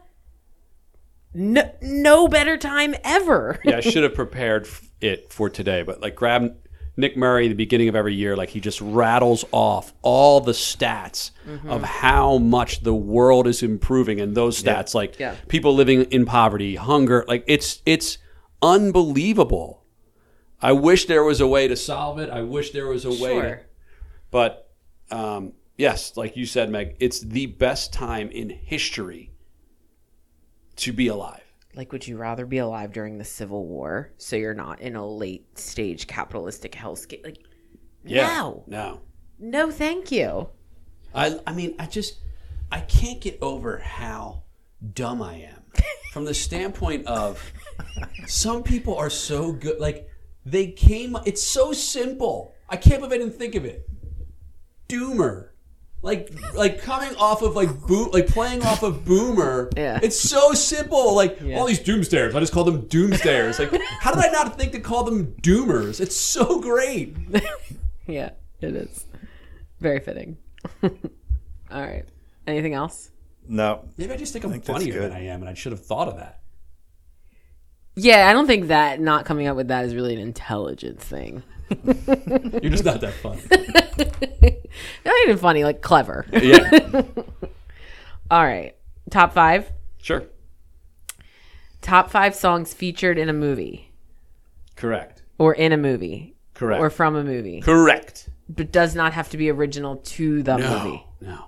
no, 1.34 1.72
no 1.82 2.28
better 2.28 2.58
time 2.58 2.96
ever. 3.04 3.60
yeah, 3.64 3.78
I 3.78 3.82
should 3.82 4.04
have 4.04 4.16
prepared 4.16 4.68
it 5.02 5.34
for 5.34 5.50
today, 5.50 5.84
but 5.84 6.02
like 6.02 6.16
grab 6.16 6.56
Nick 7.00 7.16
Murray 7.18 7.46
at 7.46 7.50
the 7.50 7.56
beginning 7.56 7.88
of 7.90 7.96
every 7.96 8.14
year, 8.14 8.36
like 8.36 8.50
he 8.50 8.60
just 8.60 8.80
rattles 8.82 9.46
off 9.52 9.94
all 10.02 10.42
the 10.42 10.52
stats 10.52 11.32
Mm-hmm. 11.48 11.70
of 11.70 11.82
how 11.82 12.38
much 12.38 12.82
the 12.84 12.94
world 12.94 13.48
is 13.48 13.64
improving, 13.64 14.22
and 14.22 14.36
those 14.36 14.62
stats, 14.62 14.94
like 14.94 15.18
Yeah. 15.20 15.34
people 15.48 15.74
living 15.74 16.04
in 16.12 16.26
poverty, 16.26 16.76
hunger, 16.76 17.26
like 17.28 17.44
it's 17.48 17.82
it's 17.88 18.20
unbelievable. 18.62 19.84
I 20.62 20.74
wish 20.74 21.06
there 21.06 21.24
was 21.24 21.42
a 21.42 21.48
way 21.48 21.68
to 21.68 21.76
solve 21.76 22.20
it. 22.20 22.30
I 22.30 22.42
wish 22.42 22.72
there 22.72 22.88
was 22.88 23.06
a 23.06 23.10
way 23.24 23.42
to 23.42 23.60
but 24.32 24.70
um, 25.10 25.54
yes, 25.78 26.16
like 26.18 26.38
you 26.38 26.46
said, 26.46 26.70
Meg, 26.70 26.96
it's 27.00 27.20
the 27.22 27.48
best 27.48 27.92
time 27.94 28.30
in 28.30 28.50
history 28.52 29.32
to 30.76 30.94
be 30.94 31.08
alive. 31.08 31.49
Like, 31.80 31.94
would 31.94 32.06
you 32.06 32.18
rather 32.18 32.46
be 32.46 32.58
alive 32.58 32.92
during 32.92 33.18
the 33.18 33.24
Civil 33.24 33.66
War 33.66 34.12
so 34.18 34.36
you're 34.36 34.54
not 34.54 34.82
in 34.82 34.98
a 34.98 35.08
late 35.08 35.58
stage 35.58 36.08
capitalistic 36.08 36.74
hellscape? 36.74 37.24
Like, 37.24 37.38
no, 38.04 38.66
No. 38.68 39.00
no, 39.40 39.72
thank 39.72 40.12
you. 40.12 40.50
I, 41.16 41.40
I 41.48 41.54
mean, 41.54 41.76
I 41.80 41.86
just, 41.86 42.18
I 42.70 42.82
can't 42.82 43.22
get 43.22 43.40
over 43.42 43.78
how 43.78 44.44
dumb 44.94 45.22
I 45.22 45.36
am 45.36 45.64
from 46.12 46.26
the 46.26 46.34
standpoint 46.34 47.08
of 47.08 47.42
some 48.28 48.62
people 48.62 48.98
are 48.98 49.10
so 49.10 49.54
good. 49.54 49.80
Like, 49.80 50.10
they 50.46 50.72
came, 50.72 51.16
it's 51.26 51.42
so 51.42 51.72
simple. 51.72 52.56
I 52.68 52.76
can't 52.76 53.00
believe 53.00 53.14
I 53.14 53.24
didn't 53.24 53.40
think 53.40 53.56
of 53.56 53.64
it. 53.64 53.90
Doomer. 54.90 55.49
Like, 56.02 56.32
like 56.54 56.82
coming 56.82 57.14
off 57.18 57.42
of 57.42 57.56
like 57.56 57.70
boom, 57.86 58.10
like 58.14 58.28
playing 58.28 58.64
off 58.64 58.84
of 58.84 59.04
Boomer. 59.04 59.70
Yeah. 59.76 60.00
It's 60.02 60.18
so 60.20 60.54
simple. 60.54 61.14
Like 61.16 61.40
all 61.56 61.66
these 61.66 61.80
doomstairs. 61.80 62.34
I 62.34 62.40
just 62.40 62.54
call 62.54 62.64
them 62.64 62.84
doomstairs. 62.84 63.60
Like, 63.60 63.82
how 64.00 64.14
did 64.14 64.24
I 64.24 64.32
not 64.32 64.58
think 64.58 64.72
to 64.72 64.80
call 64.80 65.04
them 65.04 65.34
doomers? 65.42 66.00
It's 66.00 66.16
so 66.16 66.60
great. 66.62 67.16
Yeah, 68.08 68.32
it 68.60 68.76
is. 68.76 69.06
Very 69.80 70.00
fitting. 70.00 70.38
All 70.84 70.90
right. 71.72 72.06
Anything 72.48 72.74
else? 72.74 73.12
No, 73.48 73.86
Maybe 73.98 74.12
I 74.12 74.18
just 74.18 74.34
think 74.34 74.44
I'm 74.46 74.52
think 74.52 74.66
funnier 74.66 75.02
than. 75.02 75.12
I 75.12 75.26
am, 75.26 75.42
and 75.42 75.50
I 75.50 75.54
should 75.54 75.72
have 75.74 75.86
thought 75.86 76.08
of 76.08 76.16
that. 76.18 76.40
Yeah, 78.02 78.28
I 78.30 78.34
don't 78.34 78.48
think 78.48 78.68
that 78.68 79.00
not 79.02 79.26
coming 79.26 79.48
up 79.48 79.56
with 79.56 79.68
that 79.70 79.86
is 79.86 79.94
really 79.96 80.14
an 80.14 80.20
intelligence 80.22 81.04
thing. 81.04 81.44
You're 81.84 82.72
just 82.72 82.86
not 82.86 83.02
that 83.02 83.14
funny. 83.22 83.42
Not 85.06 85.16
even 85.24 85.38
funny, 85.38 85.64
like 85.64 85.82
clever. 85.82 86.26
yeah, 86.32 86.82
All 88.32 88.44
right. 88.44 88.76
Top 89.10 89.34
five. 89.34 89.72
sure. 90.02 90.24
Top 91.82 92.10
five 92.10 92.34
songs 92.36 92.74
featured 92.74 93.18
in 93.18 93.30
a 93.30 93.34
movie 93.34 93.92
Correct. 94.76 95.22
or 95.38 95.54
in 95.54 95.72
a 95.72 95.78
movie 95.78 96.36
Correct. 96.54 96.82
or 96.82 96.90
from 96.90 97.16
a 97.16 97.24
movie, 97.24 97.62
Correct. 97.62 98.30
but 98.48 98.72
does 98.72 98.96
not 98.96 99.14
have 99.14 99.30
to 99.30 99.38
be 99.38 99.50
original 99.50 99.98
to 99.98 100.42
the 100.44 100.58
movie 100.58 101.04
No. 101.22 101.46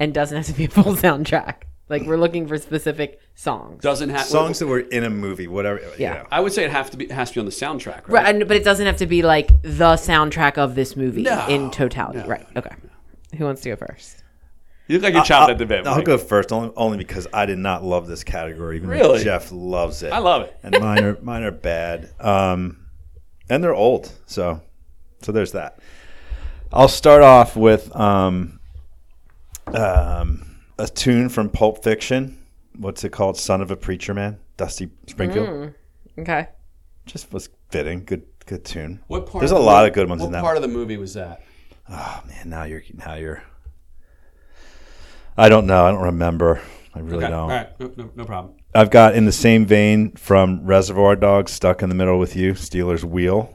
and 0.00 0.12
doesn't 0.14 0.36
have 0.36 0.46
to 0.46 0.52
be 0.52 0.64
a 0.64 0.68
full 0.68 0.94
soundtrack. 0.96 1.62
Like 1.88 2.02
we're 2.02 2.16
looking 2.18 2.46
for 2.46 2.58
specific 2.58 3.20
songs. 3.34 3.82
Doesn't 3.82 4.10
have 4.10 4.26
songs 4.26 4.58
that 4.58 4.66
were 4.66 4.80
in 4.80 5.04
a 5.04 5.10
movie, 5.10 5.46
whatever. 5.48 5.80
you 5.80 5.90
Yeah. 5.98 6.14
know. 6.14 6.26
I 6.30 6.40
would 6.40 6.52
say 6.52 6.64
it 6.64 6.70
have 6.70 6.90
to 6.90 6.96
be 6.96 7.08
has 7.08 7.30
to 7.30 7.34
be 7.34 7.40
on 7.40 7.46
the 7.46 7.52
soundtrack, 7.52 8.02
right? 8.06 8.08
Right, 8.08 8.34
and- 8.36 8.46
but 8.48 8.56
it 8.56 8.64
doesn't 8.64 8.84
have 8.86 8.98
to 8.98 9.06
be 9.06 9.22
like 9.22 9.48
the 9.62 9.94
soundtrack 9.94 10.58
of 10.58 10.74
this 10.74 10.96
movie 10.96 11.22
No. 11.22 11.46
in 11.48 11.70
totality. 11.70 12.18
No. 12.20 12.26
Right. 12.26 12.46
Okay. 12.56 12.74
Who 13.38 13.44
wants 13.44 13.62
to 13.62 13.70
go 13.70 13.76
first? 13.76 14.22
You 14.86 14.96
look 14.98 15.04
like 15.04 15.14
you 15.14 15.24
chopped 15.24 15.50
at 15.50 15.58
the 15.58 15.66
bit. 15.66 15.86
I'll 15.86 15.96
Mike. 15.96 16.06
go 16.06 16.16
first, 16.16 16.50
only, 16.50 16.72
only 16.74 16.96
because 16.96 17.26
I 17.32 17.44
did 17.44 17.58
not 17.58 17.84
love 17.84 18.06
this 18.06 18.24
category. 18.24 18.76
Even 18.76 18.88
though 18.88 18.94
Really? 18.96 19.22
Jeff 19.24 19.50
loves 19.52 20.02
it. 20.02 20.12
I 20.12 20.18
love 20.18 20.42
it. 20.42 20.56
and 20.62 20.78
mine 20.80 21.04
are 21.04 21.18
mine 21.20 21.42
are 21.42 21.50
bad. 21.50 22.08
Um, 22.18 22.86
and 23.50 23.62
they're 23.62 23.74
old, 23.74 24.10
so 24.26 24.60
so 25.22 25.32
there's 25.32 25.52
that. 25.52 25.78
I'll 26.72 26.88
start 26.88 27.22
off 27.22 27.54
with 27.56 27.94
um, 27.96 28.60
um, 29.66 30.47
a 30.78 30.86
tune 30.86 31.28
from 31.28 31.50
Pulp 31.50 31.82
Fiction. 31.82 32.38
What's 32.76 33.02
it 33.04 33.10
called? 33.10 33.36
"Son 33.36 33.60
of 33.60 33.70
a 33.70 33.76
Preacher 33.76 34.14
Man." 34.14 34.38
Dusty 34.56 34.90
Springfield. 35.06 35.74
Okay. 36.18 36.48
Just 37.06 37.32
was 37.32 37.48
fitting. 37.70 38.04
Good 38.04 38.24
good 38.46 38.64
tune. 38.64 39.00
What 39.08 39.26
part? 39.26 39.40
There's 39.40 39.52
of 39.52 39.58
a 39.58 39.60
the 39.60 39.66
lot 39.66 39.80
movie- 39.80 39.88
of 39.88 39.94
good 39.94 40.08
ones 40.08 40.22
in 40.22 40.32
that. 40.32 40.38
What 40.42 40.46
part 40.48 40.56
of 40.56 40.62
the 40.62 40.68
movie 40.68 40.96
was 40.96 41.14
that? 41.14 41.42
Oh 41.90 42.22
man, 42.26 42.48
now 42.50 42.64
you're 42.64 42.82
now 42.94 43.14
you're. 43.14 43.42
I 45.36 45.48
don't 45.48 45.66
know. 45.66 45.86
I 45.86 45.90
don't 45.90 46.02
remember. 46.02 46.60
I 46.94 47.00
really 47.00 47.24
Okay. 47.24 47.28
don't. 47.30 47.34
All 47.42 47.48
right. 47.48 47.80
No, 47.80 47.92
no, 47.96 48.10
no 48.16 48.24
problem. 48.24 48.54
I've 48.74 48.90
got 48.90 49.14
in 49.14 49.24
the 49.24 49.32
same 49.32 49.64
vein 49.66 50.12
from 50.12 50.64
Reservoir 50.66 51.16
Dogs, 51.16 51.52
"Stuck 51.52 51.82
in 51.82 51.88
the 51.88 51.94
Middle 51.94 52.18
with 52.18 52.34
You," 52.36 52.54
Stealers 52.54 53.04
Wheel. 53.04 53.54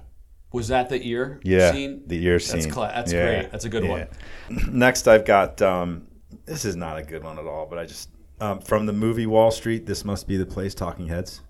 Was 0.52 0.68
that 0.70 0.90
the 0.90 1.06
ear 1.08 1.40
Yeah, 1.44 1.72
scene? 1.72 2.04
the 2.08 2.24
ear 2.26 2.34
That's 2.38 2.52
scene. 2.52 2.70
cla- 2.72 2.92
that's 2.94 3.12
Yeah, 3.12 3.26
great. 3.40 3.52
That's 3.52 3.66
a 3.66 3.70
good 3.70 3.86
one. 3.88 4.08
Next, 4.72 5.08
I've 5.08 5.26
got. 5.26 5.62
Um, 5.62 6.08
this 6.46 6.66
is 6.66 6.76
not 6.76 6.98
a 6.98 7.04
good 7.04 7.24
one 7.24 7.38
at 7.40 7.46
all, 7.46 7.66
but 7.70 7.78
I 7.80 7.86
just 7.86 8.10
um, 8.40 8.60
from 8.60 8.86
the 8.86 8.94
movie 8.94 9.26
Wall 9.28 9.52
Street. 9.52 9.86
This 9.86 10.04
must 10.04 10.28
be 10.28 10.38
the 10.38 10.46
place. 10.46 10.74
Talking 10.76 11.08
Heads. 11.08 11.42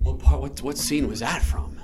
What 0.00 0.18
part? 0.18 0.40
What, 0.40 0.62
what 0.62 0.78
scene 0.78 1.08
was 1.08 1.20
that 1.20 1.42
from? 1.42 1.78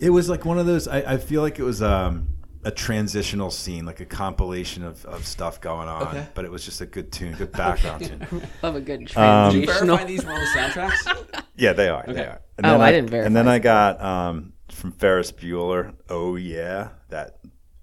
It 0.00 0.10
was 0.10 0.28
like 0.28 0.44
one 0.44 0.58
of 0.58 0.66
those. 0.66 0.88
I, 0.88 1.14
I 1.14 1.16
feel 1.18 1.42
like 1.42 1.58
it 1.58 1.62
was 1.62 1.82
um, 1.82 2.28
a 2.64 2.70
transitional 2.70 3.50
scene, 3.50 3.84
like 3.86 4.00
a 4.00 4.06
compilation 4.06 4.82
of, 4.82 5.04
of 5.06 5.26
stuff 5.26 5.60
going 5.60 5.88
on. 5.88 6.08
Okay. 6.08 6.26
But 6.34 6.44
it 6.44 6.50
was 6.50 6.64
just 6.64 6.80
a 6.80 6.86
good 6.86 7.12
tune, 7.12 7.34
good 7.34 7.52
background 7.64 8.06
tune. 8.06 8.42
Love 8.62 8.76
a 8.76 8.80
good 8.80 9.06
Did 9.06 9.10
you 9.54 9.66
verify 9.66 10.04
these 10.04 10.24
were 10.24 10.32
on 10.32 10.40
the 10.40 10.46
soundtracks? 10.46 11.42
Yeah, 11.56 11.74
they 11.74 11.90
are. 11.90 12.02
They 12.06 12.24
are. 12.24 12.40
And 12.56 12.64
Oh, 12.66 12.70
then 12.70 12.80
I 12.80 12.90
didn't 12.90 13.10
verify. 13.10 13.26
And 13.26 13.36
then. 13.36 13.46
I 13.46 13.58
got 13.58 14.00
um, 14.00 14.54
from 14.70 14.92
Ferris 14.92 15.30
Bueller. 15.30 15.94
Oh 16.08 16.36
yeah, 16.36 16.88
that 17.10 17.38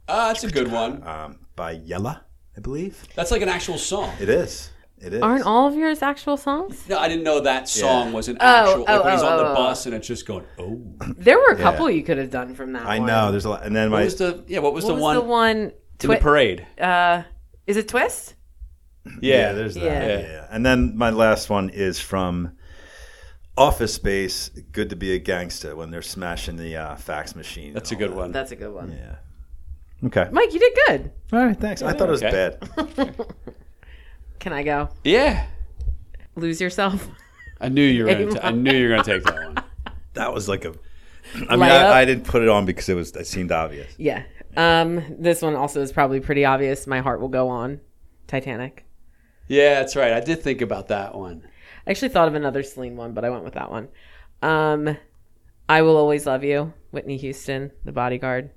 Ah, 0.07 0.29
that's 0.29 0.43
a 0.43 0.49
good 0.49 0.71
one. 0.71 1.03
um, 1.07 1.37
by 1.55 1.77
Yello, 1.77 2.19
I 2.57 2.59
believe. 2.59 3.01
That's 3.15 3.29
like 3.31 3.41
an 3.43 3.49
actual 3.49 3.77
song. 3.77 4.11
It 4.19 4.29
is. 4.29 4.71
It 4.99 5.13
is. 5.13 5.21
Aren't 5.21 5.45
all 5.45 5.67
of 5.67 5.75
yours 5.75 6.01
actual 6.01 6.37
songs? 6.37 6.83
No, 6.89 6.97
I 6.97 7.07
didn't 7.07 7.23
know 7.23 7.39
that 7.41 7.69
song 7.69 8.07
Yeah. 8.07 8.13
was 8.13 8.27
an 8.29 8.37
Oh, 8.41 8.45
actual. 8.45 8.85
oh, 8.87 8.93
like 8.95 9.03
when 9.03 9.13
he's 9.13 9.21
oh, 9.21 9.27
on 9.29 9.37
the 9.37 9.43
oh, 9.45 9.51
oh. 9.51 9.55
bus 9.55 9.85
and 9.85 9.93
it's 9.93 10.07
just 10.07 10.25
going. 10.25 10.43
Oh, 10.57 10.81
There 11.17 11.37
were 11.37 11.51
a 11.53 11.57
Yeah. 11.57 11.61
couple 11.63 11.89
you 11.91 12.01
could 12.01 12.17
have 12.17 12.31
done 12.31 12.55
from 12.55 12.73
that. 12.73 12.85
I 12.87 12.97
one. 12.97 13.07
know. 13.07 13.29
There's 13.31 13.45
a 13.45 13.49
lot. 13.51 13.63
And 13.63 13.75
then 13.75 13.91
what 13.91 13.99
my 13.99 14.03
was 14.05 14.15
the? 14.15 14.43
Yeah, 14.47 14.59
what 14.59 14.73
was 14.73 14.85
What 14.85 14.89
the 14.89 14.93
was 14.95 15.01
one 15.03 15.15
the 15.15 15.21
one? 15.21 15.57
in 15.57 16.09
the 16.09 16.15
parade? 16.17 16.65
uh, 16.81 17.23
is 17.67 17.77
it 17.77 17.87
Twist? 17.87 18.33
yeah, 19.21 19.53
there's 19.53 19.75
that. 19.75 19.83
Yeah. 19.83 20.07
Yeah. 20.07 20.19
yeah. 20.19 20.47
And 20.49 20.65
then 20.65 20.97
my 20.97 21.11
last 21.11 21.49
one 21.51 21.69
is 21.69 21.99
from 21.99 22.53
Office 23.55 23.93
Space. 23.93 24.49
Good 24.71 24.89
to 24.89 24.95
be 24.95 25.13
a 25.13 25.19
gangster 25.19 25.75
when 25.75 25.91
they're 25.91 26.01
smashing 26.01 26.57
the 26.57 26.75
uh, 26.75 26.95
fax 26.95 27.35
machine. 27.35 27.73
That's 27.73 27.91
a 27.91 27.95
and 27.95 28.01
all 28.03 28.07
good 28.09 28.15
that. 28.15 28.19
one. 28.21 28.31
That's 28.31 28.51
a 28.51 28.55
good 28.55 28.73
one. 28.73 28.91
Yeah. 28.91 29.15
Okay. 30.05 30.27
Mike, 30.31 30.53
you 30.53 30.59
did 30.59 30.73
good. 30.87 31.11
All 31.33 31.45
right. 31.45 31.59
Thanks. 31.59 31.81
I 31.81 31.93
thought 31.93 32.09
it 32.09 32.11
was 32.11 32.23
okay. 32.23 32.55
bad. 32.59 33.25
Can 34.39 34.53
I 34.53 34.63
go? 34.63 34.89
Yeah, 35.03 35.47
Lose 36.37 36.61
yourself. 36.61 37.09
I 37.59 37.69
knew 37.69 37.81
you 37.83 38.05
were. 38.05 38.11
Gonna 38.11 38.31
ta- 38.31 38.47
I 38.47 38.51
knew 38.51 38.71
you 38.71 38.83
were 38.87 38.95
going 38.95 39.03
to 39.03 39.13
take 39.13 39.23
that 39.23 39.35
one. 39.35 39.63
That 40.13 40.33
was 40.33 40.49
like 40.49 40.65
a. 40.65 40.73
I 41.35 41.55
mean, 41.55 41.59
Layup? 41.59 41.69
I, 41.69 42.01
I 42.01 42.05
didn't 42.05 42.23
put 42.23 42.41
it 42.41 42.49
on 42.49 42.65
because 42.65 42.89
it 42.89 42.95
was. 42.95 43.11
It 43.15 43.27
seemed 43.27 43.51
obvious. 43.51 43.93
Yeah. 43.97 44.23
Um, 44.55 45.03
this 45.19 45.43
one 45.43 45.55
also 45.55 45.79
is 45.81 45.91
probably 45.91 46.19
pretty 46.19 46.43
obvious. 46.43 46.87
My 46.87 47.01
heart 47.01 47.21
will 47.21 47.27
go 47.27 47.49
on. 47.49 47.79
Titanic. 48.25 48.85
Yeah, 49.47 49.75
that's 49.75 49.95
right. 49.95 50.13
I 50.13 50.19
did 50.19 50.41
think 50.41 50.61
about 50.61 50.87
that 50.87 51.13
one. 51.13 51.47
I 51.85 51.91
actually 51.91 52.09
thought 52.09 52.27
of 52.27 52.33
another 52.33 52.63
Celine 52.63 52.97
one, 52.97 53.13
but 53.13 53.25
I 53.25 53.29
went 53.29 53.43
with 53.43 53.53
that 53.53 53.69
one. 53.69 53.89
Um, 54.41 54.97
I 55.69 55.83
will 55.83 55.97
always 55.97 56.25
love 56.25 56.43
you, 56.43 56.73
Whitney 56.89 57.17
Houston, 57.17 57.71
The 57.85 57.91
Bodyguard. 57.91 58.49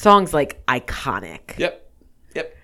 Song's 0.00 0.32
like 0.32 0.64
iconic. 0.66 1.58
Yep. 1.58 1.90
Yep. 2.34 2.56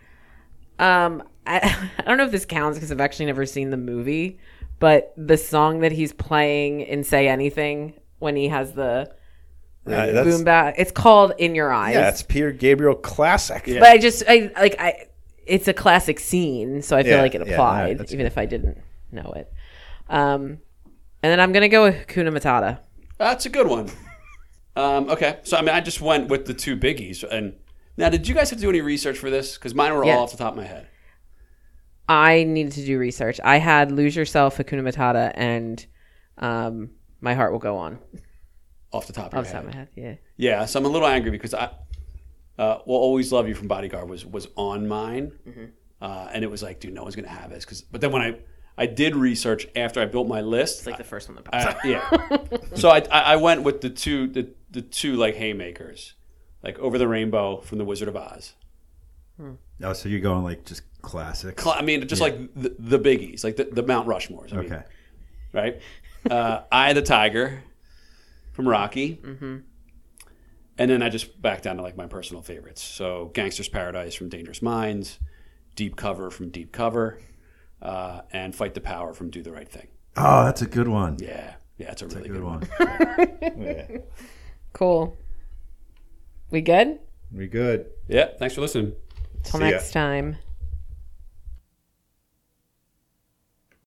Um, 0.78 1.22
I, 1.46 1.88
I 1.98 2.02
don't 2.02 2.16
know 2.16 2.24
if 2.24 2.32
this 2.32 2.44
counts 2.44 2.76
because 2.78 2.90
I've 2.90 3.00
actually 3.00 3.26
never 3.26 3.46
seen 3.46 3.70
the 3.70 3.76
movie, 3.76 4.38
but 4.78 5.12
the 5.16 5.36
song 5.36 5.80
that 5.80 5.92
he's 5.92 6.12
playing 6.12 6.80
in 6.80 7.04
"Say 7.04 7.28
Anything" 7.28 7.94
when 8.18 8.34
he 8.36 8.48
has 8.48 8.72
the 8.72 9.10
Uh, 9.86 9.90
that's- 9.90 10.24
boom 10.24 10.42
back, 10.44 10.74
it's 10.78 10.90
called 10.90 11.32
"In 11.38 11.54
Your 11.54 11.72
Eyes." 11.72 11.94
Yeah, 11.94 12.08
it's 12.08 12.22
Peter 12.22 12.50
Gabriel 12.50 12.94
classic. 12.96 13.64
but 13.66 13.82
I 13.84 13.98
just 13.98 14.24
I 14.28 14.50
like 14.56 14.74
I. 14.80 15.06
It's 15.46 15.68
a 15.68 15.72
classic 15.72 16.18
scene, 16.18 16.82
so 16.82 16.96
I 16.96 17.04
feel 17.04 17.12
Yeah, 17.12 17.22
like 17.22 17.34
it 17.36 17.40
yeah, 17.42 17.46
no, 17.50 17.52
applied, 17.54 17.98
that's 17.98 18.12
even 18.12 18.26
if 18.26 18.36
I 18.36 18.46
didn't 18.46 18.78
know 19.12 19.32
it. 19.36 19.52
Um, 20.08 20.58
and 21.22 21.30
then 21.30 21.38
I'm 21.38 21.52
gonna 21.52 21.68
go 21.68 21.84
with 21.84 22.08
Kuna 22.08 22.32
Matata. 22.32 22.80
That's 23.18 23.46
a 23.46 23.48
good 23.48 23.68
one. 23.68 23.88
Um, 24.76 25.08
okay, 25.10 25.38
so 25.42 25.56
I 25.56 25.62
mean, 25.62 25.74
I 25.74 25.80
just 25.80 26.00
went 26.00 26.28
with 26.28 26.46
the 26.46 26.54
two 26.54 26.76
biggies. 26.76 27.24
And 27.28 27.54
now, 27.96 28.08
did 28.10 28.28
you 28.28 28.34
guys 28.34 28.50
have 28.50 28.58
to 28.58 28.62
do 28.62 28.68
any 28.68 28.82
research 28.82 29.18
for 29.18 29.30
this? 29.30 29.54
Because 29.56 29.74
mine 29.74 29.92
were 29.94 30.04
all 30.04 30.22
off 30.24 30.30
the 30.32 30.36
top 30.36 30.52
of 30.52 30.56
my 30.58 30.64
head. 30.66 30.86
I 32.08 32.44
needed 32.44 32.72
to 32.74 32.84
do 32.84 32.98
research. 32.98 33.40
I 33.42 33.56
had 33.58 33.90
"Lose 33.90 34.14
Yourself," 34.14 34.58
Hakuna 34.58 34.82
Matata, 34.82 35.32
and 35.34 35.84
um, 36.38 36.90
"My 37.20 37.34
Heart 37.34 37.52
Will 37.52 37.58
Go 37.58 37.76
On." 37.78 37.98
Off 38.92 39.06
the 39.08 39.12
top 39.12 39.32
of 39.32 39.40
Off 39.40 39.50
top 39.50 39.64
of 39.64 39.70
my 39.70 39.76
head, 39.76 39.88
yeah. 39.96 40.14
Yeah, 40.36 40.64
so 40.66 40.78
I'm 40.78 40.86
a 40.86 40.88
little 40.88 41.08
angry 41.08 41.30
because 41.32 41.52
I, 41.52 41.70
uh, 42.58 42.78
"Will 42.86 42.96
Always 42.96 43.32
Love 43.32 43.48
You" 43.48 43.54
from 43.54 43.66
Bodyguard 43.66 44.08
was 44.08 44.24
was 44.24 44.46
on 44.56 44.86
mine, 44.86 45.32
Mm-hmm. 45.48 45.64
uh, 46.00 46.28
and 46.32 46.44
it 46.44 46.50
was 46.50 46.62
like, 46.62 46.78
dude, 46.80 46.94
no 46.94 47.02
one's 47.02 47.16
gonna 47.16 47.28
have 47.28 47.50
this. 47.50 47.64
Because, 47.64 47.82
but 47.82 48.00
then 48.00 48.12
when 48.12 48.22
I 48.22 48.38
I 48.78 48.86
did 48.86 49.16
research 49.16 49.66
after 49.74 50.00
I 50.02 50.04
built 50.06 50.28
my 50.28 50.42
list, 50.42 50.78
It's 50.78 50.86
like 50.86 50.98
the 50.98 51.04
first 51.04 51.28
one 51.28 51.36
that 51.36 51.44
pops 51.44 51.64
up. 51.64 51.78
yeah. 51.84 52.08
so 52.74 52.90
I, 52.90 52.98
I 53.10 53.20
I 53.32 53.36
went 53.36 53.62
with 53.62 53.80
the 53.80 53.90
two 53.90 54.26
the, 54.26 54.50
the 54.70 54.82
two 54.82 55.16
like 55.16 55.34
haymakers, 55.36 56.14
like 56.62 56.78
Over 56.78 56.98
the 56.98 57.08
Rainbow 57.08 57.60
from 57.60 57.78
The 57.78 57.84
Wizard 57.84 58.08
of 58.08 58.16
Oz. 58.16 58.54
Oh, 59.82 59.92
so 59.92 60.08
you're 60.08 60.20
going 60.20 60.44
like 60.44 60.64
just 60.64 60.82
classic. 61.02 61.60
Cl- 61.60 61.76
I 61.78 61.82
mean, 61.82 62.06
just 62.08 62.22
like 62.22 62.54
the, 62.54 62.74
the 62.78 62.98
biggies, 62.98 63.44
like 63.44 63.56
the, 63.56 63.64
the 63.64 63.82
Mount 63.82 64.08
Rushmores. 64.08 64.52
I 64.52 64.56
mean, 64.56 64.72
okay. 64.72 64.82
right? 65.52 65.80
Uh, 66.30 66.62
Eye 66.72 66.88
of 66.90 66.94
the 66.96 67.02
Tiger 67.02 67.62
from 68.52 68.66
Rocky. 68.66 69.16
Mm-hmm. 69.22 69.58
And 70.78 70.90
then 70.90 71.02
I 71.02 71.08
just 71.08 71.40
back 71.40 71.62
down 71.62 71.76
to 71.76 71.82
like 71.82 71.96
my 71.96 72.06
personal 72.06 72.42
favorites. 72.42 72.82
So 72.82 73.30
Gangster's 73.34 73.68
Paradise 73.68 74.14
from 74.14 74.28
Dangerous 74.28 74.60
Minds, 74.62 75.18
Deep 75.74 75.96
Cover 75.96 76.30
from 76.30 76.50
Deep 76.50 76.72
Cover, 76.72 77.18
uh, 77.82 78.22
and 78.32 78.54
Fight 78.54 78.74
the 78.74 78.80
Power 78.80 79.12
from 79.14 79.30
Do 79.30 79.42
the 79.42 79.52
Right 79.52 79.68
Thing. 79.68 79.88
Oh, 80.16 80.44
that's 80.44 80.62
a 80.62 80.66
good 80.66 80.88
one. 80.88 81.18
Yeah, 81.20 81.54
yeah, 81.78 81.92
it's 81.92 82.02
a 82.02 82.06
really 82.08 82.28
Good 82.28 82.40
good, 82.40 82.44
one. 82.44 82.60
one. 82.78 84.02
Cool. 84.72 85.16
We 86.50 86.60
good? 86.60 86.98
We 87.32 87.46
good. 87.48 87.86
Yeah, 88.08 88.28
thanks 88.38 88.54
for 88.54 88.60
listening. 88.60 88.92
Till 89.42 89.58
See 89.60 89.64
ya. 89.66 89.70
next 89.72 89.92
time. 89.92 90.36